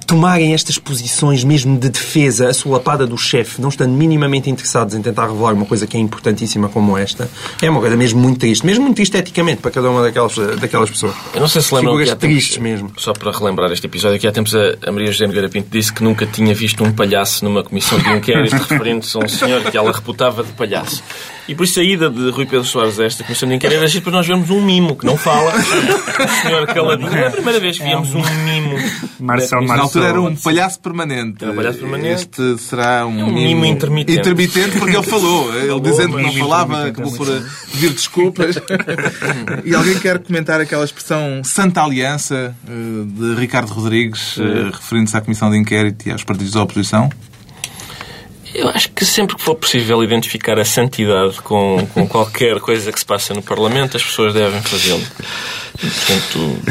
tomarem 0.06 0.54
estas 0.54 0.78
posições 0.78 1.44
mesmo 1.44 1.78
de 1.78 1.88
defesa 1.88 2.48
assolapada 2.48 3.06
do 3.06 3.18
chefe, 3.18 3.60
não 3.60 3.68
estando 3.68 3.92
minimamente 3.92 4.50
interessados 4.50 4.94
em 4.94 5.02
tentar 5.02 5.26
revelar 5.26 5.52
uma 5.52 5.66
coisa 5.66 5.86
que 5.86 5.96
é 5.96 6.00
importantíssima 6.00 6.68
como 6.68 6.96
esta, 6.96 7.28
é 7.60 7.68
uma 7.68 7.80
coisa 7.80 7.96
mesmo 7.96 8.13
muito 8.20 8.38
triste. 8.38 8.64
Mesmo 8.64 8.84
muito 8.84 8.96
triste 8.96 9.16
eticamente 9.16 9.60
para 9.62 9.70
cada 9.70 9.90
uma 9.90 10.02
daquelas, 10.02 10.34
daquelas 10.60 10.90
pessoas. 10.90 11.14
Eu 11.34 11.40
não 11.40 11.48
sei 11.48 11.60
se 11.62 11.74
lembram 11.74 11.92
Figuras 11.92 12.08
que 12.08 12.12
há 12.12 12.16
tempos- 12.16 12.36
tristes 12.36 12.58
mesmo. 12.58 12.92
Só 12.96 13.12
para 13.12 13.30
relembrar 13.30 13.70
este 13.72 13.86
episódio, 13.86 14.18
que 14.18 14.26
há 14.26 14.32
tempos 14.32 14.54
a, 14.54 14.90
Maria 14.92 15.10
José 15.12 15.26
Nogueira 15.26 15.48
Pinto 15.48 15.68
disse 15.70 15.92
que 15.92 16.02
nunca 16.02 16.26
tinha 16.26 16.54
visto 16.54 16.82
um 16.84 16.92
palhaço 16.92 17.44
numa 17.44 17.62
comissão 17.62 17.98
de 17.98 18.08
inquérito 18.10 18.54
referente 18.68 19.16
a 19.16 19.20
um 19.20 19.28
senhor 19.28 19.62
que 19.70 19.76
ela 19.76 19.92
reputava 19.92 20.42
de 20.42 20.52
palhaço. 20.52 21.02
E 21.48 21.54
por 21.54 21.64
isso 21.64 21.78
a 21.78 21.82
ida 21.82 22.08
de 22.08 22.30
Rui 22.30 22.46
Pedro 22.46 22.64
Soares 22.64 22.98
a 22.98 23.04
esta 23.04 23.22
comissão 23.22 23.48
de 23.48 23.54
inquérito 23.54 23.82
era 23.82 24.00
para 24.00 24.12
nós 24.12 24.26
vermos 24.26 24.50
um 24.50 24.62
mimo 24.62 24.96
que 24.96 25.04
não 25.04 25.16
fala. 25.16 25.52
O 25.54 26.42
senhor 26.42 26.66
caladinho. 26.66 27.14
É 27.14 27.26
a 27.26 27.30
primeira 27.30 27.60
vez 27.60 27.78
que 27.78 27.84
víamos 27.84 28.14
um 28.14 28.22
mimo. 28.44 28.76
Marcelo 29.20 29.66
Na 29.66 29.82
altura 29.82 30.06
era 30.06 30.20
um 30.20 30.34
palhaço 30.34 30.80
permanente. 30.80 31.42
Era 31.42 31.52
um 31.52 31.56
palhaço 31.56 31.78
permanente. 31.78 32.14
Este 32.14 32.58
será 32.58 33.06
um, 33.06 33.24
um 33.24 33.32
mimo 33.32 33.64
intermitente. 33.64 34.20
Intermitente 34.20 34.78
porque 34.78 34.96
ele 34.96 35.02
falou. 35.02 35.54
Ele 35.54 35.80
dizendo 35.80 36.16
que 36.16 36.22
não 36.22 36.32
falava, 36.32 36.86
acabou 36.86 37.12
por 37.12 37.26
pedir 37.72 37.90
desculpas. 37.90 38.56
e 39.64 39.74
alguém 39.74 39.98
quer 39.98 40.18
comentar 40.18 40.60
aquela 40.60 40.84
expressão 40.84 41.42
Santa 41.44 41.82
Aliança 41.82 42.54
eh, 42.66 42.70
de 43.06 43.34
Ricardo 43.40 43.72
Rodrigues, 43.72 44.38
eh, 44.38 44.70
referindo-se 44.72 45.16
à 45.16 45.20
Comissão 45.20 45.50
de 45.50 45.56
Inquérito 45.58 46.08
e 46.08 46.12
aos 46.12 46.24
partidos 46.24 46.52
da 46.52 46.62
oposição? 46.62 47.10
Eu 48.54 48.68
acho 48.68 48.88
que 48.92 49.04
sempre 49.04 49.34
que 49.34 49.42
for 49.42 49.56
possível 49.56 50.02
identificar 50.04 50.58
a 50.60 50.64
santidade 50.64 51.40
com, 51.42 51.84
com 51.92 52.06
qualquer 52.06 52.60
coisa 52.60 52.92
que 52.92 52.98
se 53.00 53.04
passa 53.04 53.34
no 53.34 53.42
Parlamento, 53.42 53.96
as 53.96 54.02
pessoas 54.02 54.32
devem 54.32 54.62
fazê-lo. 54.62 55.02
Portanto, 55.72 56.62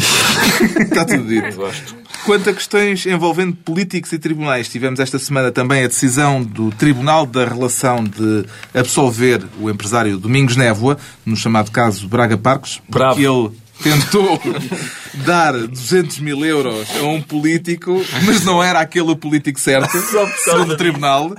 Está 0.81 1.03
tudo 1.05 1.27
dito. 1.27 1.57
gosto. 1.57 1.95
Quanto 2.25 2.49
a 2.49 2.53
questões 2.53 3.05
envolvendo 3.05 3.53
políticos 3.53 4.13
e 4.13 4.17
tribunais, 4.17 4.69
tivemos 4.69 5.01
esta 5.01 5.19
semana 5.19 5.51
também 5.51 5.83
a 5.83 5.87
decisão 5.87 6.41
do 6.41 6.71
Tribunal 6.71 7.25
da 7.25 7.43
Relação 7.43 8.01
de 8.01 8.45
absolver 8.73 9.43
o 9.59 9.69
empresário 9.69 10.17
Domingos 10.17 10.55
Névoa, 10.55 10.97
no 11.25 11.35
chamado 11.35 11.69
caso 11.69 12.07
Braga 12.07 12.37
Parcos, 12.37 12.81
Bravo. 12.87 13.15
porque 13.15 13.27
ele 13.27 13.51
tentou 13.83 14.41
dar 15.25 15.51
200 15.51 16.19
mil 16.19 16.45
euros 16.45 16.87
a 16.97 17.03
um 17.03 17.21
político, 17.21 18.01
mas 18.25 18.45
não 18.45 18.63
era 18.63 18.79
aquele 18.79 19.11
o 19.11 19.17
político 19.17 19.59
certo, 19.59 19.91
segundo 20.45 20.75
o 20.75 20.77
Tribunal. 20.77 21.35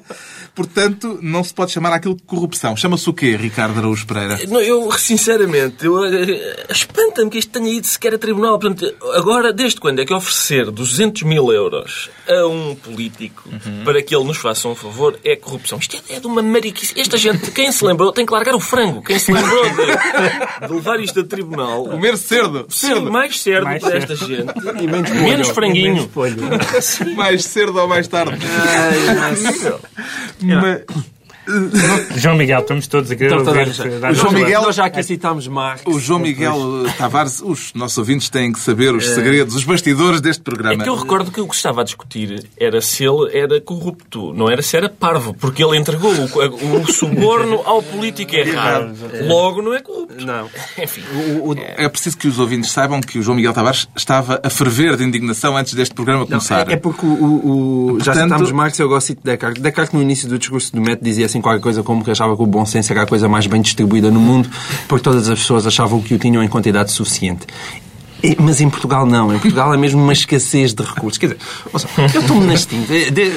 Portanto, 0.54 1.18
não 1.20 1.42
se 1.42 1.52
pode 1.52 1.72
chamar 1.72 1.92
aquilo 1.92 2.14
de 2.14 2.22
corrupção. 2.22 2.76
Chama-se 2.76 3.08
o 3.10 3.12
quê, 3.12 3.36
Ricardo 3.36 3.76
Araújo 3.78 4.06
Pereira? 4.06 4.38
Não, 4.48 4.60
eu, 4.60 4.90
sinceramente, 4.92 5.84
eu, 5.84 6.04
eh, 6.04 6.66
espanta-me 6.70 7.28
que 7.28 7.38
isto 7.38 7.50
tenha 7.50 7.70
ido 7.70 7.86
sequer 7.86 8.14
a 8.14 8.18
tribunal. 8.18 8.58
Portanto, 8.58 8.94
agora, 9.14 9.52
desde 9.52 9.80
quando 9.80 10.00
é 10.00 10.04
que 10.04 10.14
oferecer 10.14 10.70
200 10.70 11.22
mil 11.24 11.52
euros 11.52 12.08
a 12.28 12.46
um 12.46 12.74
político 12.76 13.48
para 13.84 14.00
que 14.00 14.14
ele 14.14 14.24
nos 14.24 14.36
faça 14.36 14.68
um 14.68 14.76
favor 14.76 15.18
é 15.24 15.34
corrupção? 15.34 15.78
Isto 15.78 15.96
é, 16.08 16.16
é 16.16 16.20
de 16.20 16.26
uma 16.26 16.40
mariquice. 16.40 16.94
Esta 16.96 17.16
gente, 17.16 17.50
quem 17.50 17.72
se 17.72 17.84
lembrou, 17.84 18.12
tem 18.12 18.24
que 18.24 18.32
largar 18.32 18.54
o 18.54 18.60
frango. 18.60 19.02
Quem 19.02 19.18
se 19.18 19.32
lembrou 19.32 19.64
de, 19.64 20.66
de 20.68 20.72
levar 20.72 21.00
isto 21.00 21.18
a 21.18 21.24
tribunal... 21.24 21.84
Comer 21.84 22.16
cerdo. 22.16 22.66
Sim, 22.68 23.10
mais 23.10 23.40
certo 23.40 23.64
Mais 23.64 23.82
para 23.82 23.96
esta 23.96 24.14
gente. 24.14 24.52
E 24.80 24.86
menos, 24.86 25.10
menos 25.10 25.48
franguinho. 25.48 26.08
Mais 27.16 27.44
cedo 27.44 27.76
ou 27.76 27.88
mais 27.88 28.06
tarde. 28.06 28.38
Mas- 30.46 30.84
João 32.16 32.36
Miguel, 32.36 32.60
estamos 32.60 32.86
todos 32.86 33.10
a 33.10 33.16
querer 33.16 33.34
ouvir- 33.34 33.44
toda 33.74 33.96
a 33.96 33.98
dar 34.00 34.12
O 34.12 34.14
João 34.14 34.32
Miguel- 34.32 34.62
Nós 34.62 34.76
já 34.76 34.86
aqui 34.86 35.02
citámos 35.02 35.46
Marx. 35.46 35.82
O 35.86 35.98
João 35.98 36.18
Miguel 36.20 36.56
Tavares, 36.96 37.40
os 37.44 37.72
nossos 37.74 37.98
ouvintes 37.98 38.28
têm 38.30 38.52
que 38.52 38.58
saber 38.60 38.94
os 38.94 39.06
segredos, 39.06 39.54
os 39.54 39.64
bastidores 39.64 40.20
deste 40.20 40.40
É 40.40 40.44
programa. 40.44 40.82
que 40.82 40.88
eu 40.88 40.94
recordo 40.96 41.30
que 41.30 41.40
o 41.40 41.46
que 41.46 41.54
se 41.54 41.58
estava 41.58 41.82
a 41.82 41.84
discutir 41.84 42.46
era 42.58 42.80
se 42.80 43.04
ele 43.04 43.36
era 43.36 43.60
corrupto, 43.60 44.32
não 44.32 44.50
era 44.50 44.62
se 44.62 44.76
era 44.76 44.88
parvo, 44.88 45.34
porque 45.34 45.62
ele 45.62 45.76
entregou 45.76 46.12
o, 46.12 46.80
o 46.80 46.92
suborno 46.92 47.60
ao 47.64 47.82
político 47.82 48.34
errado. 48.34 48.94
Logo 49.26 49.60
não 49.62 49.74
é 49.74 49.80
corrupto. 49.80 50.24
Não. 50.24 50.48
Enfim. 50.82 51.02
É 51.76 51.88
preciso 51.88 52.16
que 52.16 52.28
os 52.28 52.38
ouvintes 52.38 52.70
saibam 52.70 53.00
que 53.00 53.18
o 53.18 53.22
João 53.22 53.36
Miguel 53.36 53.52
Tavares 53.52 53.86
estava 53.96 54.40
a 54.42 54.50
ferver 54.50 54.96
de 54.96 55.04
indignação 55.04 55.56
antes 55.56 55.74
deste 55.74 55.94
programa 55.94 56.26
começar. 56.26 56.68
É, 56.70 56.74
é 56.74 56.76
porque 56.76 57.04
o, 57.04 57.08
o- 57.08 57.94
o- 57.94 57.98
já 58.00 58.12
Portanto- 58.12 58.22
citámos 58.30 58.52
Marx, 58.52 58.78
eu 58.78 58.88
gosto 58.88 59.14
de 59.14 59.20
Descartes. 59.22 59.62
Descartes, 59.62 59.92
no 59.94 60.00
início 60.02 60.28
do 60.28 60.38
discurso 60.38 60.72
do 60.72 60.80
método, 60.80 61.04
dizia 61.04 61.26
assim 61.26 61.33
qualquer 61.40 61.60
coisa 61.60 61.82
como 61.82 62.04
que 62.04 62.10
achava 62.10 62.36
que 62.36 62.42
o 62.42 62.46
bom 62.46 62.64
senso 62.64 62.92
era 62.92 63.02
a 63.02 63.06
coisa 63.06 63.28
mais 63.28 63.46
bem 63.46 63.60
distribuída 63.60 64.10
no 64.10 64.20
mundo, 64.20 64.48
porque 64.88 65.02
todas 65.02 65.28
as 65.28 65.38
pessoas 65.38 65.66
achavam 65.66 66.00
que 66.00 66.14
o 66.14 66.18
tinham 66.18 66.42
em 66.42 66.48
quantidade 66.48 66.90
suficiente. 66.92 67.46
Mas 68.38 68.60
em 68.60 68.70
Portugal 68.70 69.04
não. 69.04 69.34
Em 69.34 69.38
Portugal 69.38 69.74
é 69.74 69.76
mesmo 69.76 70.02
uma 70.02 70.12
escassez 70.12 70.72
de 70.72 70.82
recursos. 70.82 71.18
Quer 71.18 71.26
dizer, 71.26 71.38
ouça, 71.72 71.88
eu 72.14 72.20
estou-me 72.22 72.46
nas 72.46 72.64
tintas. 72.64 72.96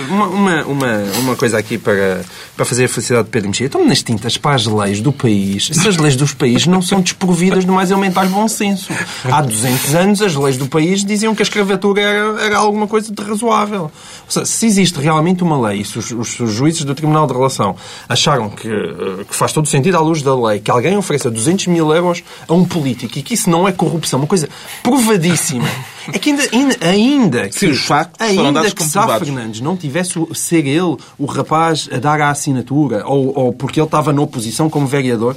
Uma, 0.10 0.28
uma, 0.66 1.04
uma 1.20 1.36
coisa 1.36 1.58
aqui 1.58 1.78
para, 1.78 2.24
para 2.58 2.66
fazer 2.66 2.86
a 2.86 2.90
felicidade 2.90 3.26
de 3.26 3.30
Pedro 3.30 3.50
Mexia. 3.50 3.68
Estou-me 3.68 3.88
nas 3.88 4.02
tintas 4.04 4.36
para 4.38 4.56
as 4.56 4.66
leis 4.66 5.00
do 5.00 5.14
país. 5.14 5.70
Se 5.72 5.88
as 5.88 5.96
leis 5.98 6.16
dos 6.16 6.34
países 6.34 6.66
não 6.68 6.82
são 6.82 7.00
desprovidas 7.00 7.64
do 7.64 7.72
mais 7.72 7.92
elementar 7.92 8.28
bom 8.28 8.48
senso. 8.48 8.90
Há 9.32 9.42
200 9.42 9.94
anos 9.96 10.22
as 10.24 10.36
leis 10.36 10.58
do 10.58 10.68
país 10.68 11.06
diziam 11.06 11.34
que 11.36 11.42
a 11.42 11.46
escravatura 11.46 12.02
era, 12.02 12.42
era 12.42 12.58
alguma 12.58 12.88
coisa 12.88 13.14
de 13.14 13.22
razoável. 13.24 13.84
Ou 13.84 13.92
seja, 14.28 14.46
se 14.46 14.66
existe 14.66 15.00
realmente 15.00 15.44
uma 15.44 15.70
lei, 15.70 15.86
se 15.86 16.00
os, 16.00 16.12
os- 16.12 16.40
os 16.40 16.52
juízes 16.52 16.84
do 16.84 16.94
Tribunal 16.96 17.28
de 17.28 17.34
Relação 17.34 17.76
acharam 18.10 18.50
que, 18.50 18.68
eh, 18.68 19.24
que 19.30 19.36
faz 19.36 19.54
todo 19.54 19.68
sentido 19.68 19.96
à 19.96 20.00
luz 20.02 20.22
da 20.24 20.36
lei 20.36 20.60
que 20.60 20.72
alguém 20.72 20.98
ofereça 20.98 21.30
200 21.30 21.68
mil 21.68 21.94
euros 21.94 22.24
a 22.48 22.54
um 22.54 22.66
político 22.66 23.20
e 23.20 23.22
que 23.22 23.36
isso 23.36 23.50
não 23.50 23.68
é 23.68 23.72
corrupção, 23.72 24.18
uma 24.20 24.28
coisa 24.28 24.50
provadíssima, 24.82 25.70
É 26.14 26.20
que 26.20 26.30
ainda, 26.30 26.44
ainda, 26.52 26.78
ainda 26.82 27.52
Sim, 27.52 27.60
que, 27.60 27.66
os 27.68 27.82
factos 27.82 28.28
ainda 28.28 28.72
que 28.72 28.84
Sá. 28.84 29.20
Fernandes 29.20 29.62
não 29.62 29.76
tivesse 29.76 30.14
ser 30.34 30.66
ele 30.66 30.98
o 31.18 31.26
rapaz 31.26 31.90
a 31.92 31.98
dar 31.98 32.20
a 32.22 32.30
assinatura, 32.30 33.06
ou, 33.06 33.38
ou 33.38 33.54
porque 33.54 33.80
ele 33.80 33.88
estava 33.88 34.14
na 34.14 34.22
oposição 34.22 34.70
como 34.70 34.88
vereador, 34.88 35.36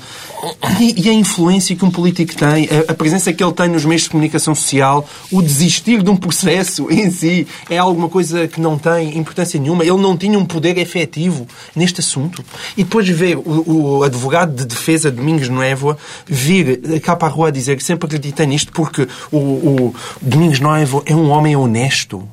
e, 0.81 1.07
e 1.07 1.09
a 1.09 1.13
influência 1.13 1.75
que 1.75 1.85
um 1.85 1.91
político 1.91 2.35
tem, 2.35 2.69
a, 2.69 2.93
a 2.93 2.95
presença 2.95 3.33
que 3.33 3.43
ele 3.43 3.53
tem 3.53 3.69
nos 3.69 3.85
meios 3.85 4.03
de 4.03 4.11
comunicação 4.11 4.55
social, 4.55 5.09
o 5.31 5.43
desistir 5.43 6.03
de 6.03 6.11
um 6.11 6.17
processo 6.17 6.91
em 6.91 7.11
si, 7.11 7.47
é 7.69 7.79
alguma 7.79 8.09
coisa 8.09 8.47
que 8.47 8.61
não 8.61 8.79
tem 8.79 9.17
importância 9.19 9.59
nenhuma. 9.59 9.85
Ele 9.85 9.99
não 9.99 10.17
tinha 10.17 10.39
um 10.39 10.45
poder 10.45 10.79
efetivo 10.79 11.47
neste 11.75 12.01
assunto. 12.01 12.45
E 12.77 12.85
depois 12.85 13.09
ver 13.09 13.37
o, 13.37 13.99
o 13.99 14.03
advogado 14.03 14.55
de 14.55 14.65
defesa, 14.65 15.11
Domingos 15.11 15.49
Noévoa, 15.49 15.97
vir 16.27 17.01
cá 17.01 17.17
para 17.17 17.29
a 17.29 17.31
rua 17.31 17.49
a 17.49 17.51
dizer 17.51 17.77
que 17.77 17.85
sempre 17.85 18.07
acreditei 18.07 18.47
nisto 18.47 18.73
porque 18.73 19.09
o, 19.31 19.39
o 19.39 19.95
Domingos 20.21 20.60
Noévoa 20.61 21.03
é 21.07 21.15
um 21.15 21.31
homem 21.31 21.57
honesto. 21.57 22.29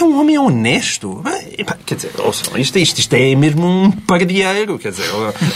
É 0.00 0.02
um 0.02 0.18
homem 0.18 0.38
honesto. 0.38 1.22
Quer 1.84 1.94
dizer, 1.96 2.12
ouçam, 2.18 2.56
isto, 2.56 2.78
isto, 2.78 2.98
isto 3.00 3.12
é 3.12 3.34
mesmo 3.34 3.66
um 3.66 3.90
pardieiro. 3.90 4.78
Quer 4.78 4.92
dizer, 4.92 5.04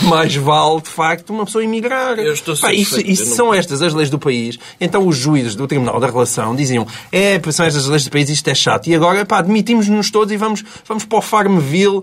mais 0.02 0.36
vale, 0.36 0.82
de 0.82 0.88
facto, 0.90 1.30
uma 1.30 1.46
pessoa 1.46 1.64
emigrar. 1.64 2.18
Eu 2.18 2.34
estou 2.34 2.54
Pá, 2.54 2.70
isso, 2.74 3.00
isso 3.00 3.24
não- 3.30 3.36
são 3.36 3.54
estas 3.54 3.80
as 3.80 3.94
leis 3.94 4.10
do 4.10 4.18
país. 4.18 4.58
Então 4.78 5.06
os 5.08 5.16
juízes 5.16 5.54
do 5.54 5.66
Tribunal 5.66 5.98
da 5.98 6.08
Relação 6.08 6.54
diziam 6.54 6.86
é, 7.10 7.40
são 7.50 7.64
estas 7.64 7.84
as 7.84 7.88
leis 7.88 8.04
do 8.04 8.10
país, 8.10 8.28
isto 8.28 8.46
é 8.48 8.54
chato. 8.54 8.88
E 8.88 8.94
agora, 8.94 9.24
pá, 9.24 9.38
admitimos-nos 9.38 10.10
todos 10.10 10.30
e 10.30 10.36
vamos, 10.36 10.62
vamos 10.86 11.06
para 11.06 11.18
o 11.18 11.22
Farmville 11.22 12.02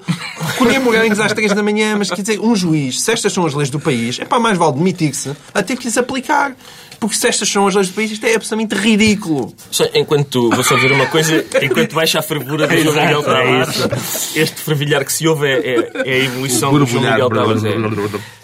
colher 0.58 0.80
morangos 0.80 1.20
às 1.20 1.32
três 1.32 1.54
da 1.54 1.62
manhã. 1.62 1.96
Mas 1.96 2.10
quer 2.10 2.22
dizer, 2.24 2.40
um 2.40 2.56
juiz, 2.56 3.02
se 3.02 3.12
estas 3.12 3.32
são 3.34 3.46
as 3.46 3.54
leis 3.54 3.70
do 3.70 3.80
país, 3.80 4.18
é 4.20 4.26
pá, 4.26 4.40
mais 4.40 4.58
vale 4.58 4.74
demitir-se 4.74 5.32
a 5.54 5.62
ter 5.62 5.78
que 5.78 5.88
as 5.88 5.96
aplicar. 5.96 6.56
Porque 7.00 7.16
se 7.16 7.28
estas 7.28 7.50
são 7.50 7.68
as 7.68 7.76
leis 7.76 7.88
do 7.90 7.94
país, 7.94 8.12
isto 8.12 8.26
é 8.26 8.36
absolutamente 8.36 8.76
ridículo. 8.76 9.54
Só 9.72 9.86
enquanto, 9.94 10.50
vou 10.50 10.64
só 10.64 10.76
dizer 10.76 10.92
uma 10.92 11.06
coisa, 11.08 11.46
enquanto 11.62 11.94
baixa 11.94 12.20
a 12.20 12.22
fervura 12.22 12.68
do 12.68 12.78
João 12.78 12.96
Miguel 12.96 13.20
é 13.22 13.24
Tavares, 13.24 14.36
este 14.36 14.62
fervilhar 14.62 15.06
que 15.06 15.14
se 15.14 15.28
ouve 15.28 15.48
é, 15.48 15.54
é- 15.76 15.92
é 16.06 16.14
a 16.14 16.24
evolução 16.26 16.72
do 16.78 16.86
João 16.86 17.04
Miguel 17.04 17.30
Tavares. 17.30 17.64
É. 17.64 17.70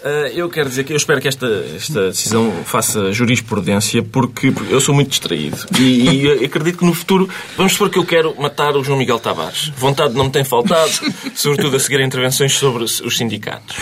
Ah, 0.04 0.30
eu 0.34 0.48
quero 0.48 0.68
dizer 0.68 0.84
que 0.84 0.92
eu 0.92 0.96
espero 0.96 1.20
que 1.20 1.28
esta, 1.28 1.46
esta 1.76 2.08
decisão 2.08 2.52
faça 2.64 3.12
jurisprudência 3.12 4.02
porque, 4.02 4.52
eu 4.70 4.80
sou 4.80 4.94
muito 4.94 5.10
distraído 5.10 5.56
e, 5.78 6.24
e 6.40 6.44
acredito 6.44 6.78
que 6.78 6.84
no 6.84 6.94
futuro, 6.94 7.28
vamos 7.56 7.72
supor 7.72 7.88
que 7.90 7.98
eu 7.98 8.04
quero 8.04 8.34
matar 8.40 8.76
o 8.76 8.82
João 8.82 8.98
Miguel 8.98 9.18
Tavares. 9.18 9.70
Vontade 9.76 10.14
não 10.14 10.24
me 10.24 10.30
tem 10.30 10.44
faltado, 10.44 10.90
sobretudo 11.34 11.76
a 11.76 11.78
seguir 11.80 12.00
a 12.00 12.04
intervenções 12.04 12.52
sobre 12.54 12.84
os 12.84 13.00
os 13.00 13.16
sindicatos. 13.16 13.76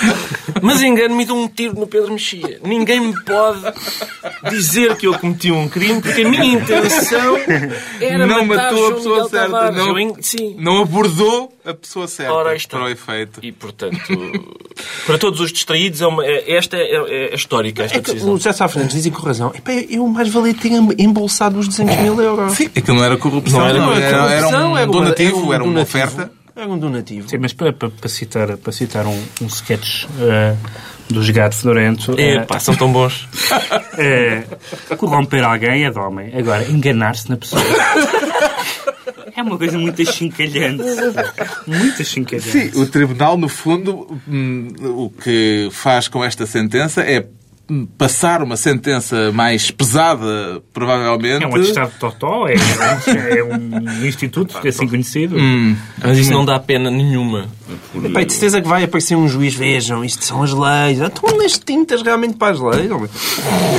Mas 0.62 0.80
engano-me 0.80 1.22
e 1.22 1.26
dou 1.26 1.37
um 1.38 1.48
tiro 1.48 1.74
no 1.78 1.87
Pedro 1.87 2.12
Mexia. 2.12 2.59
Ninguém 2.64 3.00
me 3.00 3.14
pode 3.24 3.61
dizer 4.50 4.60
que 4.96 5.07
eu 5.07 5.18
cometi 5.18 5.51
um 5.51 5.68
crime 5.68 6.01
porque 6.01 6.23
a 6.23 6.29
minha 6.29 6.44
intenção 6.44 7.37
era 8.01 8.27
não 8.27 8.44
matar 8.44 8.73
matou 8.73 8.88
a 8.88 8.92
pessoa 8.94 9.14
Miguel 9.16 9.29
certa. 9.31 9.51
Tavares. 9.51 9.77
Não, 9.77 9.99
Eu 9.99 10.16
Sim. 10.20 10.57
não 10.59 10.83
abordou 10.83 11.53
a 11.64 11.75
pessoa 11.75 12.07
certa 12.09 12.33
Ora, 12.33 12.55
está. 12.57 12.77
para 12.79 12.87
o 12.87 12.88
efeito. 12.88 13.40
E, 13.42 13.53
portanto, 13.53 13.96
para 15.07 15.18
todos 15.18 15.40
os 15.40 15.53
distraídos, 15.53 16.01
é 16.01 16.07
uma, 16.07 16.25
é- 16.25 16.57
esta 16.57 16.77
é, 16.77 17.31
é 17.31 17.35
histórica, 17.35 17.83
esta 17.85 17.99
É 17.99 18.01
que 18.01 18.12
decisão. 18.12 18.35
o 18.35 18.37
José 18.37 18.53
Sá 18.53 18.68
Fernandes 18.68 18.96
dizem 18.96 19.12
com 19.12 19.23
razão. 19.23 19.53
Epá, 19.55 19.73
eu 19.73 20.07
mais 20.07 20.29
valia 20.29 20.55
ter 20.55 20.70
embolsado 20.99 21.59
os 21.59 21.68
200 21.68 21.96
mil 21.99 22.20
euros. 22.20 22.55
Sim, 22.57 22.66
aquilo 22.75 22.96
não 22.96 23.05
era 23.05 23.16
corrupção, 23.16 23.61
Não 23.61 23.66
era 23.68 23.79
não, 23.79 23.87
corrupção, 23.88 24.09
era, 24.29 24.33
era 24.33 24.46
um 24.49 24.51
era 24.51 24.66
uma- 24.66 24.87
donativo, 24.87 25.53
era 25.53 25.62
um 25.62 25.66
uma 25.66 25.73
donativo. 25.75 25.81
oferta. 25.83 26.33
Era 26.57 26.68
um 26.68 26.79
donativo. 26.79 27.29
Sim, 27.29 27.38
mas 27.38 27.53
para, 27.53 27.73
para, 27.73 27.88
para 27.90 28.09
citar, 28.09 28.57
para 28.57 28.73
citar 28.73 29.07
um, 29.07 29.23
um 29.40 29.46
sketch 29.46 30.05
eh, 30.20 30.55
do 31.12 31.33
Gato 31.33 31.57
Fedorento, 31.57 32.14
eh, 32.18 32.37
Epá, 32.37 32.59
são 32.59 32.75
tão 32.75 32.92
bons. 32.92 33.29
eh, 33.99 34.42
corromper 34.96 35.44
alguém 35.44 35.85
é 35.85 35.90
de 35.90 35.99
homem. 35.99 36.33
Agora, 36.37 36.68
enganar-se 36.70 37.29
na 37.29 37.37
pessoa 37.37 37.62
é 39.37 39.42
uma 39.42 39.59
coisa 39.59 39.79
muito 39.79 40.01
achincalhante. 40.03 40.83
Muito 41.66 42.03
achincalhante. 42.03 42.51
Sim, 42.51 42.81
o 42.81 42.87
Tribunal, 42.87 43.37
no 43.37 43.49
fundo, 43.49 44.18
hum, 44.29 44.68
o 44.81 45.11
que 45.11 45.68
faz 45.73 46.09
com 46.09 46.25
esta 46.25 46.46
sentença 46.46 47.03
é 47.03 47.27
hum, 47.68 47.87
passar 47.99 48.42
uma 48.42 48.57
sentença 48.57 49.33
mais 49.33 49.70
pesada, 49.70 50.62
provavelmente. 50.73 51.44
É 51.44 51.46
um 51.46 51.55
atestado 51.55 51.92
de 51.92 51.99
totó, 51.99 52.46
é, 52.49 52.55
é 52.55 53.44
um 53.44 54.07
instituto 54.07 54.57
assim 54.66 54.88
conhecido. 54.88 55.37
Mas 56.03 56.18
isso 56.18 56.33
não 56.33 56.44
dá 56.44 56.59
pena 56.59 56.90
nenhuma. 56.90 57.49
Epá, 58.04 58.22
e 58.22 58.24
de 58.24 58.33
certeza 58.33 58.61
que 58.61 58.68
vai 58.68 58.85
aparecer 58.85 59.16
um 59.16 59.28
juiz. 59.28 59.54
Vejam, 59.54 60.04
isto 60.04 60.24
são 60.24 60.42
as 60.42 60.52
leis. 60.52 61.00
Ah, 61.00 61.06
Estão 61.06 61.37
nas 61.37 61.59
tintas 61.59 62.02
realmente 62.02 62.37
para 62.37 62.52
as 62.54 62.61
leis. 62.61 62.90
homem. 62.90 63.09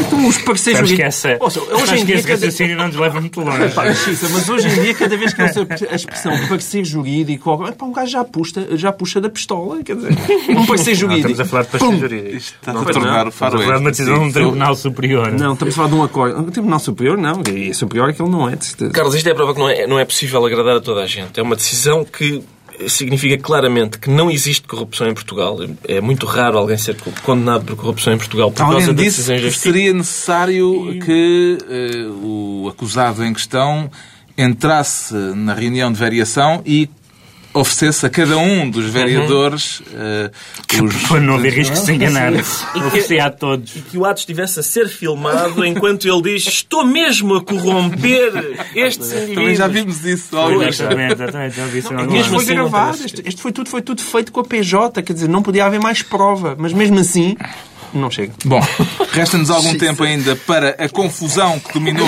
Então, 0.06 0.28
os 0.28 0.38
parceiros 0.40 0.92
essa, 1.00 1.38
Ouça, 1.40 1.60
hoje 1.62 1.96
em 1.96 2.00
que 2.00 2.06
dia, 2.06 2.22
cada... 2.22 2.34
raciocínio 2.34 2.78
não 2.78 2.88
nos 2.88 2.96
leva 2.96 3.20
muito 3.22 3.40
longe. 3.42 3.70
Pá, 3.74 3.94
Xisa, 3.94 4.30
mas 4.30 4.48
hoje 4.50 4.68
em 4.68 4.82
dia, 4.82 4.94
cada 4.94 5.18
vez 5.18 5.34
que 5.34 5.42
eu 5.42 5.46
a 5.92 5.96
expressão 5.96 6.32
parecer 6.48 6.84
jurídico, 6.86 7.68
epá, 7.68 7.86
um 7.86 7.92
gajo 7.92 8.12
já 8.12 8.24
puxa, 8.24 8.68
já 8.78 8.92
puxa 8.92 9.20
da 9.22 9.30
pistola. 9.30 9.84
Quer 9.84 9.96
dizer, 9.96 10.12
um 10.50 10.66
parecer 10.66 10.92
Não, 10.92 10.96
jurídico. 10.98 11.32
estamos 11.32 11.40
a 11.40 11.46
falar 11.46 11.64
de 11.64 11.70
parecer 11.70 11.98
jurídico. 12.00 12.36
Está 12.38 12.74
Não, 12.74 12.82
a 12.82 12.86
tornar 12.86 13.26
não. 13.26 13.26
o 13.26 13.30
Estamos 13.30 13.30
a 13.30 13.32
falar 13.32 13.50
de 13.52 13.58
faroeste. 13.58 13.82
uma 13.82 13.92
decisão 13.92 14.14
de 14.20 14.24
um 14.26 14.32
tribunal 14.32 14.76
superior. 14.76 15.32
Não, 15.32 15.54
estamos 15.54 15.74
a 15.74 15.78
falar 15.78 15.90
de 15.90 15.96
um 15.96 16.04
acordo. 16.04 16.40
O 16.42 16.52
Tribunal 16.52 16.80
Superior, 16.80 17.18
não. 17.18 17.42
E 17.50 17.74
superior 17.74 18.10
é 18.10 18.14
que 18.14 18.22
ele 18.22 18.30
não 18.32 18.50
é, 18.50 18.56
de 18.56 18.66
certeza. 18.66 18.92
Carlos, 18.92 19.16
isto 19.16 19.28
é 19.28 19.32
a 19.32 19.36
prova 19.36 19.54
que 19.54 19.60
não 19.60 19.70
é, 19.70 19.88
não 19.88 20.00
é 20.00 20.06
possível 20.06 20.46
agradar 20.46 20.78
a 20.78 20.82
toda 20.82 21.02
a 21.02 21.08
gente. 21.08 21.40
É 21.40 21.44
uma 21.44 21.56
decisão 21.56 22.04
que 22.06 22.44
significa 22.88 23.38
claramente 23.38 23.98
que 24.00 24.10
não 24.10 24.30
existe 24.32 24.68
corrupção 24.68 25.08
em 25.08 25.14
Portugal. 25.14 25.58
É 25.88 26.00
muito 26.02 26.26
raro 26.26 26.58
alguém 26.58 26.78
ser 26.78 26.96
co- 26.96 27.12
condenado 27.24 27.66
por 27.66 27.76
corrupção 27.76 28.14
em 28.14 28.18
Portugal 28.18 28.52
por 28.52 28.58
causa 28.60 28.74
Alguém 28.78 28.96
de 28.96 29.04
disse 29.04 29.18
decisões 29.18 29.42
deste 29.42 29.60
tipo. 29.62 29.74
seria 29.74 29.94
necessário 29.94 31.00
que 31.06 31.58
eh, 31.70 32.08
o 32.24 32.68
acusado 32.72 33.24
em 33.24 33.34
questão 33.34 33.90
entrasse 34.38 35.14
na 35.14 35.54
reunião 35.54 35.92
de 35.92 36.00
variação 36.00 36.62
e 36.66 36.90
oferecesse 37.54 38.06
a 38.06 38.10
cada 38.10 38.38
um 38.38 38.70
dos 38.70 38.86
vereadores 38.86 39.82
eh, 39.94 40.32
os... 40.82 41.08
Para 41.08 41.20
não 41.20 41.36
haver 41.36 41.54
risco 41.54 41.76
de 41.76 41.82
se 41.82 41.94
enganar. 41.94 42.32
A 42.34 43.30
todos. 43.30 43.72
que 43.72 43.98
o 43.98 44.06
ato 44.06 44.20
estivesse 44.22 44.60
a 44.60 44.64
ser 44.64 44.88
filmado 44.88 45.66
enquanto 45.66 46.08
ele 46.08 46.22
diz 46.22 46.48
estou 46.48 46.86
mesmo 46.86 47.36
a 47.36 47.44
corromper 47.44 48.58
estes 48.76 49.12
indivíduos. 49.12 49.36
Também 49.36 49.56
já 49.56 49.68
vimos 49.68 50.06
isso. 50.06 50.30
Exatamente, 50.68 51.14
exatamente. 51.14 51.56
Já 51.56 51.66
vi 51.66 51.80
isso 51.80 51.94
mesmo 51.94 52.36
foi 52.36 52.44
assim 52.44 52.56
não 52.56 52.70
gravado. 52.70 53.06
Este, 53.06 53.22
este 53.26 53.42
foi 53.42 53.52
tudo, 53.52 53.70
foi 53.70 53.82
tudo 53.82 54.02
feito 54.02 54.32
com 54.32 54.40
a 54.40 54.44
PJ. 54.44 55.02
Quer 55.02 55.14
dizer, 55.14 55.28
não 55.28 55.44
podia 55.44 55.66
haver 55.66 55.80
mais 55.80 56.02
prova. 56.02 56.56
Mas 56.58 56.74
mesmo 56.74 57.00
assim, 57.00 57.36
não 57.94 58.10
chega. 58.10 58.34
Bom, 58.46 58.62
resta-nos 59.12 59.50
algum 59.50 59.78
tempo 59.78 60.04
ainda 60.04 60.36
para 60.36 60.70
a 60.78 60.90
confusão 60.90 61.60
que 61.60 61.74
dominou 61.74 62.08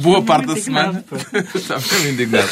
boa 0.00 0.22
parte 0.22 0.46
da 0.46 0.56
semana. 0.56 1.04
Está 1.54 1.76
mesmo 1.76 2.08
indignado. 2.08 2.48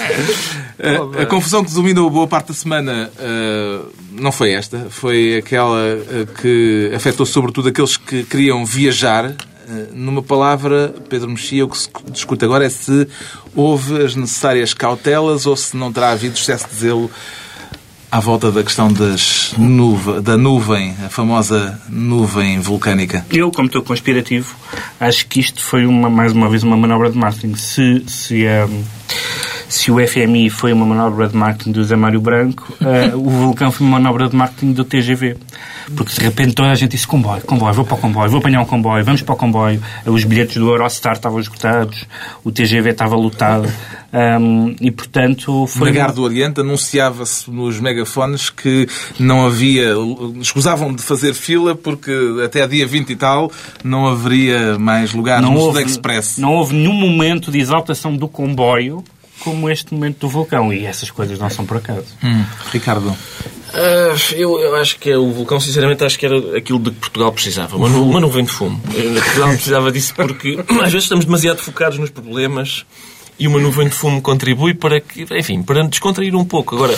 A, 1.18 1.22
a 1.22 1.26
confusão 1.26 1.64
que 1.64 1.72
dominou 1.72 2.08
boa 2.10 2.26
parte 2.26 2.48
da 2.48 2.54
semana 2.54 3.10
eh, 3.18 3.80
não 4.12 4.32
foi 4.32 4.52
esta, 4.52 4.86
foi 4.90 5.36
aquela 5.36 5.80
eh, 5.80 6.26
que 6.40 6.92
afetou 6.94 7.26
sobretudo 7.26 7.68
aqueles 7.68 7.96
que 7.96 8.24
queriam 8.24 8.64
viajar. 8.64 9.26
Eh, 9.26 9.86
Numa 9.92 10.22
palavra, 10.22 10.94
Pedro 11.08 11.28
Mexia, 11.30 11.64
o 11.64 11.68
que 11.68 11.78
se 11.78 11.88
discute 12.10 12.44
agora 12.44 12.64
é 12.64 12.68
se 12.68 13.06
houve 13.54 14.02
as 14.02 14.14
necessárias 14.14 14.74
cautelas 14.74 15.46
ou 15.46 15.56
se 15.56 15.76
não 15.76 15.92
terá 15.92 16.10
havido 16.10 16.34
excesso 16.34 16.68
de 16.68 16.76
zelo 16.76 17.10
à 18.10 18.18
volta 18.18 18.50
da 18.50 18.62
questão 18.62 18.92
das 18.92 19.54
nuve, 19.56 20.20
da 20.20 20.36
nuvem, 20.36 20.94
a 21.04 21.08
famosa 21.08 21.80
nuvem 21.88 22.60
vulcânica. 22.60 23.24
Eu, 23.30 23.50
como 23.50 23.66
estou 23.66 23.82
conspirativo, 23.82 24.56
acho 24.98 25.26
que 25.26 25.40
isto 25.40 25.62
foi 25.62 25.86
uma, 25.86 26.10
mais 26.10 26.32
uma 26.32 26.48
vez 26.48 26.62
uma 26.62 26.76
manobra 26.76 27.10
de 27.10 27.16
marketing. 27.16 27.54
Se, 27.54 28.02
se, 28.06 28.44
ehm, 28.44 28.82
se 29.70 29.90
o 29.92 30.04
FMI 30.04 30.50
foi 30.50 30.72
uma 30.72 30.85
manobra 30.85 31.28
de 31.28 31.37
marketing 31.37 31.70
do 31.70 31.85
Zé 31.85 31.94
Mário 31.94 32.20
Branco, 32.20 32.74
eh, 32.80 33.14
o 33.14 33.30
vulcão 33.30 33.70
foi 33.70 33.87
uma 33.87 34.00
manobra 34.00 34.28
de 34.28 34.35
marketing 34.35 34.72
do 34.72 34.85
TGV. 34.85 35.37
Porque 35.96 36.12
de 36.12 36.20
repente 36.20 36.54
toda 36.54 36.70
a 36.70 36.74
gente 36.74 36.90
disse 36.90 37.06
comboio, 37.06 37.40
comboio, 37.42 37.72
vou 37.72 37.85
para 37.85 37.94
o 37.94 37.98
comboio, 37.98 38.28
vou 38.30 38.40
apanhar 38.40 38.61
um 38.61 38.64
comboio, 38.64 39.04
vamos 39.04 39.22
para 39.22 39.33
o 39.33 39.37
comboio. 39.37 39.80
Os 40.06 40.24
bilhetes 40.24 40.56
do 40.56 40.68
Eurostar 40.68 41.12
estavam 41.12 41.38
esgotados, 41.38 42.04
o 42.44 42.50
TGV 42.50 42.90
estava 42.90 43.14
lotado. 43.14 43.72
ehm, 44.12 44.74
e 44.80 44.90
portanto 44.90 45.66
foi. 45.68 45.90
Na 45.92 45.96
Gar 45.98 46.12
do 46.12 46.22
Oriente 46.22 46.61
anunciava-se 46.61 47.48
nos 47.48 47.78
megafones 47.78 48.50
que 48.50 48.88
não 49.20 49.46
havia. 49.46 49.94
escusavam 50.40 50.92
de 50.92 51.02
fazer 51.02 51.33
fila 51.33 51.76
porque 51.76 52.12
até 52.44 52.66
dia 52.66 52.87
20 52.87 53.11
e 53.11 53.16
tal 53.16 53.52
não 53.85 54.09
haveria 54.09 54.76
mais 54.78 55.12
lugar 55.12 55.40
não 55.40 55.54
no 55.54 55.61
houve, 55.61 55.83
Express. 55.83 56.38
não 56.38 56.54
houve 56.54 56.74
nenhum 56.74 56.92
momento 56.92 57.52
de 57.52 57.61
exaltação 57.61 58.16
do 58.16 58.26
comboio 58.26 59.04
como 59.40 59.68
este 59.68 59.92
momento 59.92 60.20
do 60.20 60.29
vulcão. 60.29 60.72
E 60.72 60.87
essas 60.87 61.11
coisas 61.11 61.38
não 61.38 61.50
são 61.50 61.66
por 61.66 61.79
acaso. 61.79 62.07
Hum, 62.22 62.44
Ricardo. 62.72 63.16
Ah, 63.72 64.14
eu, 64.33 64.59
eu 64.61 64.76
acho 64.76 64.98
que 64.98 65.11
é 65.11 65.16
o 65.16 65.31
vulcão, 65.31 65.61
sinceramente, 65.61 66.05
acho 66.05 66.18
que 66.18 66.26
era 66.26 66.57
aquilo 66.57 66.79
de 66.79 66.90
que 66.90 66.96
Portugal 66.96 67.33
precisava. 67.33 67.76
Uma, 67.76 67.88
uma 67.88 68.20
nuvem 68.20 68.44
de 68.44 68.50
fumo. 68.50 68.81
Portugal 68.81 69.48
precisava 69.50 69.92
disso 69.92 70.14
porque 70.14 70.59
às 70.83 70.92
vezes 70.92 71.05
estamos 71.05 71.24
demasiado 71.24 71.59
focados 71.59 71.98
nos 71.98 72.11
problemas 72.11 72.85
e 73.40 73.48
uma 73.48 73.59
nuvem 73.59 73.88
de 73.88 73.94
fumo 73.94 74.20
contribui 74.20 74.74
para 74.74 75.00
que, 75.00 75.26
enfim, 75.31 75.62
para 75.62 75.83
descontrair 75.85 76.37
um 76.37 76.44
pouco. 76.44 76.76
Agora, 76.76 76.92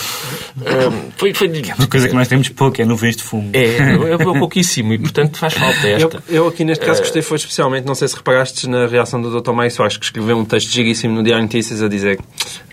hum, 0.57 1.09
foi, 1.17 1.33
foi 1.33 1.47
Uma 1.77 1.87
coisa 1.87 2.07
que 2.09 2.13
nós 2.13 2.27
temos 2.27 2.49
pouco 2.49 2.81
é 2.81 2.85
nuvens 2.85 3.15
de 3.15 3.23
fumo. 3.23 3.49
é, 3.53 3.77
é 4.13 4.17
pouquíssimo 4.17 4.93
e, 4.93 4.99
portanto, 4.99 5.37
faz 5.39 5.53
falta 5.53 5.87
Eu, 5.87 5.95
esta. 6.07 6.23
eu 6.29 6.47
aqui 6.47 6.63
neste 6.65 6.85
caso 6.85 6.99
gostei 7.01 7.21
foi 7.21 7.37
especialmente, 7.37 7.85
não 7.87 7.95
sei 7.95 8.07
se 8.07 8.15
reparaste 8.15 8.67
na 8.67 8.85
reação 8.85 9.21
do 9.21 9.41
Dr. 9.41 9.51
Maio 9.53 9.71
Soares, 9.71 9.95
que 9.97 10.03
escreveu 10.05 10.37
um 10.37 10.45
texto 10.45 10.69
giríssimo 10.69 11.15
no 11.15 11.23
Diário 11.23 11.47
de 11.47 11.55
Notícias 11.55 11.81
a 11.81 11.87
dizer 11.87 12.19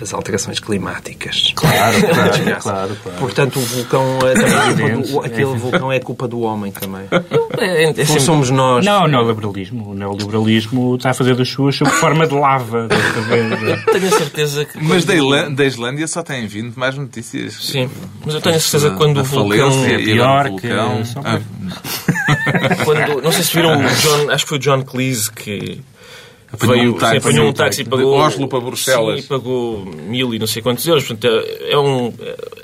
as 0.01 0.13
alterações 0.13 0.59
climáticas. 0.59 1.53
Claro, 1.55 1.97
É 1.97 2.01
claro, 2.11 2.61
claro, 2.61 2.97
claro. 3.03 3.19
Portanto, 3.19 3.59
o 3.59 3.63
vulcão 3.63 4.19
é 4.27 4.35
também 4.35 4.97
culpa 5.03 5.11
do, 5.13 5.21
aquele 5.27 5.45
vulcão 5.59 5.93
é 5.93 6.01
culpa 6.01 6.27
do 6.29 6.41
homem 6.41 6.73
também. 6.73 7.03
É, 7.59 7.85
é 7.85 7.87
Não 7.87 7.95
sempre- 7.95 8.21
somos 8.21 8.51
nós. 8.51 8.85
Não, 8.85 9.05
o 9.05 9.09
neoliberalismo. 9.09 9.91
O 9.91 9.95
neoliberalismo 9.95 10.97
está 10.97 11.11
a 11.11 11.15
fazer 11.15 11.35
das 11.37 11.49
suas 11.49 11.77
sob 11.77 11.91
forma 11.91 12.27
de 12.27 12.35
lava. 12.35 12.89
Tenho 13.93 14.07
a 14.09 14.19
certeza 14.19 14.65
que. 14.65 14.83
Mas 14.83 15.05
da, 15.05 15.15
Ilã- 15.15 15.51
da 15.53 15.65
Islândia 15.65 16.07
só 16.07 16.23
têm 16.23 16.47
vindo 16.47 16.73
mais 16.79 16.97
notícias. 16.97 17.55
Sim, 17.63 17.89
mas 18.25 18.35
eu 18.35 18.41
tenho 18.41 18.57
a 18.57 18.61
certeza 18.61 18.91
que 18.91 18.97
quando 18.97 19.21
o 19.21 19.25
vulcão. 19.25 19.71
falência 19.71 19.95
e 20.01 20.05
pior 20.05 20.47
o 20.47 20.57
que- 20.57 20.69
vulcão. 20.69 21.03
Ah, 21.25 21.41
Quando, 22.85 23.23
não 23.23 23.33
sei 23.33 23.43
se 23.43 23.55
viram 23.55 23.79
o 23.79 23.89
John, 23.89 24.31
acho 24.31 24.45
que 24.45 24.49
foi 24.49 24.59
o 24.59 24.61
John 24.61 24.83
Cleese 24.83 25.31
que 25.33 25.81
Apanhou 26.53 26.75
veio, 26.77 26.91
um 26.91 26.99
táxi. 26.99 27.13
sim, 27.13 27.19
apanhou 27.19 27.49
um 27.49 27.53
táxi 27.53 27.83
e 27.83 27.85
pagou. 27.85 28.13
Oslo 28.15 28.49
para 28.49 28.61
Bruxelas. 28.61 29.21
Sim, 29.23 29.27
pagou 29.29 29.85
mil 29.85 30.35
e 30.35 30.39
não 30.39 30.47
sei 30.49 30.61
quantos 30.63 30.85
euros. 30.87 31.05
Portanto, 31.07 31.27
é, 31.33 31.73
é 31.73 31.79
um 31.79 32.13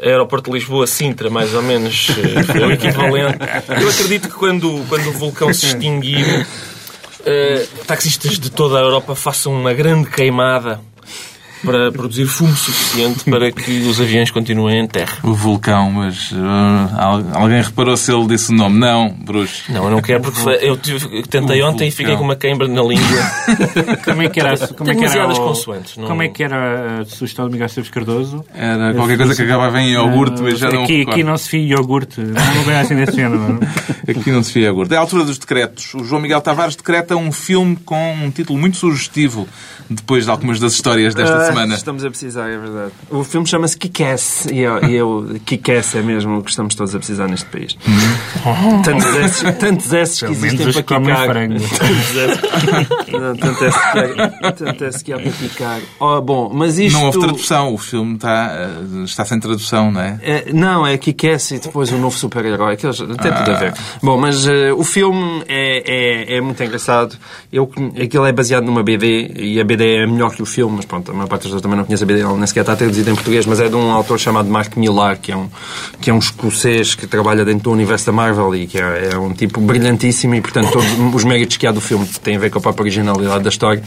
é 0.01 0.11
aeroporto 0.11 0.51
de 0.51 0.57
Lisboa-Sintra, 0.59 1.31
mais 1.31 1.55
ou 1.55 1.63
menos. 1.63 2.09
eh, 2.11 2.61
É 2.63 2.67
o 2.67 2.73
equivalente. 2.73 3.39
Eu 3.81 3.89
acredito 3.89 4.29
que 4.29 4.35
quando, 4.35 4.85
quando 4.89 5.09
o 5.09 5.13
vulcão 5.13 5.53
se 5.55 5.67
extinguir, 5.67 6.47
eh, 7.27 7.67
taxistas 7.87 8.39
de 8.39 8.51
toda 8.51 8.79
a 8.79 8.83
Europa 8.83 9.15
façam 9.15 9.53
uma 9.53 9.75
grande 9.75 10.09
queimada 10.09 10.81
para 11.67 11.93
produzir 11.93 12.27
fumo 12.27 12.55
suficiente 12.57 13.25
para 13.31 13.51
que 13.53 13.81
os 13.83 14.01
aviões 14.01 14.31
continuem 14.31 14.81
em 14.85 14.87
terra. 14.87 15.19
o 15.23 15.35
vulcão, 15.35 15.91
mas 15.91 16.31
ah, 16.35 16.89
al- 16.97 17.25
alguém 17.43 17.61
reparou 17.63 17.97
se 17.97 18.13
ele 18.13 18.27
disse 18.29 18.53
o 18.53 18.55
nome? 18.57 18.79
Não, 18.79 19.11
Bruxo. 19.11 19.65
Não, 19.71 19.85
eu 19.85 19.91
não 19.91 20.01
quero 20.01 20.23
porque 20.23 20.41
eu 20.65 20.77
tive- 20.77 21.23
tentei 21.25 21.63
O 21.63 21.69
ontem 21.69 21.89
e 21.89 21.91
fiquei 21.91 22.07
vulcão. 22.07 22.19
com 22.19 22.25
uma 22.25 22.37
queimbra 22.37 22.69
na 22.69 22.83
língua. 22.83 23.07
Como 24.05 24.23
é 24.23 24.29
que 24.29 24.41
era, 24.41 24.55
a- 24.55 24.69
como 24.69 24.91
é 24.91 24.95
que 24.95 25.05
era, 25.05 25.29
o- 25.29 25.35
consoantes, 25.37 25.97
não- 25.97 26.07
como 26.07 26.23
é 26.23 26.29
que 26.29 26.43
era 26.43 27.01
a 27.01 27.05
sugestão 27.05 27.47
do 27.47 27.51
Miguel 27.53 27.67
Esteves 27.67 27.91
Cardoso? 27.91 28.45
Era 28.55 28.95
qualquer 28.95 29.17
coisa 29.17 29.35
que 29.35 29.43
acabava 29.43 29.81
em 29.81 29.93
iogurte, 29.93 30.41
mas 30.43 30.59
já 30.59 30.71
não 30.71 30.85
aqui, 30.85 31.03
aqui 31.09 31.23
não 31.25 31.37
se 31.37 31.49
fia 31.49 31.61
iogurte. 31.61 32.21
Não 32.21 32.63
vem 32.65 32.77
assim 32.77 32.95
desse 32.97 33.17
género. 33.17 33.59
Aqui 34.09 34.31
não 34.31 34.41
se 34.41 34.53
fia 34.53 34.67
iogurte. 34.67 34.95
É 34.95 34.97
a 34.97 35.01
altura 35.01 35.25
dos 35.25 35.37
decretos. 35.37 35.93
O 35.95 36.05
João 36.05 36.21
Miguel 36.23 36.41
Tavares 36.41 36.77
decreta 36.77 37.17
um 37.17 37.33
filme 37.33 37.75
com 37.85 38.15
um 38.15 38.31
título 38.31 38.57
muito 38.57 38.77
sugestivo 38.77 39.49
depois 39.91 40.25
de 40.25 40.31
algumas 40.31 40.61
das 40.61 40.75
histórias 40.75 41.13
desta 41.13 41.37
Ah, 41.37 41.47
semana. 41.57 41.75
Estamos 41.75 42.05
a 42.05 42.11
precisar, 42.11 42.49
é 42.49 42.59
verdade. 42.59 42.93
O 43.11 43.25
filme 43.25 43.47
chama-se 43.47 43.77
Kick-Ass 43.79 44.47
e 44.47 44.59
eu, 44.61 44.85
e 44.85 44.95
eu 44.95 45.37
Kick-Ass 45.45 45.95
é 45.97 46.03
mesmo 46.03 46.39
o 46.39 46.43
que 46.43 46.51
estamos 46.51 46.75
todos 46.75 46.95
a 46.95 46.99
precisar 46.99 47.29
neste 47.29 47.47
país. 47.47 47.77
Tantos 48.85 49.15
esses, 49.17 49.57
tantos 49.59 49.93
esses 49.93 50.21
que 50.21 50.33
existem 50.33 50.73
para 50.73 50.83
quicar. 50.83 51.27
frango. 51.27 51.55
Tantos 53.41 53.63
esses 53.63 53.81
que 53.93 54.21
há- 54.21 54.53
tanto 54.53 54.85
esses 54.85 55.03
que 55.03 55.13
há 55.13 55.19
para 55.19 55.31
quicar. 55.31 55.81
Oh, 55.99 56.21
bom, 56.21 56.51
mas 56.53 56.79
isto... 56.79 56.97
Não 56.99 57.07
houve 57.07 57.21
tradução. 57.21 57.75
O 57.75 57.79
filme 57.79 58.15
está, 58.17 58.47
ah, 58.47 59.05
está 59.05 59.25
sem 59.25 59.39
tradução, 59.41 59.91
não 59.91 60.01
é? 60.01 60.19
É, 60.23 60.53
não, 60.53 60.87
é 60.87 60.97
Kick-Ass 60.99 61.53
e 61.53 61.59
depois 61.59 61.91
o 61.93 61.97
novo 61.99 62.17
super-herói. 62.17 62.75
Aqueles, 62.75 62.99
tem 62.99 63.07
tudo 63.07 63.51
a 63.51 63.55
ver. 63.55 63.75
Bom, 64.03 64.19
mas 64.19 64.47
eh, 64.47 64.73
o 64.73 64.85
filme 64.85 65.43
é, 65.49 66.33
é, 66.35 66.37
é 66.37 66.41
muito 66.41 66.63
engraçado. 66.63 67.17
Eu, 67.53 67.71
aquilo 68.03 68.27
é 68.27 68.33
baseado 68.33 68.65
numa 68.65 68.83
BD 68.83 69.33
e 69.37 69.61
a 69.61 69.65
BD 69.65 69.97
é 70.03 70.07
melhor 70.07 70.31
que 70.35 70.43
o 70.43 70.47
filme, 70.47 70.77
mas 70.77 70.85
pronto, 70.85 71.11
a 71.11 71.15
maior 71.15 71.29
parte 71.39 71.63
também 71.63 71.77
não 71.77 71.85
conhece 71.85 72.03
a 72.03 72.07
BD, 72.07 72.21
ela 72.21 72.37
nem 72.37 72.47
sequer 72.47 72.61
está 72.61 72.77
traduzida 72.77 73.11
em 73.11 73.15
português, 73.15 73.47
mas 73.47 73.61
é 73.61 73.69
de 73.69 73.75
um 73.75 73.91
autor 73.91 74.19
chamado 74.19 74.49
Mark 74.49 74.77
Millar, 74.77 75.19
que 75.19 75.33
é 75.33 75.37
um, 75.37 75.49
que 76.01 76.11
é 76.11 76.15
um 76.15 76.19
escocês 76.19 76.95
que 76.95 77.07
trabalha 77.07 77.45
dentro 77.45 77.65
do 77.65 77.73
universo 77.73 78.07
da 78.07 78.13
Marvel 78.13 78.55
e 78.55 78.67
que 78.67 78.79
é, 78.79 79.11
é 79.13 79.19
um 79.19 79.33
tipo 79.33 79.61
brilhantíssimo 79.61 80.35
e, 80.35 80.41
portanto, 80.41 80.71
todos 80.73 81.15
os 81.15 81.25
méritos 81.25 81.57
que 81.57 81.67
há 81.67 81.73
do 81.73 81.81
filme 81.81 82.07
têm 82.23 82.37
a 82.37 82.39
ver 82.39 82.51
com 82.51 82.59
a 82.59 82.63
própria 82.63 82.85
originalidade 82.85 83.43
da 83.45 83.49
história. 83.49 83.83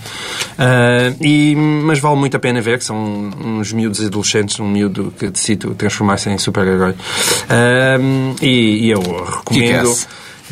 Ah, 0.57 1.13
e, 1.21 1.55
mas 1.55 1.99
vale 1.99 2.17
muito 2.17 2.35
a 2.37 2.39
pena 2.39 2.61
ver, 2.61 2.77
que 2.77 2.85
são 2.85 3.31
uns 3.43 3.71
miúdos 3.73 4.03
adolescentes, 4.05 4.59
um 4.59 4.67
miúdo 4.67 5.13
que 5.17 5.29
decide 5.29 5.69
transformar-se 5.75 6.29
em 6.29 6.37
super-herói. 6.37 6.95
Ah, 7.49 7.97
e, 8.41 8.87
e 8.87 8.91
eu 8.91 9.01
recomendo. 9.01 9.95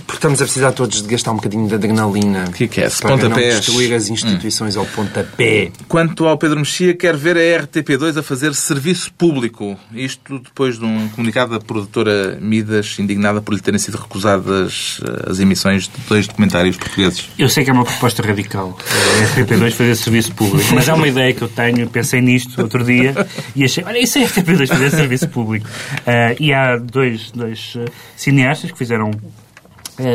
Porque 0.08 0.20
estamos 0.20 0.42
a 0.42 0.46
precisar 0.46 0.72
todos 0.72 1.02
de 1.02 1.08
gastar 1.10 1.32
um 1.34 1.36
bocadinho 1.36 1.68
de 1.68 1.76
adrenalina 1.76 2.46
Kick-Ass. 2.52 3.02
para 3.02 3.18
não 3.18 3.36
destruir 3.36 3.94
as 3.94 4.10
instituições 4.10 4.78
ao 4.78 4.86
pontapé. 4.86 5.70
Quanto 5.88 6.26
ao 6.26 6.38
Pedro 6.38 6.58
Mexia, 6.60 6.94
quer 6.94 7.16
ver 7.18 7.36
a 7.36 7.64
RTP2 7.64 8.18
a 8.18 8.24
fazer 8.24 8.56
serviço 8.56 9.12
público. 9.14 9.78
Isto 9.94 10.40
depois 10.40 10.80
de 10.80 10.86
um 10.86 11.10
comunicado 11.10 11.52
da 11.52 11.60
produtora 11.60 12.38
Midas, 12.42 12.98
indignada 13.00 13.42
por 13.42 13.54
lhe 13.54 13.60
terem 13.60 13.78
sido 13.78 13.98
recusadas 13.98 15.02
eh, 15.04 15.30
as 15.30 15.40
emissões 15.40 15.84
de 15.84 16.02
dois 16.08 16.26
documentários 16.26 16.78
portugueses. 16.78 17.30
Eu 17.38 17.50
sei 17.50 17.66
que 17.66 17.70
é 17.70 17.74
uma 17.74 17.84
proposta 17.84 18.24
radical. 18.24 18.78
A 18.80 19.36
RTP2 19.36 19.72
fazer 19.72 19.96
serviço 19.96 20.34
público. 20.34 20.74
Mas 20.74 20.88
é 20.88 20.94
uma 20.94 21.08
ideia 21.08 21.34
que 21.34 21.42
eu 21.42 21.50
tenho. 21.50 21.90
Pensei 21.90 22.22
nisto 22.22 22.62
outro 22.62 22.84
dia 22.86 23.14
e 23.54 23.66
achei, 23.66 23.84
olha, 23.84 24.00
isso 24.00 24.18
é 24.18 24.24
a 24.24 24.28
RTP2 24.28 24.68
fazer 24.68 24.90
serviço 24.90 25.28
público. 25.28 25.68
Ah, 26.06 26.34
e 26.40 26.54
há 26.54 26.78
dois, 26.78 27.30
dois 27.32 27.76
cineastas 28.16 28.72
que 28.72 28.78
fizeram 28.78 29.12
eh, 29.12 29.47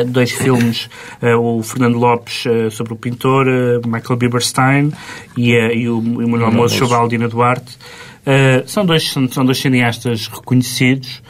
dois 0.05 0.31
filmes, 0.31 0.89
eh, 1.21 1.35
o 1.35 1.61
Fernando 1.61 1.97
Lopes 1.97 2.45
eh, 2.45 2.69
sobre 2.69 2.93
o 2.93 2.95
pintor, 2.95 3.45
Michael 3.85 4.17
Bieberstein, 4.17 4.91
e, 5.37 5.51
e 5.51 5.89
o, 5.89 6.01
e 6.01 6.25
o 6.25 6.29
Manuel 6.29 6.51
Moço 6.51 6.77
sobre 6.77 6.95
a 6.95 6.97
Aldina 6.97 7.27
Duarte. 7.27 7.77
São, 8.65 8.85
dois, 8.85 9.11
são, 9.11 9.29
são 9.29 9.43
dois 9.43 9.57
cineastas 9.57 10.27
reconhecidos. 10.27 11.21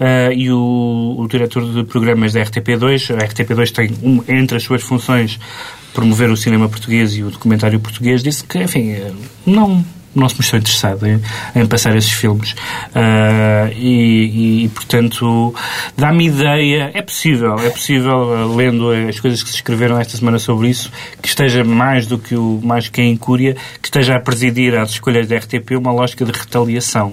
eh, 0.00 0.32
e 0.34 0.50
o, 0.50 1.16
o 1.18 1.28
diretor 1.28 1.62
de 1.62 1.84
programas 1.84 2.32
da 2.32 2.40
RTP2, 2.40 3.14
a 3.14 3.18
RTP2 3.18 3.70
tem 3.70 3.90
um, 4.02 4.24
entre 4.26 4.56
as 4.56 4.62
suas 4.62 4.82
funções 4.82 5.38
promover 5.92 6.30
o 6.30 6.36
cinema 6.36 6.68
português 6.68 7.16
e 7.16 7.22
o 7.22 7.30
documentário 7.30 7.78
português, 7.78 8.22
disse 8.22 8.42
que, 8.44 8.58
enfim, 8.62 8.94
não, 9.44 9.84
não 10.14 10.28
se 10.28 10.36
mostrou 10.36 10.58
interessado 10.58 11.06
em, 11.06 11.20
em 11.54 11.66
passar 11.66 11.96
esses 11.96 12.10
filmes. 12.12 12.54
Ah, 12.94 13.70
e, 13.76 14.64
e, 14.64 14.68
portanto, 14.70 15.54
dá-me 15.96 16.26
ideia, 16.26 16.90
é 16.94 17.02
possível, 17.02 17.56
é 17.58 17.70
possível, 17.70 18.34
ah, 18.34 18.44
lendo 18.56 18.90
as 18.90 19.20
coisas 19.20 19.42
que 19.42 19.48
se 19.48 19.56
escreveram 19.56 19.98
esta 19.98 20.16
semana 20.16 20.38
sobre 20.38 20.68
isso, 20.68 20.90
que 21.22 21.28
esteja 21.28 21.62
mais 21.64 22.06
do 22.06 22.18
que 22.18 22.34
o 22.34 22.60
mais 22.62 22.88
que 22.88 23.00
a 23.00 23.04
incúria, 23.04 23.54
que 23.80 23.86
esteja 23.88 24.16
a 24.16 24.20
presidir 24.20 24.74
às 24.76 24.90
escolhas 24.90 25.26
da 25.28 25.36
RTP 25.36 25.72
uma 25.76 25.92
lógica 25.92 26.24
de 26.24 26.32
retaliação, 26.32 27.10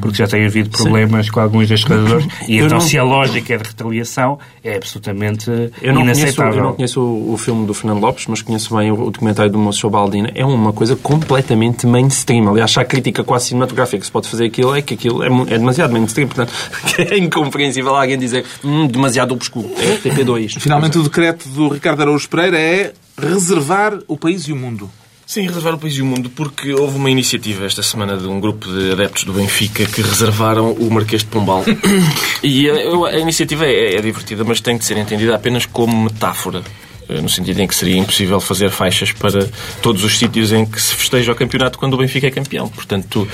porque 0.00 0.18
já 0.18 0.26
tem 0.26 0.44
havido 0.44 0.70
problemas 0.70 1.30
com 1.30 1.40
alguns 1.40 1.68
destes 1.68 1.88
realizadores, 1.88 2.26
e 2.48 2.58
Eu 2.58 2.66
então 2.66 2.78
não- 2.78 2.84
se 2.86 2.98
a 2.98 3.02
lógica 3.04 3.54
é 3.54 3.56
de 3.58 3.64
retaliação, 3.64 4.38
é 4.64 4.76
absolutamente 4.76 5.48
Eu 5.80 5.92
não, 5.94 6.02
conheço, 6.02 6.20
inaceitável. 6.20 6.58
eu 6.58 6.64
não 6.64 6.72
conheço 6.74 7.00
o, 7.00 7.32
o 7.34 7.36
filme 7.36 7.66
do 7.66 7.74
Fernando 7.74 8.00
Lopes, 8.00 8.26
mas 8.26 8.42
conheço 8.42 8.76
bem 8.76 8.90
o, 8.90 8.94
o 9.06 9.10
documentário 9.10 9.50
do 9.50 9.58
Moço 9.58 9.78
sobre 9.80 9.98
a 9.98 10.00
Aldina. 10.00 10.30
É 10.34 10.44
uma 10.44 10.72
coisa 10.72 10.96
completamente 10.96 11.86
mainstream. 11.86 12.39
Aliás, 12.48 12.76
a 12.78 12.84
crítica 12.84 13.22
quase 13.24 13.46
cinematográfica 13.48 13.98
que 14.00 14.06
se 14.06 14.12
pode 14.12 14.28
fazer 14.28 14.46
aquilo 14.46 14.74
é 14.74 14.82
que 14.82 14.94
aquilo 14.94 15.22
é, 15.22 15.26
é 15.54 15.58
demasiado 15.58 15.92
mainstream. 15.92 16.28
Portanto, 16.28 16.52
é 16.98 17.16
incompreensível 17.18 17.94
alguém 17.94 18.18
dizer 18.18 18.44
hum, 18.64 18.86
demasiado 18.86 19.32
obscuro. 19.32 19.70
É 19.78 19.96
TP2. 19.96 20.58
Finalmente, 20.60 20.98
o 20.98 21.02
decreto 21.02 21.48
do 21.48 21.68
Ricardo 21.68 22.02
Araújo 22.02 22.28
Pereira 22.28 22.58
é 22.58 22.92
reservar 23.20 23.98
o 24.08 24.16
país 24.16 24.44
e 24.44 24.52
o 24.52 24.56
mundo. 24.56 24.90
Sim, 25.26 25.42
reservar 25.46 25.74
o 25.74 25.78
país 25.78 25.94
e 25.94 26.02
o 26.02 26.04
mundo, 26.06 26.28
porque 26.28 26.72
houve 26.74 26.96
uma 26.96 27.08
iniciativa 27.08 27.64
esta 27.64 27.84
semana 27.84 28.16
de 28.16 28.26
um 28.26 28.40
grupo 28.40 28.66
de 28.66 28.90
adeptos 28.90 29.22
do 29.22 29.32
Benfica 29.32 29.86
que 29.86 30.02
reservaram 30.02 30.72
o 30.72 30.90
Marquês 30.90 31.22
de 31.22 31.28
Pombal. 31.28 31.62
e 32.42 32.68
a, 32.68 32.74
eu- 32.74 33.04
a 33.04 33.16
iniciativa 33.16 33.64
é, 33.64 33.94
é 33.94 34.00
divertida, 34.00 34.42
mas 34.42 34.60
tem 34.60 34.76
de 34.76 34.84
ser 34.84 34.96
entendida 34.96 35.36
apenas 35.36 35.66
como 35.66 36.02
metáfora. 36.02 36.62
Eh, 37.10 37.20
No 37.20 37.28
sentido 37.28 37.60
em 37.60 37.66
que 37.66 37.74
seria 37.74 37.96
impossível 37.96 38.40
fazer 38.40 38.70
faixas 38.70 39.12
para 39.12 39.48
todos 39.82 40.04
os 40.04 40.16
sítios 40.18 40.52
em 40.52 40.64
que 40.64 40.80
se 40.80 40.94
festeja 40.94 41.32
o 41.32 41.34
campeonato 41.34 41.78
quando 41.78 41.94
o 41.94 41.96
Benfica 41.96 42.26
é 42.26 42.30
campeão. 42.30 42.68
Portanto, 42.68 43.26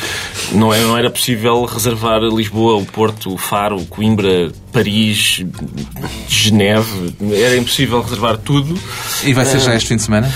não, 0.53 0.73
é, 0.73 0.81
era 0.99 1.11
possível 1.11 1.65
reservar 1.65 2.21
Lisboa, 2.23 2.77
o 2.77 2.87
Porto, 2.87 3.33
o 3.35 3.39
Faro, 3.39 3.85
Coimbra, 3.87 4.51
Paris, 4.73 5.45
Geneve. 6.29 7.15
Era 7.33 7.57
impossível 7.57 8.01
reservar 8.03 8.39
tudo. 8.39 8.79
E 9.25 9.33
vai 9.33 9.45
ser 9.45 9.61
já 9.61 9.75
este 9.75 9.89
fim 9.89 9.97
de 9.97 10.03
semana? 10.03 10.33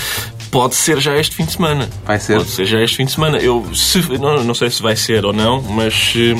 Pode 0.51 0.75
ser 0.75 0.99
já 0.99 1.17
este 1.17 1.35
fim 1.35 1.45
de 1.45 1.53
semana. 1.53 1.89
Vai 2.05 2.19
ser? 2.19 2.37
Pode 2.37 2.49
ser 2.49 2.65
já 2.65 2.81
este 2.81 2.97
fim 2.97 3.05
de 3.05 3.11
semana. 3.11 3.37
Eu 3.37 3.65
se, 3.73 3.99
não, 4.19 4.43
não 4.43 4.53
sei 4.53 4.69
se 4.69 4.81
vai 4.81 4.95
ser 4.95 5.25
ou 5.25 5.31
não, 5.31 5.61
mas 5.61 6.13
eh, 6.17 6.35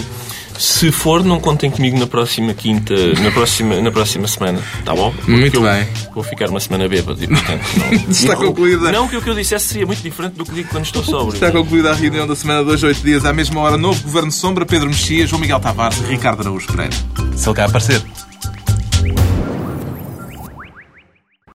se 0.57 0.91
for, 0.91 1.23
não 1.23 1.39
contem 1.39 1.69
comigo 1.71 1.97
na 1.97 2.07
próxima 2.07 2.53
quinta, 2.53 2.93
na 3.21 3.31
próxima, 3.31 3.81
na 3.81 3.91
próxima 3.91 4.27
semana. 4.27 4.59
Tá 4.85 4.93
bom? 4.95 5.11
Porque 5.11 5.31
Muito 5.31 5.61
bem. 5.61 5.87
Vou 6.13 6.23
ficar 6.23 6.49
uma 6.49 6.59
semana 6.59 6.87
bêbado 6.87 7.23
e, 7.23 7.27
portanto, 7.27 7.61
não. 7.77 7.91
Está 8.09 8.33
não- 8.35 8.41
concluída. 8.47 8.91
Não, 8.91 9.07
que 9.07 9.17
o 9.17 9.21
que 9.21 9.29
eu 9.29 9.35
dissesse 9.35 9.67
seria 9.69 9.85
muito 9.85 10.01
diferente 10.01 10.33
do 10.33 10.45
que 10.45 10.51
digo 10.53 10.69
quando 10.69 10.85
estou 10.85 11.03
sóbrio. 11.03 11.33
Está 11.33 11.51
concluída 11.51 11.91
a 11.91 11.95
reunião 11.95 12.27
da 12.27 12.35
semana 12.35 12.63
de 12.63 12.71
hoje, 12.71 12.85
oito 12.85 13.01
dias, 13.01 13.25
à 13.25 13.33
mesma 13.33 13.59
hora. 13.61 13.77
Novo 13.77 14.01
Governo 14.03 14.31
Sombra, 14.31 14.65
Pedro 14.65 14.87
Mexia, 14.87 15.25
João 15.27 15.41
Miguel 15.41 15.59
Tavares 15.59 15.99
e 15.99 16.03
Ricardo 16.03 16.41
Araújo 16.41 16.67
Pereira. 16.67 16.95
Se 17.35 17.47
ele 17.47 17.55
cá 17.55 17.65
aparecer. 17.65 18.01